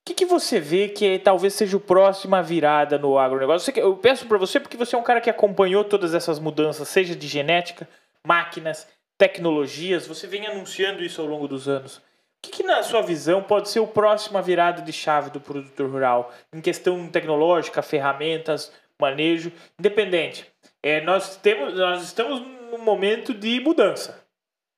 O 0.04 0.06
que, 0.06 0.12
que, 0.16 0.26
você 0.26 0.60
vê 0.60 0.90
que 0.90 1.18
talvez 1.18 1.54
seja 1.54 1.78
a 1.78 1.80
próxima 1.80 2.42
virada 2.42 2.98
no 2.98 3.18
agronegócio? 3.18 3.72
Eu 3.74 3.96
peço 3.96 4.26
para 4.26 4.36
você 4.36 4.60
porque 4.60 4.76
você 4.76 4.94
é 4.94 4.98
um 4.98 5.02
cara 5.02 5.18
que 5.18 5.30
acompanhou 5.30 5.82
todas 5.82 6.12
essas 6.12 6.38
mudanças, 6.38 6.88
seja 6.88 7.16
de 7.16 7.26
genética, 7.26 7.88
máquinas, 8.22 8.86
tecnologias, 9.16 10.06
você 10.06 10.26
vem 10.26 10.46
anunciando 10.46 11.02
isso 11.02 11.22
ao 11.22 11.26
longo 11.26 11.48
dos 11.48 11.68
anos. 11.68 11.96
O 11.96 12.02
que, 12.42 12.50
que 12.50 12.62
na 12.62 12.82
sua 12.82 13.00
visão 13.00 13.42
pode 13.42 13.70
ser 13.70 13.82
a 13.82 13.86
próxima 13.86 14.42
virada 14.42 14.82
de 14.82 14.92
chave 14.92 15.30
do 15.30 15.40
produtor 15.40 15.88
rural 15.88 16.34
em 16.52 16.60
questão 16.60 17.08
tecnológica, 17.08 17.80
ferramentas, 17.80 18.70
manejo, 19.00 19.50
independente? 19.78 20.46
É, 20.82 21.00
nós, 21.00 21.38
temos, 21.38 21.72
nós 21.78 22.02
estamos 22.02 22.42
num 22.42 22.84
momento 22.84 23.32
de 23.32 23.58
mudança, 23.58 24.22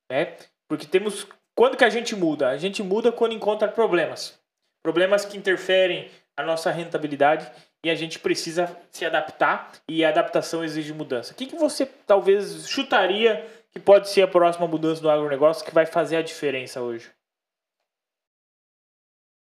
né? 0.09 0.37
Porque 0.69 0.87
temos 0.87 1.27
quando 1.53 1.75
que 1.75 1.83
a 1.83 1.89
gente 1.89 2.15
muda? 2.15 2.47
A 2.47 2.55
gente 2.55 2.81
muda 2.81 3.11
quando 3.11 3.33
encontra 3.33 3.67
problemas 3.67 4.36
problemas 4.87 5.25
que 5.25 5.35
interferem 5.35 6.09
a 6.37 6.41
nossa 6.41 6.71
rentabilidade 6.71 7.51
e 7.83 7.89
a 7.89 7.95
gente 7.95 8.19
precisa 8.19 8.73
se 8.89 9.05
adaptar 9.05 9.69
e 9.85 10.05
a 10.05 10.07
adaptação 10.07 10.63
exige 10.63 10.93
mudança. 10.93 11.33
O 11.33 11.35
que, 11.35 11.45
que 11.45 11.57
você 11.57 11.85
talvez 11.85 12.65
chutaria 12.69 13.45
que 13.69 13.81
pode 13.81 14.07
ser 14.07 14.21
a 14.21 14.27
próxima 14.29 14.65
mudança 14.65 15.01
do 15.01 15.09
agronegócio 15.09 15.65
que 15.65 15.73
vai 15.73 15.85
fazer 15.85 16.15
a 16.15 16.21
diferença 16.21 16.81
hoje? 16.81 17.11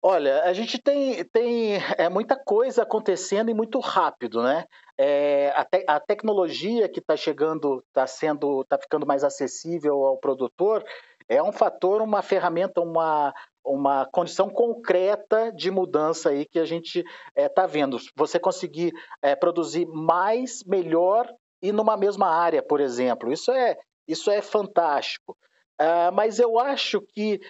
Olha, 0.00 0.44
a 0.44 0.52
gente 0.52 0.80
tem, 0.80 1.24
tem 1.24 1.74
é, 1.98 2.08
muita 2.08 2.36
coisa 2.36 2.84
acontecendo 2.84 3.50
e 3.50 3.54
muito 3.54 3.80
rápido, 3.80 4.44
né? 4.44 4.64
É, 4.96 5.52
a, 5.56 5.64
te, 5.64 5.84
a 5.88 5.98
tecnologia 5.98 6.88
que 6.88 7.00
está 7.00 7.16
chegando, 7.16 7.82
está 7.88 8.06
sendo, 8.06 8.62
está 8.62 8.78
ficando 8.78 9.06
mais 9.06 9.24
acessível 9.24 10.04
ao 10.04 10.18
produtor, 10.18 10.84
é 11.28 11.42
um 11.42 11.52
fator, 11.52 12.00
uma 12.02 12.22
ferramenta, 12.22 12.80
uma, 12.80 13.32
uma 13.64 14.06
condição 14.06 14.48
concreta 14.50 15.52
de 15.52 15.70
mudança 15.70 16.30
aí 16.30 16.44
que 16.44 16.58
a 16.58 16.64
gente 16.64 17.04
está 17.36 17.62
eh, 17.62 17.64
é, 17.64 17.68
vendo. 17.68 17.98
Você 18.16 18.38
conseguir 18.38 18.92
é, 19.22 19.36
produzir 19.36 19.86
mais, 19.86 20.62
melhor 20.64 21.32
e 21.60 21.72
numa 21.72 21.96
mesma 21.96 22.28
área, 22.28 22.62
por 22.62 22.80
exemplo. 22.80 23.32
Isso 23.32 23.52
é, 23.52 23.78
isso 24.06 24.30
é 24.30 24.42
fantástico. 24.42 25.36
Uh, 25.80 26.12
mas 26.12 26.38
eu 26.38 26.58
acho 26.58 27.00
que 27.00 27.40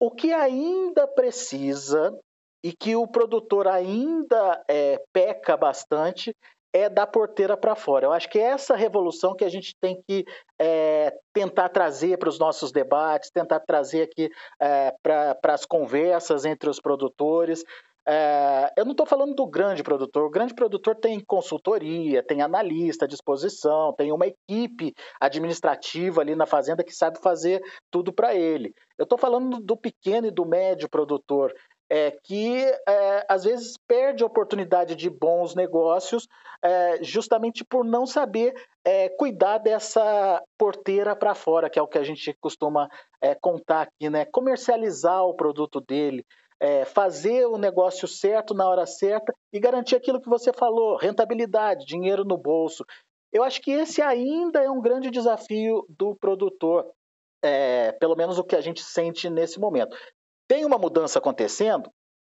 o 0.00 0.10
que 0.10 0.32
ainda 0.32 1.06
precisa 1.06 2.12
e 2.64 2.72
que 2.72 2.96
o 2.96 3.06
produtor 3.06 3.68
ainda 3.68 4.62
é, 4.68 5.02
peca 5.12 5.56
bastante 5.56 6.34
é 6.72 6.88
da 6.88 7.06
porteira 7.06 7.56
para 7.56 7.74
fora. 7.74 8.06
Eu 8.06 8.12
acho 8.12 8.28
que 8.28 8.38
é 8.38 8.44
essa 8.44 8.74
revolução 8.74 9.34
que 9.36 9.44
a 9.44 9.48
gente 9.48 9.74
tem 9.80 10.02
que 10.08 10.24
é, 10.58 11.12
tentar 11.32 11.68
trazer 11.68 12.18
para 12.18 12.28
os 12.28 12.38
nossos 12.38 12.72
debates, 12.72 13.30
tentar 13.30 13.60
trazer 13.60 14.02
aqui 14.02 14.30
é, 14.60 14.92
para 15.02 15.36
as 15.52 15.66
conversas 15.66 16.44
entre 16.44 16.70
os 16.70 16.80
produtores. 16.80 17.62
É, 18.06 18.72
eu 18.76 18.84
não 18.84 18.92
estou 18.92 19.06
falando 19.06 19.34
do 19.34 19.46
grande 19.46 19.82
produtor. 19.82 20.24
O 20.24 20.30
grande 20.30 20.54
produtor 20.54 20.96
tem 20.96 21.20
consultoria, 21.20 22.22
tem 22.22 22.42
analista 22.42 23.04
à 23.04 23.08
disposição, 23.08 23.94
tem 23.96 24.10
uma 24.10 24.26
equipe 24.26 24.92
administrativa 25.20 26.20
ali 26.20 26.34
na 26.34 26.46
fazenda 26.46 26.82
que 26.82 26.92
sabe 26.92 27.20
fazer 27.20 27.62
tudo 27.90 28.12
para 28.12 28.34
ele. 28.34 28.74
Eu 28.98 29.04
estou 29.04 29.18
falando 29.18 29.60
do 29.60 29.76
pequeno 29.76 30.26
e 30.26 30.30
do 30.32 30.44
médio 30.44 30.88
produtor 30.88 31.52
é, 31.92 32.10
que 32.24 32.64
é, 32.88 33.26
às 33.28 33.44
vezes 33.44 33.76
perde 33.86 34.22
a 34.22 34.26
oportunidade 34.26 34.96
de 34.96 35.10
bons 35.10 35.54
negócios 35.54 36.26
é, 36.62 37.04
justamente 37.04 37.62
por 37.62 37.84
não 37.84 38.06
saber 38.06 38.54
é, 38.82 39.10
cuidar 39.10 39.58
dessa 39.58 40.42
porteira 40.56 41.14
para 41.14 41.34
fora, 41.34 41.68
que 41.68 41.78
é 41.78 41.82
o 41.82 41.86
que 41.86 41.98
a 41.98 42.02
gente 42.02 42.34
costuma 42.40 42.88
é, 43.20 43.34
contar 43.34 43.82
aqui, 43.82 44.08
né? 44.08 44.24
Comercializar 44.24 45.22
o 45.22 45.34
produto 45.34 45.82
dele, 45.82 46.24
é, 46.58 46.86
fazer 46.86 47.44
o 47.44 47.58
negócio 47.58 48.08
certo 48.08 48.54
na 48.54 48.66
hora 48.66 48.86
certa 48.86 49.30
e 49.52 49.60
garantir 49.60 49.94
aquilo 49.94 50.20
que 50.20 50.30
você 50.30 50.50
falou, 50.50 50.96
rentabilidade, 50.96 51.84
dinheiro 51.84 52.24
no 52.24 52.38
bolso. 52.38 52.86
Eu 53.30 53.44
acho 53.44 53.60
que 53.60 53.70
esse 53.70 54.00
ainda 54.00 54.62
é 54.62 54.70
um 54.70 54.80
grande 54.80 55.10
desafio 55.10 55.84
do 55.90 56.14
produtor. 56.14 56.90
É, 57.44 57.92
pelo 57.92 58.16
menos 58.16 58.38
o 58.38 58.44
que 58.44 58.56
a 58.56 58.60
gente 58.62 58.82
sente 58.82 59.28
nesse 59.28 59.60
momento. 59.60 59.94
Tem 60.52 60.66
uma 60.66 60.76
mudança 60.76 61.18
acontecendo? 61.18 61.90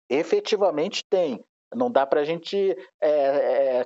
Efetivamente 0.09 1.03
tem. 1.09 1.43
Não 1.75 1.91
dá 1.91 2.07
para 2.07 2.21
a 2.21 2.23
gente 2.23 2.73
é, 3.01 3.09
é, 3.09 3.85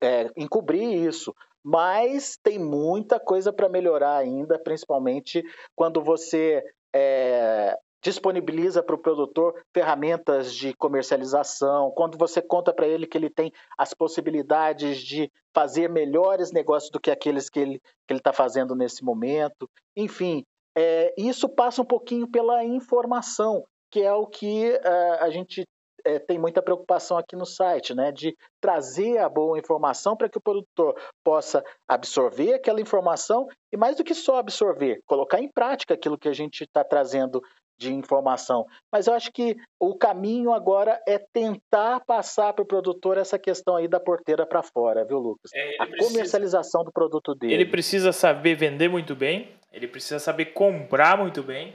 é, 0.00 0.30
encobrir 0.36 1.08
isso. 1.08 1.34
Mas 1.60 2.38
tem 2.40 2.60
muita 2.60 3.18
coisa 3.18 3.52
para 3.52 3.68
melhorar 3.68 4.18
ainda, 4.18 4.56
principalmente 4.56 5.42
quando 5.74 6.00
você 6.00 6.62
é, 6.94 7.76
disponibiliza 8.00 8.84
para 8.84 8.94
o 8.94 9.02
produtor 9.02 9.60
ferramentas 9.74 10.54
de 10.54 10.72
comercialização, 10.74 11.90
quando 11.90 12.16
você 12.16 12.40
conta 12.40 12.72
para 12.72 12.86
ele 12.86 13.04
que 13.04 13.18
ele 13.18 13.28
tem 13.28 13.52
as 13.76 13.92
possibilidades 13.92 14.98
de 14.98 15.28
fazer 15.52 15.90
melhores 15.90 16.52
negócios 16.52 16.92
do 16.92 17.00
que 17.00 17.10
aqueles 17.10 17.50
que 17.50 17.58
ele 17.58 17.80
está 18.12 18.32
fazendo 18.32 18.76
nesse 18.76 19.02
momento. 19.02 19.68
Enfim, 19.96 20.46
é, 20.76 21.14
isso 21.16 21.48
passa 21.48 21.82
um 21.82 21.84
pouquinho 21.84 22.28
pela 22.28 22.64
informação, 22.64 23.64
que 23.90 24.00
é 24.00 24.12
o 24.12 24.26
que 24.26 24.70
uh, 24.70 25.22
a 25.24 25.30
gente 25.30 25.64
é, 26.04 26.18
tem 26.18 26.38
muita 26.38 26.62
preocupação 26.62 27.18
aqui 27.18 27.36
no 27.36 27.44
site, 27.44 27.94
né, 27.94 28.12
de 28.12 28.36
trazer 28.60 29.18
a 29.18 29.28
boa 29.28 29.58
informação 29.58 30.16
para 30.16 30.28
que 30.28 30.38
o 30.38 30.40
produtor 30.40 30.94
possa 31.24 31.62
absorver 31.88 32.54
aquela 32.54 32.80
informação 32.80 33.46
e 33.72 33.76
mais 33.76 33.96
do 33.96 34.04
que 34.04 34.14
só 34.14 34.36
absorver, 34.36 35.00
colocar 35.06 35.40
em 35.40 35.48
prática 35.48 35.94
aquilo 35.94 36.18
que 36.18 36.28
a 36.28 36.32
gente 36.32 36.64
está 36.64 36.84
trazendo 36.84 37.42
de 37.80 37.92
informação. 37.92 38.66
Mas 38.92 39.06
eu 39.06 39.14
acho 39.14 39.32
que 39.32 39.56
o 39.80 39.96
caminho 39.96 40.52
agora 40.52 41.00
é 41.08 41.18
tentar 41.18 42.00
passar 42.00 42.52
para 42.52 42.62
o 42.62 42.66
produtor 42.66 43.16
essa 43.16 43.38
questão 43.38 43.74
aí 43.74 43.88
da 43.88 43.98
porteira 43.98 44.44
para 44.46 44.62
fora, 44.62 45.02
viu, 45.04 45.18
Lucas? 45.18 45.50
É, 45.54 45.76
a 45.80 45.86
precisa, 45.86 46.08
comercialização 46.08 46.84
do 46.84 46.92
produto 46.92 47.34
dele. 47.34 47.54
Ele 47.54 47.66
precisa 47.66 48.12
saber 48.12 48.54
vender 48.54 48.88
muito 48.88 49.16
bem, 49.16 49.48
ele 49.72 49.88
precisa 49.88 50.18
saber 50.18 50.46
comprar 50.46 51.16
muito 51.16 51.42
bem. 51.42 51.74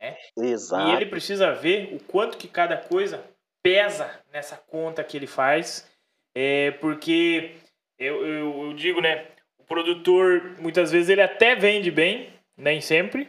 Né? 0.00 0.16
Exato. 0.38 0.88
E 0.88 0.94
ele 0.94 1.06
precisa 1.06 1.52
ver 1.52 1.96
o 1.96 2.04
quanto 2.04 2.38
que 2.38 2.46
cada 2.46 2.76
coisa 2.76 3.24
pesa 3.60 4.08
nessa 4.32 4.56
conta 4.56 5.02
que 5.02 5.16
ele 5.16 5.26
faz. 5.26 5.90
É, 6.32 6.70
porque 6.72 7.56
eu, 7.98 8.24
eu, 8.24 8.62
eu 8.66 8.72
digo, 8.74 9.00
né? 9.00 9.26
O 9.58 9.64
produtor, 9.64 10.54
muitas 10.60 10.92
vezes, 10.92 11.08
ele 11.08 11.20
até 11.20 11.56
vende 11.56 11.90
bem, 11.90 12.32
nem 12.56 12.80
sempre, 12.80 13.28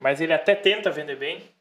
mas 0.00 0.20
ele 0.20 0.32
até 0.32 0.54
tenta 0.54 0.90
vender 0.90 1.16
bem 1.16 1.55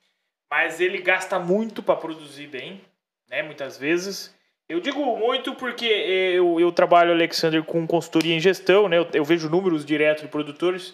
mas 0.49 0.79
ele 0.79 0.99
gasta 0.99 1.39
muito 1.39 1.81
para 1.81 1.95
produzir 1.95 2.47
bem, 2.47 2.81
né? 3.29 3.43
Muitas 3.43 3.77
vezes. 3.77 4.33
Eu 4.67 4.79
digo 4.79 5.17
muito 5.17 5.53
porque 5.55 5.85
eu, 5.85 6.59
eu 6.59 6.71
trabalho, 6.71 7.11
Alexander, 7.11 7.63
com 7.63 7.85
consultoria 7.85 8.35
em 8.35 8.39
gestão, 8.39 8.89
né? 8.89 8.97
Eu, 8.97 9.07
eu 9.13 9.23
vejo 9.23 9.49
números 9.49 9.85
direto 9.85 10.23
de 10.23 10.27
produtores 10.27 10.93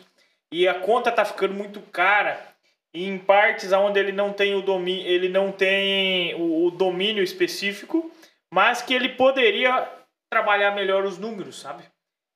e 0.52 0.68
a 0.68 0.74
conta 0.74 1.12
tá 1.12 1.24
ficando 1.24 1.54
muito 1.54 1.80
cara 1.80 2.52
em 2.94 3.18
partes 3.18 3.72
onde 3.72 4.00
ele 4.00 4.12
não 4.12 4.34
tem 4.34 4.54
o 4.54 4.62
domínio, 4.62 5.08
ele 5.08 5.30
não 5.30 5.52
tem 5.52 6.36
o, 6.36 6.66
o 6.66 6.72
domínio 6.72 7.24
específico, 7.24 8.12
mas 8.54 8.82
que 8.82 8.94
ele 8.94 9.10
poderia 9.10 9.88
trabalhar 10.30 10.72
melhor 10.72 11.06
os 11.06 11.18
números, 11.18 11.60
sabe? 11.60 11.84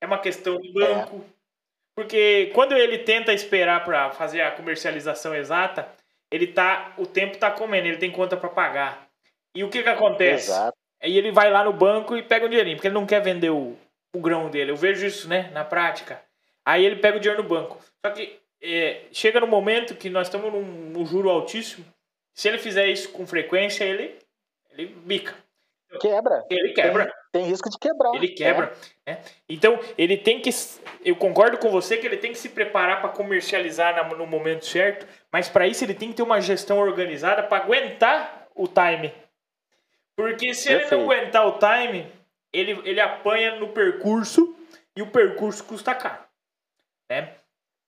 É 0.01 0.05
uma 0.05 0.19
questão 0.19 0.57
de 0.57 0.71
banco. 0.71 1.17
É. 1.17 1.35
Porque 1.95 2.51
quando 2.53 2.73
ele 2.73 2.99
tenta 2.99 3.33
esperar 3.33 3.83
para 3.83 4.11
fazer 4.11 4.41
a 4.41 4.51
comercialização 4.51 5.33
exata, 5.33 5.89
ele 6.35 6.47
tá, 6.47 6.93
o 6.97 7.05
tempo 7.05 7.37
tá 7.37 7.49
comendo, 7.49 7.87
ele 7.87 7.97
tem 7.97 8.11
conta 8.11 8.35
para 8.35 8.49
pagar. 8.49 9.07
E 9.55 9.63
o 9.63 9.69
que 9.69 9.81
que 9.81 9.89
acontece? 9.89 10.51
Exato. 10.51 10.77
Aí 11.01 11.17
ele 11.17 11.31
vai 11.31 11.49
lá 11.49 11.63
no 11.63 11.71
banco 11.71 12.17
e 12.17 12.21
pega 12.21 12.45
o 12.45 12.49
dinheirinho, 12.49 12.75
porque 12.75 12.87
ele 12.87 12.95
não 12.95 13.05
quer 13.05 13.21
vender 13.21 13.51
o, 13.51 13.77
o 14.13 14.19
grão 14.19 14.49
dele. 14.49 14.71
Eu 14.71 14.75
vejo 14.75 15.05
isso, 15.05 15.29
né, 15.29 15.49
na 15.53 15.63
prática. 15.63 16.21
Aí 16.65 16.83
ele 16.83 16.97
pega 16.97 17.17
o 17.17 17.19
dinheiro 17.19 17.41
no 17.41 17.47
banco. 17.47 17.79
Só 18.05 18.11
que 18.11 18.37
é, 18.61 19.03
chega 19.11 19.39
no 19.39 19.47
momento 19.47 19.95
que 19.95 20.09
nós 20.09 20.27
estamos 20.27 20.51
num, 20.51 20.61
num, 20.61 21.05
juro 21.05 21.29
altíssimo. 21.29 21.85
Se 22.33 22.49
ele 22.49 22.57
fizer 22.57 22.87
isso 22.87 23.09
com 23.11 23.25
frequência, 23.25 23.85
ele, 23.85 24.15
ele 24.71 24.87
bica. 24.87 25.35
Quebra. 25.99 26.43
Ele 26.49 26.73
quebra. 26.73 27.05
Tem, 27.31 27.41
tem 27.41 27.49
risco 27.49 27.69
de 27.69 27.77
quebrar. 27.77 28.13
Ele 28.15 28.29
quebra. 28.29 28.73
É. 29.05 29.13
Né? 29.13 29.21
Então, 29.47 29.79
ele 29.97 30.17
tem 30.17 30.41
que. 30.41 30.49
Eu 31.03 31.15
concordo 31.15 31.57
com 31.57 31.69
você 31.69 31.97
que 31.97 32.05
ele 32.05 32.17
tem 32.17 32.31
que 32.31 32.37
se 32.37 32.49
preparar 32.49 33.01
para 33.01 33.11
comercializar 33.11 34.15
no 34.15 34.25
momento 34.25 34.65
certo, 34.65 35.07
mas 35.31 35.47
para 35.47 35.67
isso 35.67 35.83
ele 35.83 35.93
tem 35.93 36.09
que 36.09 36.15
ter 36.15 36.23
uma 36.23 36.41
gestão 36.41 36.79
organizada 36.79 37.43
para 37.43 37.63
aguentar 37.63 38.47
o 38.55 38.67
time. 38.67 39.13
Porque 40.15 40.53
se 40.53 40.71
ele 40.71 40.89
não 40.89 41.03
aguentar 41.03 41.47
o 41.47 41.59
time, 41.59 42.11
ele, 42.51 42.81
ele 42.83 42.99
apanha 42.99 43.55
no 43.55 43.69
percurso 43.69 44.55
e 44.95 45.01
o 45.01 45.11
percurso 45.11 45.63
custa 45.63 45.93
caro. 45.93 46.23
Né? 47.09 47.35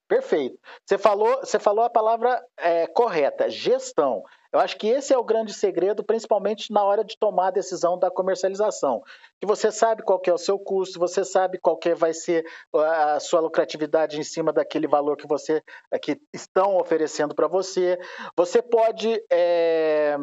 Perfeito. 0.07 0.57
Você 0.85 0.97
falou, 0.97 1.39
você 1.39 1.59
falou 1.59 1.83
a 1.83 1.89
palavra 1.89 2.41
é, 2.57 2.87
correta, 2.87 3.49
gestão. 3.49 4.23
Eu 4.51 4.59
acho 4.59 4.77
que 4.77 4.87
esse 4.87 5.13
é 5.13 5.17
o 5.17 5.23
grande 5.23 5.53
segredo, 5.53 6.03
principalmente 6.03 6.71
na 6.71 6.83
hora 6.83 7.03
de 7.03 7.17
tomar 7.17 7.47
a 7.47 7.51
decisão 7.51 7.97
da 7.97 8.09
comercialização. 8.09 9.01
Que 9.39 9.47
você 9.47 9.71
sabe 9.71 10.03
qual 10.03 10.21
é 10.25 10.33
o 10.33 10.37
seu 10.37 10.57
custo, 10.57 10.99
você 10.99 11.23
sabe 11.23 11.57
qual 11.57 11.77
que 11.77 11.93
vai 11.93 12.13
ser 12.13 12.45
a 12.73 13.19
sua 13.19 13.39
lucratividade 13.39 14.19
em 14.19 14.23
cima 14.23 14.51
daquele 14.51 14.87
valor 14.87 15.17
que 15.17 15.27
você 15.27 15.61
é, 15.91 15.99
que 15.99 16.19
estão 16.33 16.77
oferecendo 16.77 17.35
para 17.35 17.47
você. 17.47 17.99
Você 18.35 18.61
pode 18.61 19.21
é, 19.31 20.17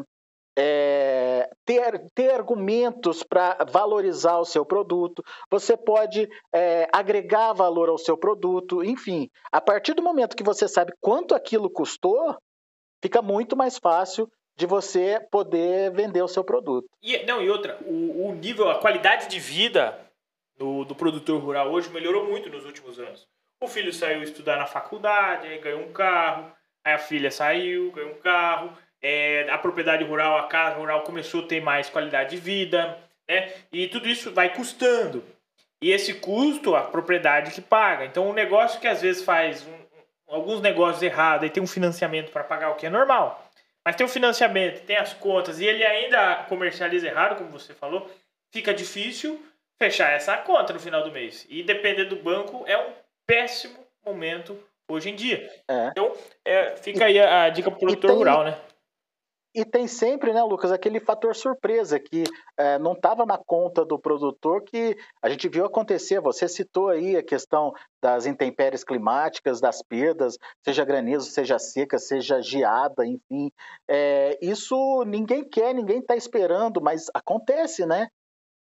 é, 0.56 1.50
ter, 1.64 2.04
ter 2.14 2.30
argumentos 2.32 3.22
para 3.22 3.64
valorizar 3.70 4.38
o 4.38 4.44
seu 4.44 4.64
produto, 4.64 5.22
você 5.50 5.76
pode 5.76 6.28
é, 6.54 6.88
agregar 6.92 7.52
valor 7.52 7.88
ao 7.88 7.98
seu 7.98 8.16
produto, 8.16 8.84
enfim. 8.84 9.28
A 9.50 9.60
partir 9.60 9.94
do 9.94 10.02
momento 10.02 10.36
que 10.36 10.44
você 10.44 10.68
sabe 10.68 10.92
quanto 11.00 11.34
aquilo 11.34 11.68
custou, 11.68 12.36
fica 13.04 13.20
muito 13.20 13.54
mais 13.54 13.76
fácil 13.76 14.26
de 14.56 14.64
você 14.64 15.20
poder 15.30 15.92
vender 15.92 16.22
o 16.22 16.28
seu 16.28 16.42
produto. 16.42 16.88
E, 17.02 17.22
não, 17.26 17.42
e 17.42 17.50
outra, 17.50 17.76
o, 17.82 18.28
o 18.28 18.34
nível, 18.34 18.70
a 18.70 18.78
qualidade 18.80 19.28
de 19.28 19.38
vida 19.38 20.00
do, 20.56 20.86
do 20.86 20.94
produtor 20.94 21.38
rural 21.38 21.70
hoje 21.70 21.90
melhorou 21.90 22.24
muito 22.26 22.48
nos 22.48 22.64
últimos 22.64 22.98
anos. 22.98 23.28
O 23.62 23.68
filho 23.68 23.92
saiu 23.92 24.22
estudar 24.22 24.56
na 24.56 24.64
faculdade, 24.64 25.46
aí 25.46 25.58
ganhou 25.58 25.82
um 25.82 25.92
carro, 25.92 26.50
aí 26.82 26.94
a 26.94 26.98
filha 26.98 27.30
saiu, 27.30 27.92
ganhou 27.92 28.12
um 28.12 28.20
carro, 28.20 28.72
é, 29.02 29.46
a 29.50 29.58
propriedade 29.58 30.02
rural, 30.02 30.38
a 30.38 30.46
casa 30.46 30.76
rural 30.76 31.02
começou 31.02 31.44
a 31.44 31.46
ter 31.46 31.60
mais 31.60 31.90
qualidade 31.90 32.30
de 32.30 32.38
vida, 32.38 32.98
né? 33.28 33.52
E 33.70 33.86
tudo 33.88 34.08
isso 34.08 34.32
vai 34.32 34.54
custando. 34.54 35.22
E 35.82 35.90
esse 35.90 36.14
custo, 36.14 36.74
a 36.74 36.82
propriedade 36.82 37.50
que 37.50 37.60
paga. 37.60 38.06
Então, 38.06 38.30
um 38.30 38.32
negócio 38.32 38.80
que 38.80 38.88
às 38.88 39.02
vezes 39.02 39.22
faz 39.22 39.66
um, 39.66 39.83
alguns 40.28 40.60
negócios 40.60 41.02
errados 41.02 41.46
e 41.46 41.50
tem 41.50 41.62
um 41.62 41.66
financiamento 41.66 42.30
para 42.30 42.44
pagar, 42.44 42.70
o 42.70 42.74
que 42.74 42.86
é 42.86 42.90
normal. 42.90 43.48
Mas 43.84 43.96
tem 43.96 44.06
o 44.06 44.08
financiamento, 44.08 44.84
tem 44.84 44.96
as 44.96 45.12
contas 45.12 45.60
e 45.60 45.66
ele 45.66 45.84
ainda 45.84 46.44
comercializa 46.48 47.06
errado, 47.06 47.36
como 47.36 47.50
você 47.50 47.74
falou, 47.74 48.10
fica 48.52 48.72
difícil 48.72 49.40
fechar 49.78 50.10
essa 50.12 50.36
conta 50.38 50.72
no 50.72 50.80
final 50.80 51.02
do 51.02 51.12
mês. 51.12 51.46
E 51.50 51.62
depender 51.62 52.06
do 52.06 52.16
banco 52.16 52.64
é 52.66 52.78
um 52.78 52.92
péssimo 53.26 53.78
momento 54.04 54.58
hoje 54.88 55.10
em 55.10 55.14
dia. 55.14 55.50
É. 55.68 55.88
Então, 55.88 56.12
é, 56.44 56.76
fica 56.76 57.06
aí 57.06 57.18
a, 57.20 57.44
a 57.44 57.48
dica 57.50 57.70
para 57.70 57.76
o 57.76 57.80
produtor 57.80 58.10
tem, 58.10 58.18
rural, 58.18 58.44
né? 58.44 58.58
E 59.54 59.64
tem 59.64 59.86
sempre, 59.86 60.32
né, 60.32 60.42
Lucas, 60.42 60.72
aquele 60.72 60.98
fator 60.98 61.36
surpresa 61.36 62.00
que 62.00 62.24
é, 62.58 62.76
não 62.76 62.92
estava 62.92 63.24
na 63.24 63.38
conta 63.38 63.84
do 63.84 63.96
produtor 63.96 64.64
que 64.64 64.96
a 65.22 65.28
gente 65.28 65.48
viu 65.48 65.64
acontecer. 65.64 66.20
Você 66.20 66.48
citou 66.48 66.88
aí 66.88 67.16
a 67.16 67.22
questão 67.22 67.72
das 68.02 68.26
intempéries 68.26 68.82
climáticas, 68.82 69.60
das 69.60 69.80
perdas, 69.80 70.36
seja 70.64 70.84
granizo, 70.84 71.30
seja 71.30 71.56
seca, 71.60 71.98
seja 71.98 72.42
geada, 72.42 73.06
enfim. 73.06 73.52
É, 73.88 74.36
isso 74.42 75.04
ninguém 75.06 75.48
quer, 75.48 75.72
ninguém 75.72 76.00
está 76.00 76.16
esperando, 76.16 76.80
mas 76.80 77.06
acontece, 77.14 77.86
né? 77.86 78.08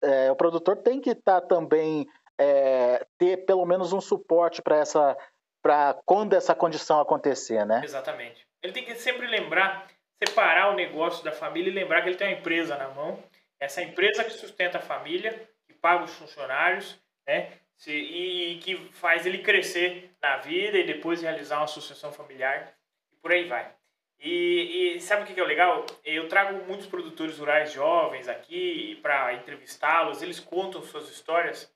É, 0.02 0.30
o 0.30 0.36
produtor 0.36 0.76
tem 0.76 1.00
que 1.00 1.10
estar 1.10 1.40
tá 1.40 1.46
também 1.46 2.06
é, 2.38 3.06
ter 3.16 3.46
pelo 3.46 3.64
menos 3.64 3.94
um 3.94 4.00
suporte 4.00 4.60
para 4.60 4.76
essa 4.76 5.16
para 5.62 5.94
quando 6.04 6.34
essa 6.34 6.54
condição 6.54 7.00
acontecer, 7.00 7.64
né? 7.64 7.80
Exatamente. 7.84 8.44
Ele 8.62 8.72
tem 8.72 8.84
que 8.84 8.94
sempre 8.96 9.28
lembrar 9.28 9.86
separar 10.26 10.70
o 10.70 10.76
negócio 10.76 11.24
da 11.24 11.32
família 11.32 11.70
e 11.70 11.74
lembrar 11.74 12.02
que 12.02 12.08
ele 12.08 12.16
tem 12.16 12.28
uma 12.28 12.38
empresa 12.38 12.76
na 12.76 12.88
mão. 12.88 13.22
Essa 13.58 13.82
empresa 13.82 14.24
que 14.24 14.32
sustenta 14.32 14.78
a 14.78 14.82
família, 14.82 15.48
que 15.66 15.74
paga 15.74 16.04
os 16.04 16.14
funcionários, 16.14 16.98
né? 17.26 17.50
E 17.86 18.60
que 18.62 18.76
faz 18.92 19.26
ele 19.26 19.38
crescer 19.38 20.10
na 20.22 20.36
vida 20.36 20.78
e 20.78 20.86
depois 20.86 21.20
realizar 21.20 21.58
uma 21.58 21.66
sucessão 21.66 22.12
familiar 22.12 22.72
e 23.12 23.16
por 23.16 23.32
aí 23.32 23.48
vai. 23.48 23.72
E, 24.20 24.94
e 24.94 25.00
sabe 25.00 25.24
o 25.24 25.26
que 25.34 25.40
é 25.40 25.44
legal? 25.44 25.84
Eu 26.04 26.28
trago 26.28 26.64
muitos 26.64 26.86
produtores 26.86 27.38
rurais 27.38 27.72
jovens 27.72 28.28
aqui 28.28 29.00
para 29.02 29.34
entrevistá-los, 29.34 30.22
eles 30.22 30.38
contam 30.38 30.80
suas 30.82 31.10
histórias 31.10 31.72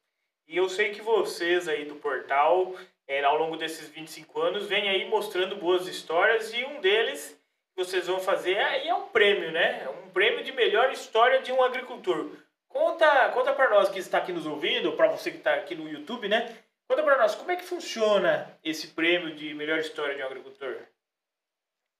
e 0.46 0.56
eu 0.56 0.68
sei 0.68 0.90
que 0.90 1.02
vocês 1.02 1.66
aí 1.66 1.86
do 1.86 1.96
portal, 1.96 2.72
é, 3.08 3.24
ao 3.24 3.36
longo 3.36 3.56
desses 3.56 3.88
25 3.88 4.40
anos, 4.40 4.68
vêm 4.68 4.88
aí 4.88 5.08
mostrando 5.08 5.56
boas 5.56 5.88
histórias 5.88 6.52
e 6.54 6.64
um 6.64 6.80
deles 6.80 7.35
vocês 7.76 8.06
vão 8.06 8.18
fazer, 8.18 8.58
aí 8.58 8.88
é 8.88 8.94
um 8.94 9.08
prêmio, 9.08 9.52
né? 9.52 9.82
É 9.84 9.88
um 9.88 10.08
prêmio 10.08 10.42
de 10.42 10.50
melhor 10.52 10.90
história 10.90 11.42
de 11.42 11.52
um 11.52 11.62
agricultor. 11.62 12.30
Conta, 12.68 13.30
conta 13.30 13.52
para 13.52 13.70
nós 13.70 13.88
que 13.88 13.98
está 13.98 14.18
aqui 14.18 14.32
nos 14.32 14.46
ouvindo, 14.46 14.92
para 14.92 15.08
você 15.08 15.30
que 15.30 15.38
está 15.38 15.54
aqui 15.54 15.74
no 15.74 15.88
YouTube, 15.88 16.28
né? 16.28 16.56
Conta 16.88 17.02
para 17.02 17.18
nós 17.18 17.34
como 17.34 17.50
é 17.50 17.56
que 17.56 17.64
funciona 17.64 18.58
esse 18.64 18.88
prêmio 18.88 19.34
de 19.34 19.52
melhor 19.54 19.78
história 19.78 20.14
de 20.14 20.22
um 20.22 20.26
agricultor. 20.26 20.76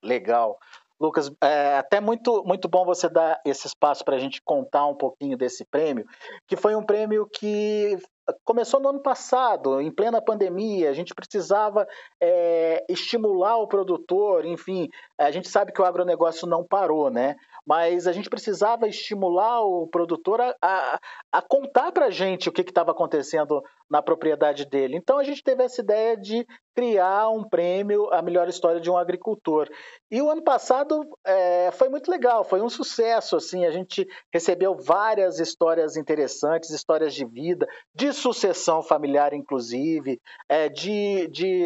Legal. 0.02 0.58
Lucas, 1.00 1.30
é 1.42 1.76
até 1.76 2.00
muito, 2.00 2.42
muito 2.44 2.68
bom 2.68 2.84
você 2.84 3.08
dar 3.08 3.40
esse 3.44 3.66
espaço 3.66 4.04
para 4.04 4.16
a 4.16 4.18
gente 4.18 4.40
contar 4.42 4.86
um 4.86 4.94
pouquinho 4.94 5.36
desse 5.36 5.64
prêmio, 5.64 6.06
que 6.48 6.56
foi 6.56 6.74
um 6.74 6.82
prêmio 6.82 7.26
que 7.26 7.98
começou 8.44 8.80
no 8.80 8.88
ano 8.88 9.00
passado, 9.00 9.80
em 9.80 9.90
plena 9.90 10.20
pandemia, 10.20 10.90
a 10.90 10.92
gente 10.92 11.14
precisava 11.14 11.86
é, 12.20 12.84
estimular 12.88 13.56
o 13.58 13.68
produtor, 13.68 14.44
enfim, 14.44 14.88
a 15.18 15.30
gente 15.30 15.48
sabe 15.48 15.72
que 15.72 15.80
o 15.80 15.84
agronegócio 15.84 16.46
não 16.46 16.64
parou, 16.64 17.10
né? 17.10 17.36
Mas 17.64 18.06
a 18.06 18.12
gente 18.12 18.30
precisava 18.30 18.88
estimular 18.88 19.62
o 19.62 19.88
produtor 19.88 20.40
a, 20.40 20.54
a, 20.62 20.98
a 21.32 21.42
contar 21.42 21.92
para 21.92 22.06
a 22.06 22.10
gente 22.10 22.48
o 22.48 22.52
que 22.52 22.62
estava 22.62 22.92
acontecendo 22.92 23.62
na 23.90 24.02
propriedade 24.02 24.64
dele. 24.64 24.96
Então 24.96 25.18
a 25.18 25.24
gente 25.24 25.42
teve 25.42 25.64
essa 25.64 25.80
ideia 25.80 26.16
de 26.16 26.46
criar 26.76 27.30
um 27.30 27.42
prêmio 27.42 28.12
a 28.12 28.20
melhor 28.20 28.46
história 28.48 28.78
de 28.78 28.90
um 28.90 28.98
agricultor. 28.98 29.66
E 30.10 30.20
o 30.20 30.30
ano 30.30 30.42
passado 30.42 31.00
é, 31.26 31.70
foi 31.72 31.88
muito 31.88 32.10
legal, 32.10 32.44
foi 32.44 32.60
um 32.60 32.68
sucesso. 32.68 33.34
Assim, 33.34 33.64
a 33.64 33.70
gente 33.70 34.06
recebeu 34.30 34.76
várias 34.76 35.40
histórias 35.40 35.96
interessantes, 35.96 36.68
histórias 36.68 37.14
de 37.14 37.24
vida, 37.24 37.66
de 37.94 38.12
sucessão 38.12 38.82
familiar, 38.82 39.32
inclusive, 39.32 40.20
é, 40.50 40.68
de, 40.68 41.26
de 41.28 41.64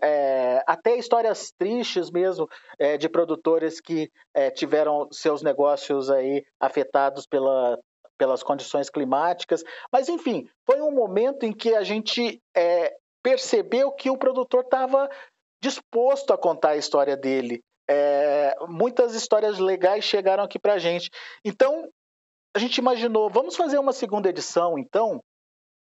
é, 0.00 0.62
até 0.64 0.96
histórias 0.96 1.52
tristes 1.58 2.08
mesmo 2.08 2.48
é, 2.78 2.96
de 2.96 3.08
produtores 3.08 3.80
que 3.80 4.08
é, 4.32 4.48
tiveram 4.48 5.08
seus 5.10 5.42
negócios 5.42 6.08
aí 6.08 6.44
afetados 6.60 7.26
pela 7.26 7.76
pelas 8.18 8.40
condições 8.40 8.88
climáticas. 8.88 9.64
Mas, 9.90 10.08
enfim, 10.08 10.48
foi 10.64 10.80
um 10.80 10.92
momento 10.92 11.44
em 11.44 11.52
que 11.52 11.74
a 11.74 11.82
gente 11.82 12.40
é, 12.56 12.92
percebeu 13.22 13.92
que 13.92 14.10
o 14.10 14.16
produtor 14.16 14.64
estava 14.64 15.08
disposto 15.62 16.32
a 16.32 16.38
contar 16.38 16.70
a 16.70 16.76
história 16.76 17.16
dele. 17.16 17.62
É, 17.88 18.54
muitas 18.68 19.14
histórias 19.14 19.58
legais 19.58 20.04
chegaram 20.04 20.42
aqui 20.44 20.58
para 20.58 20.74
a 20.74 20.78
gente. 20.78 21.10
Então, 21.44 21.88
a 22.54 22.58
gente 22.58 22.78
imaginou, 22.78 23.30
vamos 23.30 23.56
fazer 23.56 23.78
uma 23.78 23.92
segunda 23.92 24.28
edição, 24.28 24.78
então? 24.78 25.22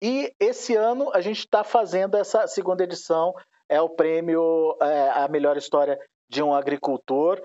E 0.01 0.33
esse 0.39 0.75
ano 0.75 1.11
a 1.13 1.21
gente 1.21 1.39
está 1.39 1.63
fazendo 1.63 2.15
essa 2.15 2.47
segunda 2.47 2.83
edição, 2.83 3.33
é 3.69 3.79
o 3.81 3.89
prêmio 3.89 4.75
é, 4.81 5.09
A 5.09 5.27
Melhor 5.27 5.57
História 5.57 5.99
de 6.29 6.41
um 6.41 6.53
Agricultor, 6.53 7.41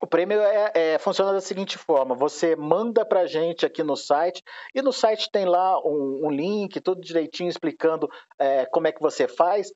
o 0.00 0.06
prêmio 0.06 0.40
é, 0.40 0.72
é, 0.74 0.98
funciona 0.98 1.32
da 1.32 1.40
seguinte 1.40 1.76
forma: 1.76 2.14
você 2.14 2.54
manda 2.54 3.04
para 3.04 3.20
a 3.20 3.26
gente 3.26 3.66
aqui 3.66 3.82
no 3.82 3.96
site, 3.96 4.42
e 4.74 4.80
no 4.80 4.92
site 4.92 5.28
tem 5.30 5.44
lá 5.44 5.78
um, 5.84 6.26
um 6.26 6.30
link, 6.30 6.80
tudo 6.80 7.00
direitinho 7.00 7.48
explicando 7.48 8.08
é, 8.38 8.66
como 8.66 8.86
é 8.86 8.92
que 8.92 9.02
você 9.02 9.26
faz, 9.26 9.72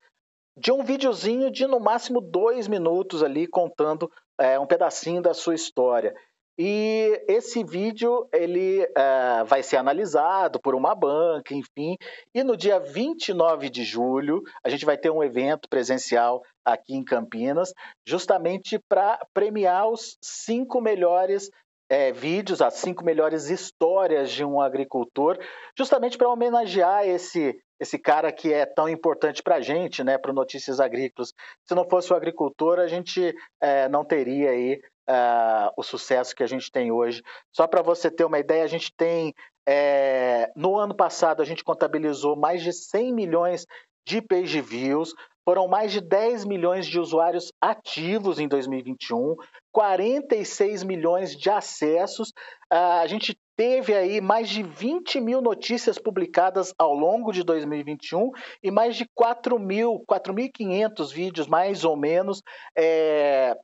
de 0.57 0.71
um 0.71 0.85
videozinho 0.85 1.51
de 1.51 1.67
no 1.67 1.81
máximo 1.81 2.21
dois 2.21 2.69
minutos 2.69 3.23
ali 3.23 3.47
contando 3.47 4.11
é, 4.39 4.59
um 4.59 4.67
pedacinho 4.67 5.21
da 5.21 5.35
sua 5.35 5.55
história. 5.55 6.15
E 6.59 7.25
esse 7.27 7.65
vídeo 7.65 8.29
ele 8.31 8.85
uh, 8.85 9.45
vai 9.47 9.63
ser 9.63 9.79
analisado 9.79 10.61
por 10.61 10.75
uma 10.75 10.95
banca, 10.95 11.55
enfim. 11.55 11.97
E 12.35 12.45
no 12.45 12.57
dia 12.57 12.79
29 12.79 13.71
de 13.71 13.85
julho, 13.85 14.43
a 14.63 14.69
gente 14.69 14.85
vai 14.85 14.99
ter 14.99 15.11
um 15.11 15.25
evento 15.25 15.67
presencial 15.69 16.43
aqui 16.65 16.95
em 16.95 17.05
Campinas, 17.05 17.73
justamente 18.07 18.79
para 18.89 19.19
premiar 19.33 19.89
os 19.89 20.17
cinco 20.23 20.81
melhores 20.81 21.51
é, 21.89 22.13
vídeos, 22.13 22.63
as 22.63 22.75
cinco 22.75 23.05
melhores 23.05 23.51
histórias 23.51 24.31
de 24.31 24.45
um 24.45 24.61
agricultor, 24.61 25.39
justamente 25.77 26.17
para 26.17 26.29
homenagear 26.29 27.07
esse 27.07 27.59
esse 27.81 27.99
cara 27.99 28.31
que 28.31 28.53
é 28.53 28.65
tão 28.65 28.89
importante 28.89 29.43
para 29.43 29.57
a 29.57 29.61
gente, 29.61 30.05
né, 30.05 30.17
para 30.17 30.33
Notícias 30.33 30.79
Agrícolas. 30.79 31.35
Se 31.67 31.75
não 31.75 31.85
fosse 31.85 32.13
o 32.13 32.17
agricultor, 32.17 32.79
a 32.79 32.87
gente 32.87 33.35
é, 33.61 33.89
não 33.89 34.05
teria 34.05 34.51
aí 34.51 34.81
uh, 35.09 35.73
o 35.77 35.83
sucesso 35.83 36.35
que 36.35 36.43
a 36.43 36.47
gente 36.47 36.71
tem 36.71 36.93
hoje. 36.93 37.23
Só 37.53 37.67
para 37.67 37.83
você 37.83 38.11
ter 38.11 38.25
uma 38.25 38.39
ideia, 38.39 38.65
a 38.65 38.69
gente 38.69 38.93
tem. 38.97 39.35
É, 39.67 40.51
no 40.57 40.77
ano 40.77 40.95
passado, 40.95 41.41
a 41.41 41.45
gente 41.45 41.63
contabilizou 41.63 42.37
mais 42.37 42.63
de 42.63 42.73
100 42.73 43.13
milhões 43.13 43.67
de 44.07 44.21
page 44.21 44.61
views, 44.61 45.15
foram 45.45 45.67
mais 45.69 45.93
de 45.93 46.01
10 46.01 46.45
milhões 46.45 46.87
de 46.87 46.99
usuários 46.99 47.53
ativos 47.61 48.39
em 48.39 48.47
2021, 48.47 49.37
46 49.73 50.85
milhões 50.85 51.37
de 51.37 51.51
acessos. 51.51 52.31
Uh, 52.73 53.01
a 53.03 53.07
gente 53.07 53.37
teve 53.57 53.95
aí 53.95 54.21
mais 54.21 54.49
de 54.49 54.63
20 54.63 55.21
mil 55.21 55.41
notícias 55.41 55.99
publicadas 55.99 56.73
ao 56.79 56.95
longo 56.95 57.33
de 57.33 57.43
2021 57.43 58.31
e 58.63 58.71
mais 58.71 58.97
de 58.97 59.07
4 59.15 59.59
mil, 59.59 60.03
4.500 60.11 61.13
vídeos, 61.13 61.47
mais 61.47 61.85
ou 61.85 61.97
menos, 61.97 62.43
é, 62.77 63.57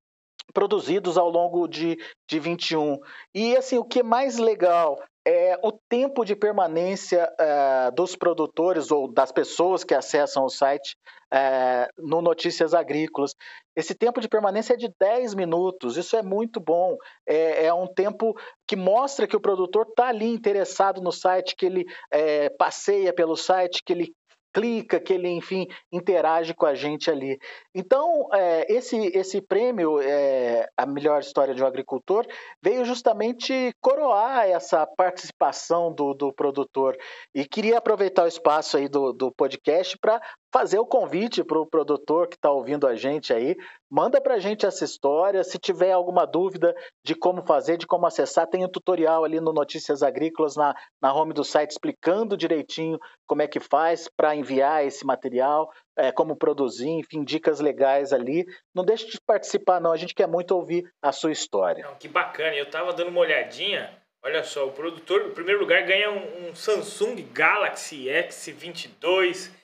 produzidos 0.52 1.16
ao 1.16 1.28
longo 1.28 1.66
de, 1.68 1.96
de 2.28 2.38
21. 2.38 2.98
E 3.34 3.56
assim, 3.56 3.78
o 3.78 3.84
que 3.84 4.00
é 4.00 4.02
mais 4.02 4.38
legal 4.38 4.98
é 5.26 5.58
o 5.62 5.72
tempo 5.72 6.24
de 6.24 6.34
permanência 6.34 7.30
uh, 7.38 7.94
dos 7.94 8.16
produtores 8.16 8.90
ou 8.90 9.12
das 9.12 9.30
pessoas 9.30 9.84
que 9.84 9.94
acessam 9.94 10.44
o 10.44 10.48
site 10.48 10.96
uh, 11.32 11.86
no 11.98 12.22
Notícias 12.22 12.74
Agrícolas. 12.74 13.34
Esse 13.76 13.94
tempo 13.94 14.20
de 14.20 14.28
permanência 14.28 14.74
é 14.74 14.76
de 14.76 14.90
10 14.98 15.34
minutos, 15.34 15.96
isso 15.96 16.16
é 16.16 16.22
muito 16.22 16.60
bom. 16.60 16.96
É, 17.26 17.66
é 17.66 17.74
um 17.74 17.86
tempo 17.86 18.34
que 18.66 18.74
mostra 18.74 19.26
que 19.26 19.36
o 19.36 19.40
produtor 19.40 19.86
está 19.88 20.08
ali 20.08 20.26
interessado 20.26 21.00
no 21.00 21.12
site, 21.12 21.54
que 21.56 21.66
ele 21.66 21.84
é, 22.10 22.48
passeia 22.50 23.12
pelo 23.12 23.36
site, 23.36 23.82
que 23.84 23.92
ele 23.92 24.14
clica, 24.52 25.00
que 25.00 25.12
ele, 25.12 25.28
enfim, 25.28 25.66
interage 25.92 26.54
com 26.54 26.66
a 26.66 26.74
gente 26.74 27.10
ali. 27.10 27.38
Então, 27.74 28.28
é, 28.32 28.72
esse, 28.72 28.96
esse 29.14 29.40
prêmio, 29.40 30.00
é, 30.00 30.66
a 30.76 30.86
melhor 30.86 31.20
história 31.20 31.54
de 31.54 31.62
um 31.62 31.66
agricultor, 31.66 32.26
veio 32.62 32.84
justamente 32.84 33.72
coroar 33.80 34.46
essa 34.46 34.86
participação 34.86 35.92
do, 35.92 36.14
do 36.14 36.32
produtor. 36.32 36.96
E 37.34 37.44
queria 37.44 37.78
aproveitar 37.78 38.24
o 38.24 38.28
espaço 38.28 38.76
aí 38.76 38.88
do, 38.88 39.12
do 39.12 39.32
podcast 39.32 39.96
para 39.98 40.20
fazer 40.52 40.78
o 40.78 40.86
convite 40.86 41.44
para 41.44 41.58
o 41.58 41.66
produtor 41.66 42.26
que 42.28 42.36
está 42.36 42.50
ouvindo 42.50 42.86
a 42.86 42.94
gente 42.94 43.32
aí. 43.32 43.56
Manda 43.90 44.20
para 44.20 44.34
a 44.34 44.38
gente 44.38 44.66
essa 44.66 44.84
história. 44.84 45.44
Se 45.44 45.58
tiver 45.58 45.92
alguma 45.92 46.26
dúvida 46.26 46.74
de 47.04 47.14
como 47.14 47.46
fazer, 47.46 47.76
de 47.76 47.86
como 47.86 48.06
acessar, 48.06 48.46
tem 48.46 48.64
um 48.64 48.68
tutorial 48.68 49.24
ali 49.24 49.40
no 49.40 49.52
Notícias 49.52 50.02
Agrícolas, 50.02 50.56
na, 50.56 50.74
na 51.00 51.12
home 51.12 51.32
do 51.32 51.44
site, 51.44 51.70
explicando 51.70 52.36
direitinho 52.36 52.98
como 53.26 53.42
é 53.42 53.46
que 53.46 53.60
faz 53.60 54.08
para 54.16 54.34
enviar 54.34 54.84
esse 54.84 55.04
material, 55.04 55.70
é, 55.96 56.10
como 56.10 56.36
produzir, 56.36 56.90
enfim, 56.90 57.22
dicas 57.24 57.60
legais 57.60 58.12
ali. 58.12 58.46
Não 58.74 58.84
deixe 58.84 59.06
de 59.06 59.18
participar, 59.26 59.80
não. 59.80 59.92
A 59.92 59.96
gente 59.96 60.14
quer 60.14 60.26
muito 60.26 60.52
ouvir 60.52 60.84
a 61.02 61.12
sua 61.12 61.32
história. 61.32 61.84
Não, 61.84 61.94
que 61.96 62.08
bacana. 62.08 62.54
Eu 62.54 62.64
estava 62.64 62.92
dando 62.92 63.08
uma 63.08 63.20
olhadinha. 63.20 63.90
Olha 64.22 64.42
só, 64.42 64.66
o 64.66 64.72
produtor, 64.72 65.26
em 65.26 65.30
primeiro 65.30 65.60
lugar, 65.60 65.82
ganha 65.86 66.10
um, 66.10 66.48
um 66.48 66.54
Samsung 66.54 67.22
Galaxy 67.32 68.06
S22 68.06 69.57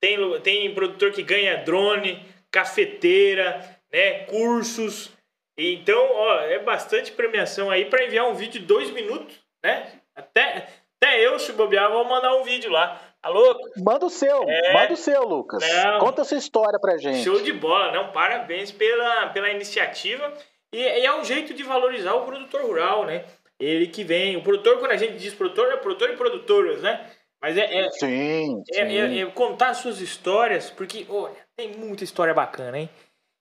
tem, 0.00 0.40
tem 0.40 0.74
produtor 0.74 1.12
que 1.12 1.22
ganha 1.22 1.64
drone, 1.64 2.24
cafeteira, 2.50 3.60
né, 3.92 4.20
cursos. 4.24 5.10
Então, 5.56 6.08
ó, 6.12 6.40
é 6.40 6.58
bastante 6.58 7.12
premiação 7.12 7.70
aí 7.70 7.84
para 7.84 8.04
enviar 8.04 8.28
um 8.28 8.34
vídeo 8.34 8.60
de 8.60 8.66
dois 8.66 8.90
minutos, 8.90 9.36
né? 9.62 9.92
Até, 10.14 10.68
até 10.96 11.20
eu, 11.24 11.38
se 11.38 11.52
bobear, 11.52 11.90
vou 11.90 12.04
mandar 12.04 12.34
um 12.36 12.42
vídeo 12.42 12.70
lá. 12.70 13.00
Alô? 13.22 13.56
Manda 13.78 14.04
o 14.04 14.10
seu, 14.10 14.44
é... 14.46 14.72
manda 14.74 14.92
o 14.92 14.96
seu, 14.96 15.22
Lucas. 15.22 15.62
Não. 15.66 15.98
Conta 15.98 16.22
a 16.22 16.24
sua 16.24 16.36
história 16.36 16.78
pra 16.78 16.98
gente. 16.98 17.24
Show 17.24 17.40
de 17.40 17.52
bola, 17.52 17.90
não, 17.90 18.12
parabéns 18.12 18.70
pela, 18.70 19.28
pela 19.28 19.48
iniciativa. 19.48 20.32
E, 20.72 20.78
e, 20.78 21.06
é 21.06 21.14
um 21.14 21.24
jeito 21.24 21.54
de 21.54 21.62
valorizar 21.62 22.14
o 22.14 22.24
produtor 22.24 22.62
rural, 22.62 23.06
né? 23.06 23.24
Ele 23.58 23.86
que 23.86 24.04
vem, 24.04 24.36
o 24.36 24.42
produtor, 24.42 24.78
quando 24.78 24.90
a 24.90 24.96
gente 24.96 25.16
diz 25.16 25.32
produtor, 25.32 25.72
é 25.72 25.76
produtor 25.76 26.10
e 26.10 26.16
produtoras, 26.16 26.82
né? 26.82 27.08
Mas 27.44 27.58
é, 27.58 27.80
é, 27.80 27.90
sim, 27.90 28.62
é, 28.72 28.80
é, 28.80 29.06
sim. 29.06 29.20
é, 29.20 29.26
contar 29.26 29.74
suas 29.74 30.00
histórias, 30.00 30.70
porque, 30.70 31.04
olha, 31.10 31.36
tem 31.54 31.76
muita 31.76 32.02
história 32.02 32.32
bacana, 32.32 32.78
hein? 32.78 32.88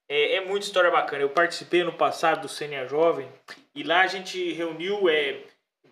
É, 0.09 0.35
é 0.35 0.41
muita 0.41 0.65
história 0.65 0.91
bacana. 0.91 1.21
Eu 1.21 1.29
participei 1.29 1.85
no 1.85 1.93
passado 1.93 2.41
do 2.41 2.49
Sênia 2.49 2.85
Jovem 2.85 3.29
e 3.73 3.81
lá 3.81 4.01
a 4.01 4.07
gente 4.07 4.51
reuniu 4.51 5.07
é, 5.07 5.43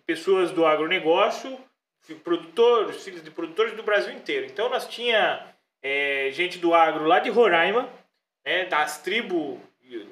pessoas 0.04 0.50
do 0.50 0.66
agronegócio, 0.66 1.58
produtores, 2.22 3.02
filhos 3.02 3.24
de 3.24 3.30
produtores 3.30 3.72
do 3.72 3.82
Brasil 3.82 4.12
inteiro. 4.12 4.44
Então 4.44 4.68
nós 4.68 4.86
tinha 4.86 5.46
gente 6.32 6.58
do 6.58 6.74
agro 6.74 7.06
lá 7.06 7.18
de 7.18 7.30
Roraima, 7.30 7.88
né, 8.44 8.66
das 8.66 9.00
tribos, 9.00 9.58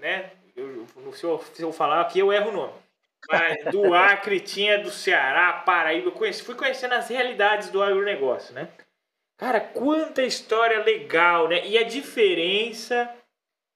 né? 0.01 0.31
Eu, 0.57 0.87
se, 1.13 1.25
eu, 1.25 1.39
se 1.53 1.63
eu 1.63 1.71
falar 1.71 2.01
aqui, 2.01 2.19
eu 2.19 2.33
erro 2.33 2.49
o 2.49 2.53
nome. 2.53 2.73
Do 3.71 3.95
Acre, 3.95 4.41
tinha 4.41 4.79
do 4.79 4.91
Ceará, 4.91 5.53
Paraíba. 5.53 6.11
Conheci, 6.11 6.43
fui 6.43 6.55
conhecendo 6.55 6.95
as 6.95 7.09
realidades 7.09 7.69
do 7.71 7.83
agronegócio, 7.83 8.55
né? 8.55 8.69
Cara, 9.37 9.61
quanta 9.61 10.23
história 10.23 10.83
legal, 10.85 11.49
né? 11.49 11.67
E 11.67 11.79
a 11.79 11.83
diferença 11.83 13.11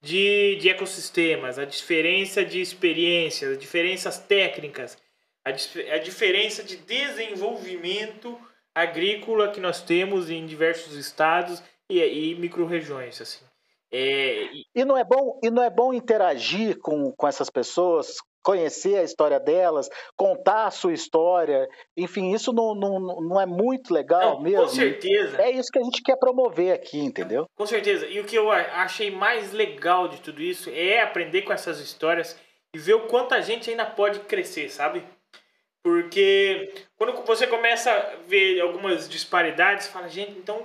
de, 0.03 0.57
de 0.57 0.69
ecossistemas, 0.69 1.59
a 1.59 1.65
diferença 1.65 2.45
de 2.45 2.61
experiências, 2.61 3.53
as 3.53 3.59
diferenças 3.59 4.19
técnicas, 4.19 4.99
a, 5.45 5.51
a 5.51 5.99
diferença 5.99 6.63
de 6.63 6.77
desenvolvimento 6.77 8.39
agrícola 8.75 9.51
que 9.51 9.61
nós 9.61 9.81
temos 9.81 10.29
em 10.29 10.45
diversos 10.45 10.97
estados 10.97 11.63
e, 11.89 12.01
e 12.01 12.35
micro-regiões, 12.35 13.21
assim. 13.21 13.45
É, 13.91 14.45
e... 14.53 14.67
e... 14.75 14.85
não 14.85 14.99
é 14.99 15.05
bom 15.05 15.41
e 15.43 15.51
não 15.51 15.63
é 15.63 15.71
bom 15.71 15.95
interagir 15.95 16.79
com, 16.81 17.13
com 17.13 17.29
essas 17.29 17.49
pessoas, 17.49 18.17
conhecer 18.45 18.97
a 18.99 19.03
história 19.03 19.41
delas, 19.41 19.89
contar 20.17 20.67
a 20.67 20.71
sua 20.71 20.93
história, 20.93 21.67
enfim, 21.97 22.33
isso 22.33 22.53
não, 22.53 22.75
não, 22.75 23.01
não 23.01 23.41
é 23.41 23.47
muito 23.47 23.93
legal 23.93 24.35
não, 24.35 24.43
mesmo. 24.43 24.63
Com 24.63 24.69
certeza. 24.69 25.43
É 25.43 25.51
isso 25.51 25.73
que 25.73 25.79
a 25.79 25.83
gente 25.83 26.03
quer 26.03 26.17
promover 26.17 26.73
aqui, 26.73 26.99
entendeu? 26.99 27.47
Com 27.57 27.67
certeza. 27.67 28.07
E 28.07 28.21
o 28.21 28.25
que 28.25 28.37
eu 28.37 28.53
achei 28.53 29.11
mais 29.11 29.53
legal 29.53 30.07
de 30.07 30.21
tudo 30.21 30.43
isso 30.43 30.71
é 30.71 31.01
aprender 31.01 31.43
com 31.43 31.53
essas 31.53 31.81
histórias 31.81 32.39
e 32.75 32.79
ver 32.79 32.95
o 32.95 33.07
quanto 33.07 33.35
a 33.35 33.41
gente 33.41 33.71
ainda 33.71 33.87
pode 33.87 34.21
crescer, 34.21 34.69
sabe? 34.69 35.03
Porque 35.83 36.73
quando 36.97 37.13
você 37.25 37.47
começa 37.47 37.91
a 37.91 38.17
ver 38.27 38.61
algumas 38.61 39.09
disparidades, 39.09 39.87
fala, 39.87 40.09
gente, 40.09 40.33
então 40.33 40.65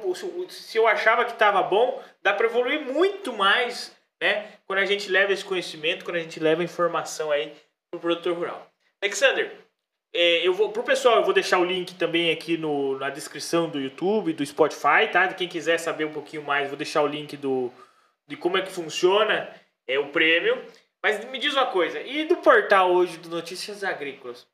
se 0.49 0.77
eu 0.77 0.87
achava 0.87 1.25
que 1.25 1.31
estava 1.31 1.61
bom, 1.61 2.01
dá 2.23 2.33
para 2.33 2.45
evoluir 2.45 2.81
muito 2.81 3.33
mais, 3.33 3.93
né? 4.21 4.53
Quando 4.65 4.79
a 4.79 4.85
gente 4.85 5.09
leva 5.09 5.33
esse 5.33 5.43
conhecimento, 5.43 6.05
quando 6.05 6.17
a 6.17 6.21
gente 6.21 6.39
leva 6.39 6.61
a 6.61 6.65
informação 6.65 7.31
aí 7.31 7.53
pro 7.91 7.99
produtor 7.99 8.37
rural. 8.37 8.71
Alexander, 9.01 9.51
é, 10.13 10.47
eu 10.47 10.53
vou 10.53 10.71
pro 10.71 10.83
pessoal, 10.83 11.17
eu 11.17 11.23
vou 11.23 11.33
deixar 11.33 11.59
o 11.59 11.65
link 11.65 11.95
também 11.95 12.31
aqui 12.31 12.57
no, 12.57 12.97
na 12.97 13.09
descrição 13.09 13.69
do 13.69 13.79
YouTube, 13.79 14.33
do 14.33 14.45
Spotify, 14.45 15.07
tá? 15.11 15.27
Quem 15.29 15.47
quiser 15.47 15.77
saber 15.79 16.05
um 16.05 16.13
pouquinho 16.13 16.43
mais, 16.43 16.67
vou 16.67 16.77
deixar 16.77 17.01
o 17.01 17.07
link 17.07 17.35
do 17.37 17.71
de 18.27 18.37
como 18.37 18.57
é 18.57 18.61
que 18.61 18.71
funciona 18.71 19.49
é 19.87 19.97
o 19.97 20.09
prêmio. 20.09 20.63
Mas 21.01 21.23
me 21.25 21.39
diz 21.39 21.53
uma 21.53 21.67
coisa, 21.67 21.99
e 22.01 22.25
do 22.25 22.37
portal 22.37 22.91
hoje 22.91 23.17
do 23.17 23.29
Notícias 23.29 23.83
Agrícolas? 23.83 24.45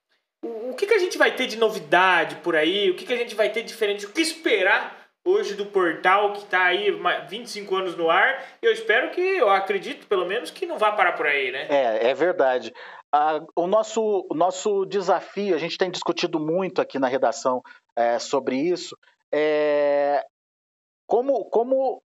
O, 0.42 0.70
o 0.70 0.76
que, 0.76 0.86
que 0.86 0.94
a 0.94 1.00
gente 1.00 1.18
vai 1.18 1.36
ter 1.36 1.48
de 1.48 1.58
novidade 1.58 2.36
por 2.38 2.56
aí? 2.56 2.92
O 2.92 2.96
que, 2.96 3.06
que 3.06 3.14
a 3.14 3.18
gente 3.18 3.34
vai 3.34 3.50
ter 3.50 3.64
de 3.64 3.70
diferente? 3.70 4.06
O 4.06 4.12
que 4.12 4.22
esperar 4.22 5.06
hoje 5.26 5.56
do 5.56 5.66
portal 5.66 6.34
que 6.34 6.44
está 6.44 6.66
aí 6.66 6.92
25 7.28 7.76
anos 7.76 7.96
no 7.98 8.10
ar? 8.12 8.46
Eu 8.62 8.72
espero 8.72 9.10
que, 9.10 9.20
eu 9.20 9.50
acredito 9.50 10.06
pelo 10.06 10.26
menos, 10.26 10.52
que 10.52 10.68
não 10.68 10.78
vá 10.78 10.92
parar 10.92 11.14
por 11.14 11.26
aí, 11.26 11.52
né? 11.52 11.68
É, 11.70 12.12
é 12.12 12.14
verdade. 12.14 12.72
Ah, 13.18 13.40
o, 13.56 13.66
nosso, 13.66 14.28
o 14.30 14.36
nosso 14.36 14.86
desafio, 14.86 15.56
a 15.56 15.58
gente 15.58 15.78
tem 15.78 15.90
discutido 15.90 16.38
muito 16.38 16.82
aqui 16.82 17.00
na 17.00 17.08
redação 17.08 17.62
é, 17.96 18.20
sobre 18.20 18.58
isso, 18.58 18.98
é 19.34 20.22
como, 21.08 21.46
como 21.46 22.04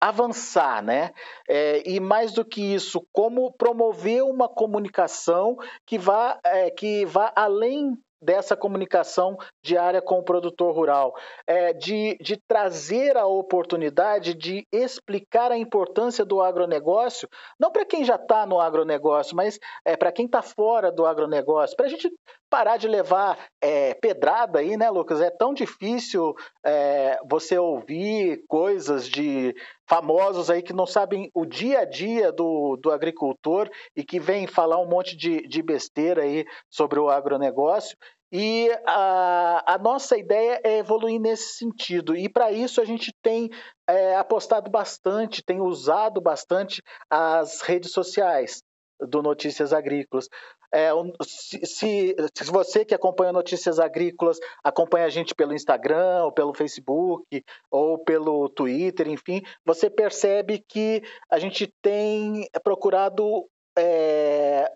avançar, 0.00 0.80
né? 0.80 1.10
É, 1.48 1.82
e 1.84 1.98
mais 1.98 2.32
do 2.32 2.44
que 2.44 2.62
isso, 2.62 3.04
como 3.12 3.52
promover 3.52 4.22
uma 4.22 4.48
comunicação 4.48 5.56
que 5.84 5.98
vá, 5.98 6.38
é, 6.44 6.70
que 6.70 7.04
vá 7.04 7.32
além 7.34 7.98
dessa 8.22 8.56
comunicação 8.56 9.36
diária 9.62 10.00
com 10.00 10.18
o 10.18 10.22
produtor 10.22 10.74
rural, 10.74 11.12
é, 11.46 11.72
de, 11.72 12.16
de 12.20 12.36
trazer 12.48 13.16
a 13.16 13.26
oportunidade 13.26 14.34
de 14.34 14.66
explicar 14.72 15.50
a 15.50 15.58
importância 15.58 16.24
do 16.24 16.40
agronegócio, 16.40 17.28
não 17.58 17.70
para 17.70 17.84
quem 17.84 18.04
já 18.04 18.14
está 18.14 18.46
no 18.46 18.60
agronegócio, 18.60 19.34
mas 19.34 19.58
é, 19.84 19.96
para 19.96 20.12
quem 20.12 20.26
está 20.26 20.40
fora 20.40 20.92
do 20.92 21.04
agronegócio, 21.04 21.76
para 21.76 21.86
a 21.86 21.88
gente 21.88 22.10
parar 22.52 22.76
de 22.76 22.86
levar 22.86 23.38
é, 23.62 23.94
pedrada 23.94 24.58
aí, 24.58 24.76
né, 24.76 24.90
Lucas? 24.90 25.22
É 25.22 25.30
tão 25.30 25.54
difícil 25.54 26.34
é, 26.62 27.18
você 27.26 27.56
ouvir 27.56 28.44
coisas 28.46 29.08
de 29.08 29.54
famosos 29.88 30.50
aí 30.50 30.60
que 30.60 30.74
não 30.74 30.84
sabem 30.84 31.30
o 31.34 31.46
dia 31.46 31.78
a 31.78 31.84
dia 31.86 32.30
do, 32.30 32.76
do 32.76 32.92
agricultor 32.92 33.70
e 33.96 34.04
que 34.04 34.20
vêm 34.20 34.46
falar 34.46 34.78
um 34.78 34.86
monte 34.86 35.16
de, 35.16 35.48
de 35.48 35.62
besteira 35.62 36.24
aí 36.24 36.44
sobre 36.70 37.00
o 37.00 37.08
agronegócio. 37.08 37.96
E 38.30 38.70
a, 38.86 39.74
a, 39.74 39.78
nossa 39.78 40.18
ideia 40.18 40.60
é 40.62 40.78
evoluir 40.78 41.18
nesse 41.18 41.56
sentido. 41.56 42.14
E 42.14 42.28
para 42.28 42.52
isso 42.52 42.82
a 42.82 42.84
gente 42.84 43.14
tem 43.22 43.48
é, 43.88 44.14
apostado 44.16 44.70
bastante, 44.70 45.42
tem 45.42 45.62
usado 45.62 46.20
bastante 46.20 46.82
as 47.10 47.62
redes 47.62 47.92
sociais 47.92 48.60
do 49.06 49.22
Notícias 49.22 49.72
Agrícolas. 49.72 50.28
É, 50.72 50.90
se, 51.22 51.60
se, 51.64 52.16
se, 52.34 52.44
você 52.44 52.84
que 52.84 52.94
acompanha 52.94 53.32
Notícias 53.32 53.78
Agrícolas 53.78 54.38
acompanha 54.64 55.06
a 55.06 55.10
gente 55.10 55.34
pelo 55.34 55.54
Instagram, 55.54 56.24
ou 56.24 56.32
pelo 56.32 56.54
Facebook, 56.54 57.44
ou 57.70 57.98
pelo 57.98 58.48
Twitter, 58.48 59.08
enfim, 59.08 59.42
você 59.64 59.90
percebe 59.90 60.64
que 60.66 61.02
a 61.30 61.38
gente 61.38 61.66
tem 61.82 62.48
procurado 62.62 63.46
é, 63.76 64.70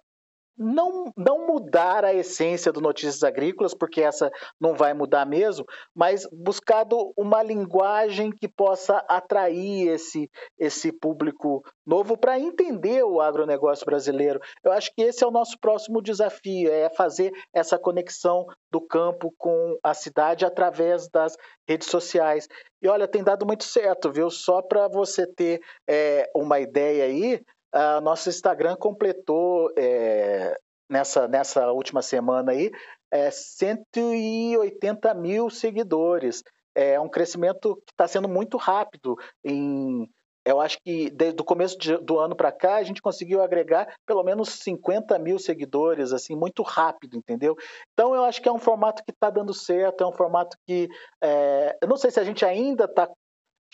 não, 0.57 1.12
não 1.16 1.47
mudar 1.47 2.05
a 2.05 2.14
essência 2.14 2.73
do 2.73 2.81
Notícias 2.81 3.23
Agrícolas, 3.23 3.75
porque 3.75 4.01
essa 4.01 4.31
não 4.61 4.75
vai 4.75 4.95
mudar 4.95 5.27
mesmo, 5.27 5.64
mas 5.95 6.27
buscado 6.33 7.12
uma 7.16 7.42
linguagem 7.42 8.31
que 8.31 8.49
possa 8.49 8.99
atrair 9.09 9.88
esse, 9.88 10.31
esse 10.59 10.92
público 10.92 11.62
novo 11.87 12.16
para 12.16 12.38
entender 12.38 13.05
o 13.05 13.21
agronegócio 13.21 13.85
brasileiro. 13.85 14.40
Eu 14.64 14.73
acho 14.73 14.90
que 14.95 15.03
esse 15.03 15.23
é 15.23 15.27
o 15.27 15.31
nosso 15.31 15.59
próximo 15.61 16.03
desafio, 16.03 16.73
é 16.73 16.88
fazer 16.90 17.33
essa 17.55 17.79
conexão 17.79 18.47
do 18.71 18.81
campo 18.81 19.33
com 19.38 19.79
a 19.83 19.95
cidade 19.95 20.45
através 20.45 21.09
das 21.09 21.37
redes 21.69 21.88
sociais. 21.88 22.49
E 22.83 22.88
olha, 22.88 23.09
tem 23.09 23.23
dado 23.23 23.47
muito 23.47 23.64
certo, 23.64 24.12
viu? 24.12 24.31
Só 24.31 24.62
para 24.62 24.88
você 24.88 25.27
ter 25.27 25.61
é, 25.88 26.31
uma 26.35 26.61
ideia 26.61 27.05
aí, 27.05 27.40
Uh, 27.74 28.00
nosso 28.00 28.29
Instagram 28.29 28.76
completou 28.76 29.70
é, 29.76 30.57
nessa, 30.88 31.29
nessa 31.29 31.70
última 31.72 32.00
semana 32.00 32.52
aí 32.52 32.70
é, 33.11 33.31
180 33.31 35.14
mil 35.14 35.50
seguidores. 35.50 36.42
É 36.74 37.00
um 37.00 37.09
crescimento 37.09 37.76
que 37.87 37.92
está 37.92 38.07
sendo 38.07 38.29
muito 38.29 38.57
rápido. 38.57 39.16
Em, 39.44 40.09
eu 40.44 40.61
acho 40.61 40.79
que 40.85 41.11
desde 41.11 41.40
o 41.40 41.44
começo 41.44 41.79
de, 41.79 41.96
do 41.98 42.18
ano 42.18 42.37
para 42.37 42.52
cá 42.52 42.76
a 42.76 42.83
gente 42.83 43.02
conseguiu 43.02 43.42
agregar 43.42 43.92
pelo 44.07 44.22
menos 44.22 44.50
50 44.50 45.18
mil 45.18 45.38
seguidores, 45.38 46.12
assim, 46.12 46.37
muito 46.37 46.62
rápido, 46.62 47.16
entendeu? 47.16 47.57
Então 47.92 48.14
eu 48.14 48.24
acho 48.24 48.40
que 48.42 48.48
é 48.48 48.52
um 48.52 48.59
formato 48.59 49.02
que 49.05 49.11
está 49.11 49.31
dando 49.31 49.55
certo, 49.55 50.05
é 50.05 50.07
um 50.07 50.12
formato 50.12 50.57
que 50.66 50.88
é, 51.22 51.76
eu 51.83 51.88
não 51.88 51.96
sei 51.96 52.11
se 52.11 52.20
a 52.20 52.24
gente 52.24 52.44
ainda 52.44 52.85
está 52.85 53.11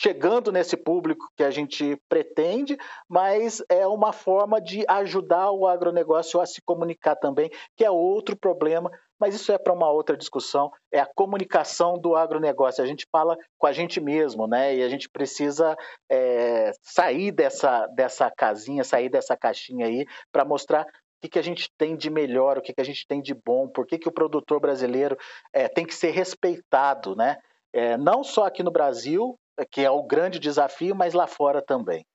chegando 0.03 0.51
nesse 0.51 0.77
público 0.77 1.31
que 1.37 1.45
a 1.45 1.51
gente 1.51 1.97
pretende, 2.09 2.77
mas 3.09 3.63
é 3.69 3.87
uma 3.87 4.13
forma 4.13 4.61
de 4.61 4.85
ajudar 4.89 5.53
o 5.53 5.67
agronegócio 5.67 6.41
a 6.41 6.47
se 6.47 6.61
comunicar 6.61 7.15
também, 7.15 7.49
que 7.77 7.85
é 7.85 7.91
outro 7.91 8.37
problema, 8.37 8.91
mas 9.21 9.37
isso 9.37 9.53
é 9.53 9.59
para 9.59 9.73
uma 9.73 9.89
outra 9.89 10.17
discussão, 10.17 10.73
é 10.91 10.99
a 10.99 11.07
comunicação 11.07 11.97
do 11.97 12.17
agronegócio. 12.17 12.83
A 12.83 12.87
gente 12.87 13.07
fala 13.13 13.37
com 13.57 13.69
a 13.69 13.73
gente 13.73 14.01
mesmo, 14.01 14.49
né? 14.49 14.75
E 14.75 14.83
a 14.83 14.89
gente 14.89 15.09
precisa 15.09 15.77
é, 16.11 16.73
sair 16.83 17.31
dessa, 17.31 17.87
dessa 17.87 18.29
casinha, 18.29 18.83
sair 18.83 19.09
dessa 19.09 19.37
caixinha 19.37 19.87
aí, 19.87 20.05
para 20.33 20.45
mostrar 20.45 20.83
o 20.83 20.87
que, 21.23 21.29
que 21.29 21.39
a 21.39 21.43
gente 21.43 21.71
tem 21.79 21.97
de 21.97 22.11
melhor, 22.11 22.59
o 22.59 22.61
que, 22.61 22.75
que 22.75 22.81
a 22.81 22.85
gente 22.85 23.07
tem 23.07 23.23
de 23.23 23.33
bom, 23.33 23.69
por 23.69 23.87
que, 23.87 23.97
que 23.97 24.09
o 24.09 24.13
produtor 24.13 24.59
brasileiro 24.59 25.17
é, 25.53 25.69
tem 25.69 25.87
que 25.87 25.95
ser 25.95 26.11
respeitado, 26.11 27.15
né? 27.15 27.37
É, 27.73 27.97
não 27.97 28.25
só 28.25 28.45
aqui 28.45 28.63
no 28.65 28.73
Brasil, 28.73 29.39
que 29.71 29.81
é 29.81 29.91
o 29.91 30.03
grande 30.03 30.39
desafio, 30.39 30.95
mas 30.95 31.15
lá 31.15 31.27
fora 31.27 31.63
também. 31.63 32.07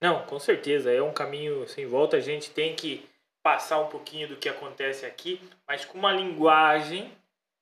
Não, 0.00 0.24
com 0.26 0.38
certeza, 0.38 0.92
é 0.92 1.02
um 1.02 1.12
caminho 1.12 1.66
sem 1.68 1.86
volta. 1.86 2.16
A 2.16 2.20
gente 2.20 2.50
tem 2.50 2.74
que 2.74 3.08
passar 3.42 3.80
um 3.80 3.88
pouquinho 3.88 4.28
do 4.28 4.36
que 4.36 4.48
acontece 4.48 5.06
aqui, 5.06 5.40
mas 5.66 5.84
com 5.84 5.98
uma 5.98 6.12
linguagem, 6.12 7.10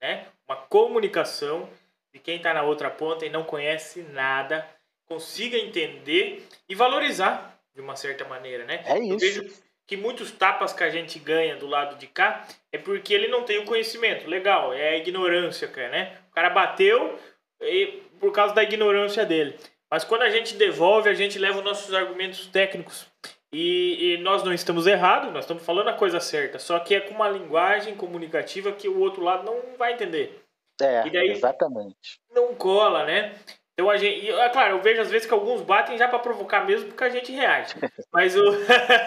né, 0.01 0.27
uma 0.49 0.57
comunicação 0.57 1.69
de 2.13 2.21
quem 2.21 2.37
está 2.37 2.53
na 2.53 2.63
outra 2.63 2.91
ponta 2.91 3.25
e 3.25 3.31
não 3.31 3.45
conhece 3.45 4.03
nada, 4.03 4.67
consiga 5.07 5.57
entender 5.57 6.47
e 6.69 6.75
valorizar 6.75 7.59
de 7.75 7.81
uma 7.81 7.95
certa 7.95 8.25
maneira, 8.25 8.65
né? 8.65 8.83
É 8.87 8.99
isso. 8.99 9.13
Eu 9.13 9.19
vejo 9.19 9.63
que 9.87 9.97
muitos 9.97 10.33
tapas 10.33 10.73
que 10.73 10.83
a 10.83 10.91
gente 10.91 11.19
ganha 11.19 11.57
do 11.57 11.67
lado 11.67 11.97
de 11.97 12.07
cá 12.07 12.47
é 12.73 12.79
porque 12.79 13.15
ele 13.15 13.29
não 13.29 13.45
tem 13.45 13.59
o 13.59 13.65
conhecimento. 13.65 14.29
Legal, 14.29 14.73
é 14.73 14.91
a 14.91 14.97
ignorância, 14.97 15.69
cara, 15.69 15.91
né? 15.91 16.19
O 16.31 16.35
cara 16.35 16.51
bateu, 16.51 17.19
e, 17.61 18.03
por 18.21 18.33
causa 18.33 18.55
da 18.55 18.63
ignorância 18.63 19.25
dele. 19.25 19.57
Mas 19.91 20.05
quando 20.05 20.23
a 20.23 20.31
gente 20.31 20.57
devolve, 20.57 21.09
a 21.09 21.15
gente 21.15 21.39
leva 21.39 21.59
os 21.59 21.65
nossos 21.65 21.95
argumentos 21.95 22.47
técnicos. 22.47 23.07
E, 23.53 24.15
e, 24.15 24.19
nós 24.19 24.43
não 24.43 24.53
estamos 24.53 24.87
errados, 24.87 25.33
nós 25.33 25.45
estamos 25.45 25.65
falando 25.65 25.89
a 25.89 25.95
coisa 25.95 26.19
certa. 26.19 26.59
Só 26.59 26.79
que 26.79 26.95
é 26.95 27.01
com 27.01 27.15
uma 27.15 27.29
linguagem 27.29 27.95
comunicativa 27.95 28.73
que 28.73 28.89
o 28.89 28.99
outro 28.99 29.23
lado 29.23 29.45
não 29.45 29.77
vai 29.79 29.93
entender. 29.93 30.43
É, 30.81 31.09
daí, 31.09 31.31
exatamente. 31.31 32.21
Não 32.35 32.55
cola, 32.55 33.05
né? 33.05 33.35
Então 33.73 33.89
a 33.89 33.97
gente. 33.97 34.31
É 34.31 34.49
claro, 34.49 34.77
eu 34.77 34.83
vejo 34.83 35.01
às 35.01 35.11
vezes 35.11 35.27
que 35.27 35.33
alguns 35.33 35.63
batem 35.63 35.97
já 35.97 36.09
para 36.09 36.19
provocar 36.19 36.67
mesmo 36.67 36.89
porque 36.89 37.05
a 37.05 37.09
gente 37.09 37.33
reage. 37.33 37.75
Mas 38.13 38.37
o. 38.37 38.43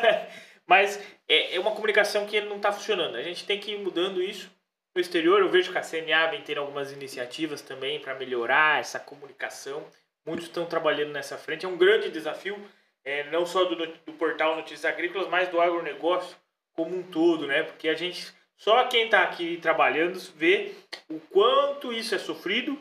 Mas 0.66 1.04
é, 1.28 1.56
é 1.56 1.60
uma 1.60 1.72
comunicação 1.72 2.26
que 2.26 2.40
não 2.42 2.58
está 2.58 2.72
funcionando. 2.72 3.16
A 3.16 3.24
gente 3.24 3.46
tem 3.46 3.60
que 3.60 3.74
ir 3.74 3.80
mudando 3.80 4.22
isso 4.22 4.50
no 4.96 5.02
exterior, 5.02 5.40
eu 5.42 5.50
vejo 5.50 5.72
que 5.72 5.78
a 5.78 5.82
CNA 5.82 6.28
vem 6.28 6.42
tendo 6.42 6.62
algumas 6.62 6.92
iniciativas 6.92 7.62
também 7.62 8.00
para 8.00 8.16
melhorar 8.16 8.80
essa 8.80 9.00
comunicação. 9.00 9.86
Muitos 10.26 10.48
estão 10.48 10.66
trabalhando 10.66 11.12
nessa 11.12 11.38
frente. 11.38 11.66
É 11.66 11.70
um 11.70 11.78
grande 11.78 12.10
desafio, 12.10 12.58
é, 13.04 13.30
não 13.30 13.46
só 13.46 13.66
do, 13.66 13.76
do 13.76 14.14
portal 14.14 14.56
Notícias 14.56 14.86
Agrícolas, 14.86 15.30
mas 15.30 15.48
do 15.50 15.62
agronegócio 15.62 16.36
como 16.74 16.98
um 16.98 17.04
todo, 17.04 17.46
né? 17.46 17.64
Porque 17.64 17.88
a 17.90 17.94
gente, 17.94 18.34
só 18.58 18.86
quem 18.86 19.06
está 19.06 19.24
aqui 19.24 19.58
trabalhando, 19.58 20.20
vê 20.36 20.74
o 21.10 21.20
quanto 21.20 21.94
isso 21.94 22.16
é 22.16 22.20
sofrido, 22.20 22.78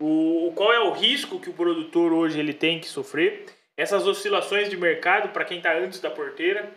o, 0.00 0.52
qual 0.54 0.72
é 0.72 0.80
o 0.80 0.92
risco 0.92 1.40
que 1.40 1.50
o 1.50 1.54
produtor 1.54 2.12
hoje 2.12 2.38
ele 2.38 2.52
tem 2.52 2.80
que 2.80 2.86
sofrer. 2.86 3.46
essas 3.76 4.06
oscilações 4.06 4.68
de 4.68 4.76
mercado 4.76 5.30
para 5.30 5.44
quem 5.44 5.58
está 5.58 5.74
antes 5.74 6.00
da 6.00 6.10
porteira, 6.10 6.70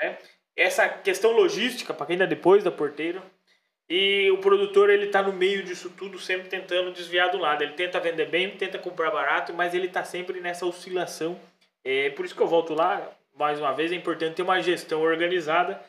né? 0.00 0.18
essa 0.56 0.88
questão 0.88 1.32
logística 1.32 1.94
para 1.94 2.06
quem 2.06 2.14
está 2.14 2.26
depois 2.26 2.64
da 2.64 2.70
porteira. 2.70 3.22
E 3.90 4.30
o 4.30 4.38
produtor 4.38 4.90
ele 4.90 5.06
está 5.06 5.22
no 5.22 5.32
meio 5.32 5.62
disso 5.62 5.90
tudo, 5.90 6.18
sempre 6.18 6.48
tentando 6.48 6.92
desviar 6.92 7.30
do 7.30 7.38
lado. 7.38 7.62
Ele 7.62 7.72
tenta 7.72 7.98
vender 7.98 8.26
bem, 8.26 8.50
tenta 8.50 8.78
comprar 8.78 9.10
barato, 9.10 9.54
mas 9.54 9.74
ele 9.74 9.86
está 9.86 10.04
sempre 10.04 10.40
nessa 10.40 10.66
oscilação. 10.66 11.40
É 11.82 12.10
por 12.10 12.26
isso 12.26 12.34
que 12.34 12.42
eu 12.42 12.46
volto 12.46 12.74
lá, 12.74 13.10
mais 13.38 13.58
uma 13.58 13.72
vez, 13.72 13.90
é 13.90 13.94
importante 13.94 14.34
ter 14.34 14.42
uma 14.42 14.60
gestão 14.60 15.00
organizada. 15.00 15.82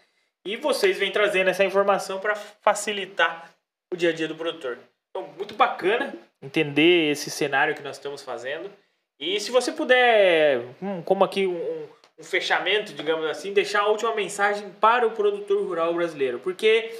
E 0.45 0.55
vocês 0.55 0.97
vêm 0.97 1.11
trazendo 1.11 1.49
essa 1.49 1.65
informação 1.65 2.19
para 2.19 2.35
facilitar 2.35 3.51
o 3.91 3.97
dia 3.97 4.11
a 4.11 4.13
dia 4.13 4.27
do 4.27 4.35
produtor. 4.35 4.77
Então, 5.09 5.27
muito 5.35 5.53
bacana 5.55 6.13
entender 6.41 7.11
esse 7.11 7.29
cenário 7.29 7.75
que 7.75 7.81
nós 7.81 7.97
estamos 7.97 8.21
fazendo. 8.21 8.71
E 9.19 9.37
se 9.41 9.51
você 9.51 9.73
puder, 9.73 10.63
hum, 10.81 11.01
como 11.01 11.25
aqui 11.25 11.45
um, 11.45 11.87
um 12.17 12.23
fechamento, 12.23 12.93
digamos 12.93 13.25
assim, 13.25 13.51
deixar 13.51 13.81
a 13.81 13.87
última 13.87 14.15
mensagem 14.15 14.69
para 14.79 15.05
o 15.05 15.11
produtor 15.11 15.61
rural 15.65 15.93
brasileiro. 15.93 16.39
Porque 16.39 16.95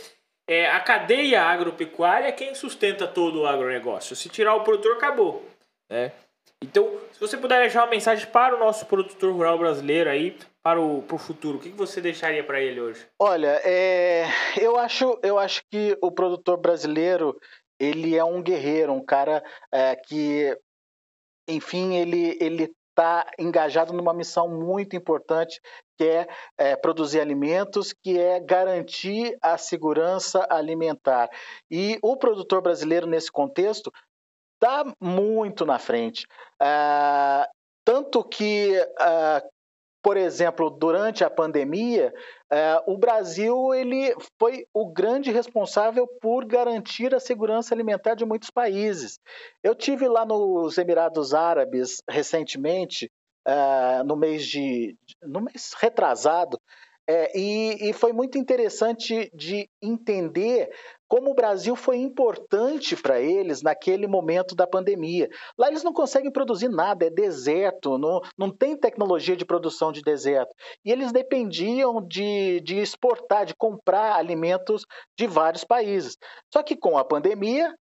é, 0.49 0.67
a 0.67 0.79
cadeia 0.79 1.43
agropecuária 1.43 2.27
é 2.27 2.31
quem 2.31 2.55
sustenta 2.55 3.07
todo 3.07 3.41
o 3.41 3.45
agronegócio. 3.45 4.15
Se 4.15 4.27
tirar 4.27 4.55
o 4.55 4.63
produtor, 4.63 4.93
acabou. 4.93 5.45
Né? 5.87 6.11
Então, 6.59 6.99
se 7.13 7.19
você 7.19 7.37
puder 7.37 7.59
deixar 7.59 7.83
uma 7.83 7.91
mensagem 7.91 8.25
para 8.27 8.55
o 8.55 8.59
nosso 8.59 8.87
produtor 8.87 9.31
rural 9.31 9.59
brasileiro 9.59 10.09
aí, 10.09 10.35
para 10.63 10.81
o, 10.81 11.03
para 11.03 11.15
o 11.15 11.19
futuro, 11.19 11.59
o 11.59 11.61
que 11.61 11.69
você 11.69 12.01
deixaria 12.01 12.43
para 12.43 12.59
ele 12.59 12.81
hoje? 12.81 13.05
Olha, 13.19 13.61
é, 13.63 14.25
eu, 14.59 14.75
acho, 14.75 15.19
eu 15.21 15.37
acho 15.37 15.61
que 15.71 15.95
o 16.01 16.11
produtor 16.11 16.57
brasileiro 16.57 17.39
ele 17.79 18.17
é 18.17 18.23
um 18.23 18.41
guerreiro, 18.41 18.91
um 18.91 19.05
cara 19.05 19.43
é, 19.71 19.95
que, 19.95 20.57
enfim, 21.47 21.95
ele 21.95 22.37
ele 22.41 22.73
está 22.99 23.25
engajado 23.39 23.93
numa 23.93 24.13
missão 24.13 24.49
muito 24.49 24.93
importante 24.93 25.61
que 25.97 26.03
é, 26.03 26.27
é, 26.57 26.75
produzir 26.75 27.21
alimentos, 27.21 27.93
que 27.93 28.19
é 28.19 28.41
garantir 28.41 29.37
a 29.41 29.57
segurança 29.57 30.45
alimentar. 30.49 31.29
E 31.71 31.97
o 32.01 32.17
produtor 32.17 32.61
brasileiro 32.61 33.07
nesse 33.07 33.31
contexto 33.31 33.91
está 34.55 34.83
muito 34.99 35.65
na 35.65 35.79
frente. 35.79 36.27
Ah, 36.61 37.47
tanto 37.85 38.21
que, 38.21 38.75
ah, 38.99 39.41
por 40.01 40.17
exemplo, 40.17 40.69
durante 40.69 41.23
a 41.23 41.29
pandemia, 41.29 42.13
ah, 42.51 42.83
o 42.87 42.97
Brasil 42.97 43.73
ele 43.73 44.15
foi 44.39 44.65
o 44.73 44.91
grande 44.91 45.31
responsável 45.31 46.07
por 46.21 46.45
garantir 46.45 47.13
a 47.13 47.19
segurança 47.19 47.73
alimentar 47.73 48.15
de 48.15 48.25
muitos 48.25 48.49
países. 48.49 49.19
Eu 49.63 49.75
tive 49.75 50.07
lá 50.07 50.25
nos 50.25 50.77
Emirados 50.77 51.33
Árabes 51.33 52.01
recentemente, 52.09 53.11
no 54.05 54.15
mês 54.15 54.45
de, 54.45 54.95
no 55.23 55.41
mês 55.41 55.73
retrasado, 55.79 56.59
é, 57.11 57.35
e, 57.35 57.89
e, 57.89 57.93
foi 57.93 58.13
muito 58.13 58.37
interessante 58.37 59.31
de 59.33 59.67
entender 59.81 60.69
como 61.07 61.31
o 61.31 61.33
Brasil 61.33 61.75
foi 61.75 61.97
importante 61.97 62.95
para 62.95 63.19
eles 63.19 63.63
naquele 63.63 64.05
momento 64.05 64.53
da 64.53 64.67
pandemia. 64.67 65.27
Lá 65.57 65.67
eles 65.69 65.81
não 65.81 65.91
conseguem 65.91 66.31
produzir 66.31 66.69
nada, 66.69 67.07
é 67.07 67.09
deserto, 67.09 67.97
não, 67.97 68.21
não 68.37 68.55
tem 68.55 68.77
tecnologia 68.77 69.35
de 69.35 69.43
produção 69.43 69.91
de 69.91 70.03
deserto. 70.03 70.53
E 70.85 70.91
eles 70.91 71.11
dependiam 71.11 71.99
de, 71.99 72.59
de 72.59 72.77
exportar, 72.77 73.43
de 73.43 73.55
comprar 73.55 74.15
alimentos 74.15 74.85
de 75.17 75.25
vários 75.25 75.63
países. 75.63 76.15
Só 76.53 76.61
que 76.61 76.77
com 76.77 76.95
a 76.95 77.03
pandemia, 77.03 77.73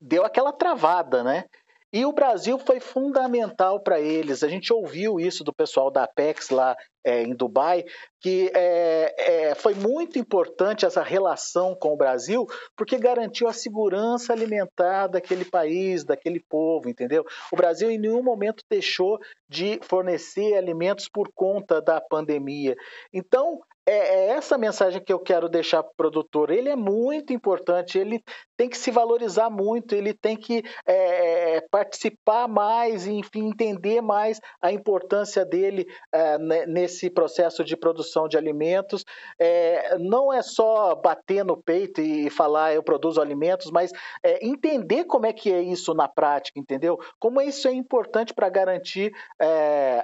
deu 0.00 0.24
aquela 0.24 0.52
travada, 0.52 1.22
né? 1.22 1.44
E 1.92 2.04
o 2.06 2.12
Brasil 2.12 2.58
foi 2.58 2.78
fundamental 2.78 3.80
para 3.80 4.00
eles. 4.00 4.44
A 4.44 4.48
gente 4.48 4.72
ouviu 4.72 5.18
isso 5.18 5.42
do 5.42 5.52
pessoal 5.52 5.90
da 5.90 6.04
Apex 6.04 6.50
lá 6.50 6.76
é, 7.04 7.22
em 7.22 7.34
Dubai, 7.34 7.84
que 8.20 8.50
é, 8.54 9.14
é, 9.18 9.54
foi 9.54 9.74
muito 9.74 10.18
importante 10.18 10.84
essa 10.84 11.02
relação 11.02 11.74
com 11.74 11.92
o 11.92 11.96
Brasil, 11.96 12.46
porque 12.76 12.98
garantiu 12.98 13.48
a 13.48 13.52
segurança 13.52 14.32
alimentar 14.32 15.08
daquele 15.08 15.44
país, 15.44 16.04
daquele 16.04 16.40
povo, 16.40 16.88
entendeu? 16.88 17.24
O 17.50 17.56
Brasil 17.56 17.90
em 17.90 17.98
nenhum 17.98 18.22
momento 18.22 18.62
deixou 18.70 19.18
de 19.48 19.80
fornecer 19.82 20.54
alimentos 20.54 21.08
por 21.08 21.30
conta 21.34 21.80
da 21.80 22.00
pandemia. 22.00 22.76
Então, 23.12 23.60
é, 23.86 23.92
é 23.92 24.26
essa 24.30 24.56
mensagem 24.58 25.02
que 25.02 25.12
eu 25.12 25.18
quero 25.18 25.48
deixar 25.48 25.82
para 25.82 25.90
o 25.90 25.96
produtor. 25.96 26.50
Ele 26.50 26.68
é 26.68 26.76
muito 26.76 27.32
importante, 27.32 27.98
ele 27.98 28.22
tem 28.56 28.68
que 28.68 28.76
se 28.76 28.90
valorizar 28.90 29.50
muito, 29.50 29.94
ele 29.94 30.12
tem 30.12 30.36
que 30.36 30.62
é, 30.86 31.56
é 31.56 31.60
participar 31.70 32.46
mais, 32.46 33.06
enfim, 33.06 33.48
entender 33.48 34.00
mais 34.00 34.40
a 34.60 34.70
importância 34.72 35.44
dele 35.44 35.86
é, 36.12 36.38
nesse 36.66 37.10
processo 37.10 37.64
de 37.64 37.76
produção 37.76 38.28
de 38.28 38.36
alimentos. 38.36 39.04
É, 39.38 39.98
não 39.98 40.32
é 40.32 40.42
só 40.42 40.94
bater 40.94 41.44
no 41.44 41.56
peito 41.56 42.00
e 42.00 42.30
falar 42.30 42.74
eu 42.74 42.82
produzo 42.82 43.20
alimentos, 43.20 43.70
mas 43.70 43.90
é, 44.22 44.46
entender 44.46 45.04
como 45.04 45.26
é 45.26 45.32
que 45.32 45.52
é 45.52 45.62
isso 45.62 45.94
na 45.94 46.08
prática, 46.08 46.58
entendeu? 46.58 46.98
Como 47.18 47.40
isso 47.40 47.66
é 47.68 47.72
importante 47.72 48.34
para 48.34 48.48
garantir 48.48 49.12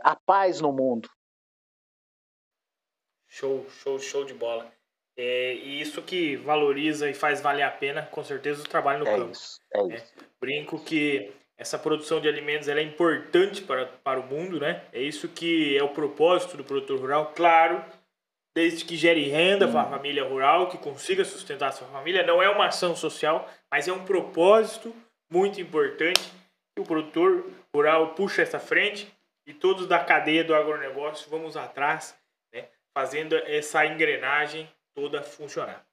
a 0.03 0.17
paz 0.27 0.61
no 0.61 0.73
mundo. 0.73 1.09
Show, 3.29 3.67
show, 3.69 3.99
show 3.99 4.25
de 4.25 4.35
bola. 4.35 4.71
É, 5.17 5.55
e 5.55 5.81
isso 5.81 6.03
que 6.03 6.37
valoriza 6.37 7.09
e 7.09 7.15
faz 7.15 7.41
valer 7.41 7.63
a 7.63 7.71
pena, 7.71 8.03
com 8.03 8.23
certeza, 8.23 8.63
o 8.63 8.69
trabalho 8.69 9.01
no 9.01 9.09
é 9.09 9.17
campo. 9.17 9.33
Isso, 9.33 9.61
é 9.73 9.83
né? 9.85 9.95
isso. 9.97 10.15
Brinco 10.39 10.79
que 10.85 11.33
essa 11.57 11.79
produção 11.79 12.21
de 12.21 12.29
alimentos 12.29 12.69
é 12.69 12.83
importante 12.83 13.63
para, 13.63 13.87
para 13.87 14.21
o 14.21 14.27
mundo, 14.27 14.61
né? 14.61 14.85
É 14.93 15.01
isso 15.01 15.27
que 15.29 15.77
é 15.77 15.83
o 15.83 15.89
propósito 15.89 16.59
do 16.59 16.65
produtor 16.65 17.01
rural, 17.01 17.33
claro, 17.35 17.83
desde 18.55 18.85
que 18.85 18.95
gere 18.95 19.29
renda 19.29 19.67
hum. 19.67 19.73
para 19.73 19.83
a 19.83 19.91
família 19.91 20.25
rural, 20.25 20.69
que 20.69 20.77
consiga 20.77 21.25
sustentar 21.25 21.69
a 21.69 21.73
sua 21.73 21.89
família. 21.89 22.27
Não 22.27 22.43
é 22.43 22.51
uma 22.51 22.67
ação 22.67 22.95
social, 22.95 23.51
mas 23.71 23.89
é 23.89 23.93
um 23.93 24.05
propósito 24.05 24.95
muito 25.33 25.61
importante 25.61 26.21
que 26.75 26.83
o 26.83 26.85
produtor 26.85 27.51
rural 27.75 28.15
puxa 28.15 28.43
essa 28.43 28.61
frente 28.61 29.11
e 29.47 29.55
todos 29.55 29.87
da 29.87 29.99
cadeia 29.99 30.45
do 30.45 30.55
agronegócio 30.55 31.31
vamos 31.31 31.57
atrás 31.57 32.15
fazendo 32.97 33.37
essa 33.37 33.85
engrenagem 33.85 34.67
toda 34.95 35.23
funcionar. 35.23 35.85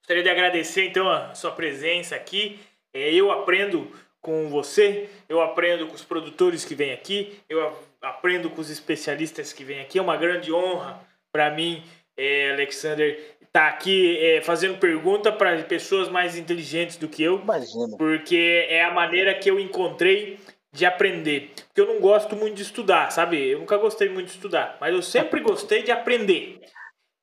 Gostaria 0.00 0.24
de 0.24 0.28
agradecer 0.28 0.86
então 0.88 1.08
a 1.08 1.36
sua 1.36 1.52
presença 1.52 2.16
aqui. 2.16 2.58
É, 2.92 3.14
eu 3.14 3.30
aprendo 3.30 3.88
com 4.20 4.48
você, 4.48 5.08
eu 5.28 5.40
aprendo 5.40 5.86
com 5.86 5.94
os 5.94 6.02
produtores 6.02 6.64
que 6.64 6.74
vêm 6.74 6.92
aqui, 6.92 7.38
eu 7.48 7.78
aprendo 8.02 8.50
com 8.50 8.60
os 8.60 8.70
especialistas 8.70 9.52
que 9.52 9.62
vêm 9.62 9.82
aqui. 9.82 10.00
É 10.00 10.02
uma 10.02 10.16
grande 10.16 10.52
honra 10.52 11.00
para 11.30 11.48
mim, 11.48 11.84
é, 12.16 12.50
Alexander, 12.54 13.16
estar 13.40 13.52
tá 13.52 13.68
aqui 13.68 14.18
é, 14.18 14.40
fazendo 14.40 14.78
pergunta 14.78 15.30
para 15.30 15.62
pessoas 15.62 16.08
mais 16.08 16.36
inteligentes 16.36 16.96
do 16.96 17.06
que 17.06 17.22
eu. 17.22 17.38
Imagina. 17.38 17.96
Porque 17.96 18.66
é 18.68 18.82
a 18.82 18.90
maneira 18.90 19.32
que 19.32 19.48
eu 19.48 19.60
encontrei 19.60 20.40
de 20.72 20.86
aprender. 20.86 21.52
Porque 21.66 21.80
eu 21.80 21.86
não 21.86 22.00
gosto 22.00 22.36
muito 22.36 22.54
de 22.54 22.62
estudar, 22.62 23.10
sabe? 23.10 23.50
Eu 23.50 23.60
nunca 23.60 23.76
gostei 23.76 24.08
muito 24.08 24.26
de 24.26 24.34
estudar, 24.34 24.76
mas 24.80 24.94
eu 24.94 25.02
sempre 25.02 25.40
gostei 25.40 25.82
de 25.82 25.90
aprender. 25.90 26.60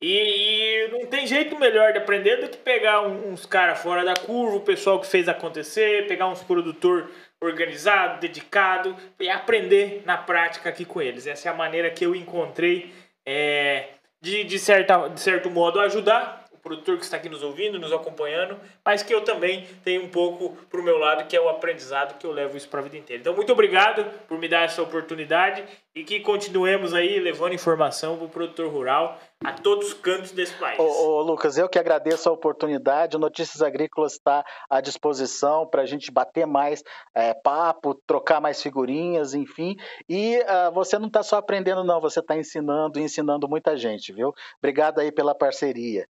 E, 0.01 0.85
e 0.85 0.87
não 0.89 1.07
tem 1.07 1.25
jeito 1.25 1.57
melhor 1.57 1.91
de 1.91 1.99
aprender 1.99 2.37
do 2.37 2.49
que 2.49 2.57
pegar 2.57 3.01
uns 3.01 3.45
caras 3.45 3.79
fora 3.79 4.03
da 4.03 4.13
curva, 4.13 4.57
o 4.57 4.61
pessoal 4.61 4.99
que 4.99 5.07
fez 5.07 5.27
acontecer, 5.27 6.07
pegar 6.07 6.27
uns 6.27 6.43
produtor 6.43 7.09
organizado, 7.41 8.19
dedicado 8.19 8.95
e 9.19 9.29
aprender 9.29 10.03
na 10.05 10.17
prática 10.17 10.69
aqui 10.69 10.85
com 10.85 11.01
eles. 11.01 11.25
Essa 11.25 11.49
é 11.49 11.51
a 11.51 11.55
maneira 11.55 11.89
que 11.89 12.05
eu 12.05 12.15
encontrei 12.15 12.93
é, 13.25 13.89
de, 14.21 14.43
de, 14.43 14.59
certa, 14.59 15.07
de 15.07 15.19
certo 15.19 15.49
modo 15.49 15.79
ajudar 15.79 16.46
produtor 16.67 16.97
que 16.97 17.03
está 17.03 17.15
aqui 17.15 17.29
nos 17.29 17.41
ouvindo, 17.41 17.79
nos 17.79 17.93
acompanhando, 17.93 18.57
mas 18.83 19.01
que 19.01 19.13
eu 19.13 19.21
também 19.21 19.65
tenho 19.85 20.03
um 20.03 20.09
pouco 20.09 20.57
para 20.69 20.81
o 20.81 20.83
meu 20.83 20.97
lado, 20.97 21.25
que 21.25 21.35
é 21.35 21.41
o 21.41 21.47
aprendizado, 21.47 22.17
que 22.17 22.27
eu 22.27 22.31
levo 22.31 22.57
isso 22.57 22.67
para 22.67 22.81
a 22.81 22.83
vida 22.83 22.97
inteira. 22.97 23.21
Então, 23.21 23.33
muito 23.33 23.51
obrigado 23.53 24.05
por 24.27 24.37
me 24.37 24.49
dar 24.49 24.63
essa 24.63 24.81
oportunidade 24.81 25.63
e 25.95 26.03
que 26.03 26.19
continuemos 26.19 26.93
aí 26.93 27.19
levando 27.19 27.53
informação 27.53 28.17
para 28.17 28.25
o 28.25 28.29
produtor 28.29 28.71
rural 28.71 29.17
a 29.43 29.53
todos 29.53 29.87
os 29.87 29.93
cantos 29.93 30.31
desse 30.31 30.53
país. 30.55 30.77
Ô, 30.77 30.83
ô, 30.83 31.21
Lucas, 31.21 31.57
eu 31.57 31.69
que 31.69 31.79
agradeço 31.79 32.27
a 32.27 32.31
oportunidade. 32.31 33.17
Notícias 33.17 33.61
Agrícolas 33.61 34.13
está 34.13 34.43
à 34.69 34.81
disposição 34.81 35.65
para 35.65 35.83
a 35.83 35.85
gente 35.85 36.11
bater 36.11 36.45
mais 36.45 36.83
é, 37.15 37.33
papo, 37.33 37.95
trocar 38.05 38.41
mais 38.41 38.61
figurinhas, 38.61 39.33
enfim. 39.33 39.75
E 40.09 40.37
uh, 40.39 40.71
você 40.71 40.99
não 40.99 41.07
está 41.07 41.23
só 41.23 41.37
aprendendo, 41.37 41.83
não, 41.83 42.01
você 42.01 42.19
está 42.19 42.37
ensinando 42.37 42.99
e 42.99 43.03
ensinando 43.03 43.47
muita 43.47 43.77
gente, 43.77 44.11
viu? 44.11 44.33
Obrigado 44.59 44.99
aí 44.99 45.11
pela 45.11 45.33
parceria. 45.33 46.07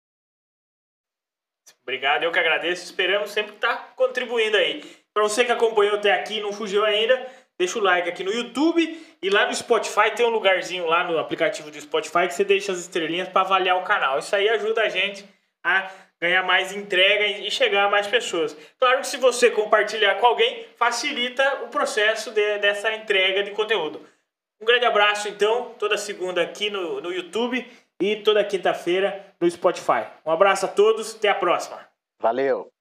Obrigado, 1.84 2.24
eu 2.24 2.32
que 2.32 2.40
agradeço. 2.40 2.84
Esperamos 2.84 3.32
sempre 3.32 3.56
estar 3.56 3.76
tá 3.76 3.94
contribuindo 3.96 4.58
aí. 4.58 4.84
Para 5.14 5.24
você 5.24 5.46
que 5.46 5.52
acompanhou 5.52 5.96
até 5.96 6.14
aqui 6.14 6.38
e 6.38 6.42
não 6.42 6.52
fugiu 6.52 6.84
ainda, 6.84 7.28
deixa 7.58 7.78
o 7.78 7.82
like 7.82 8.10
aqui 8.10 8.24
no 8.24 8.34
YouTube 8.34 9.06
e 9.22 9.30
lá 9.30 9.46
no 9.46 9.54
Spotify 9.54 10.12
tem 10.16 10.26
um 10.26 10.30
lugarzinho 10.30 10.86
lá 10.86 11.04
no 11.04 11.20
aplicativo 11.20 11.70
do 11.70 11.80
Spotify 11.80 12.28
que 12.28 12.34
você 12.34 12.44
deixa 12.44 12.72
as 12.72 12.80
estrelinhas 12.80 13.30
para 13.30 13.42
avaliar 13.42 13.78
o 13.78 13.84
canal. 13.84 14.20
Isso 14.20 14.36
aí 14.36 14.50
ajuda 14.50 14.82
a 14.82 14.90
gente 14.90 15.24
a 15.64 15.90
ganhar 16.20 16.44
mais 16.44 16.74
entrega 16.74 17.26
e 17.26 17.52
chegar 17.52 17.86
a 17.86 17.90
mais 17.90 18.08
pessoas. 18.08 18.56
Claro 18.80 19.02
que 19.02 19.08
se 19.08 19.18
você 19.18 19.52
compartilhar 19.52 20.16
com 20.16 20.26
alguém, 20.26 20.66
facilita 20.78 21.64
o 21.64 21.68
processo 21.68 22.32
de, 22.32 22.60
dessa 22.60 22.94
entrega 22.94 23.44
de 23.44 23.52
conteúdo. 23.52 24.02
Um 24.62 24.66
grande 24.66 24.86
abraço, 24.86 25.28
então, 25.28 25.76
toda 25.78 25.98
segunda 25.98 26.42
aqui 26.42 26.70
no, 26.70 27.02
no 27.02 27.12
YouTube 27.12 27.66
e 28.02 28.16
toda 28.18 28.44
quinta-feira 28.44 29.33
no 29.44 29.52
Spotify. 29.52 30.08
Um 30.26 30.32
abraço 30.32 30.66
a 30.66 30.70
todos, 30.70 31.16
até 31.16 31.30
a 31.30 31.36
próxima. 31.36 31.80
Valeu! 32.20 32.73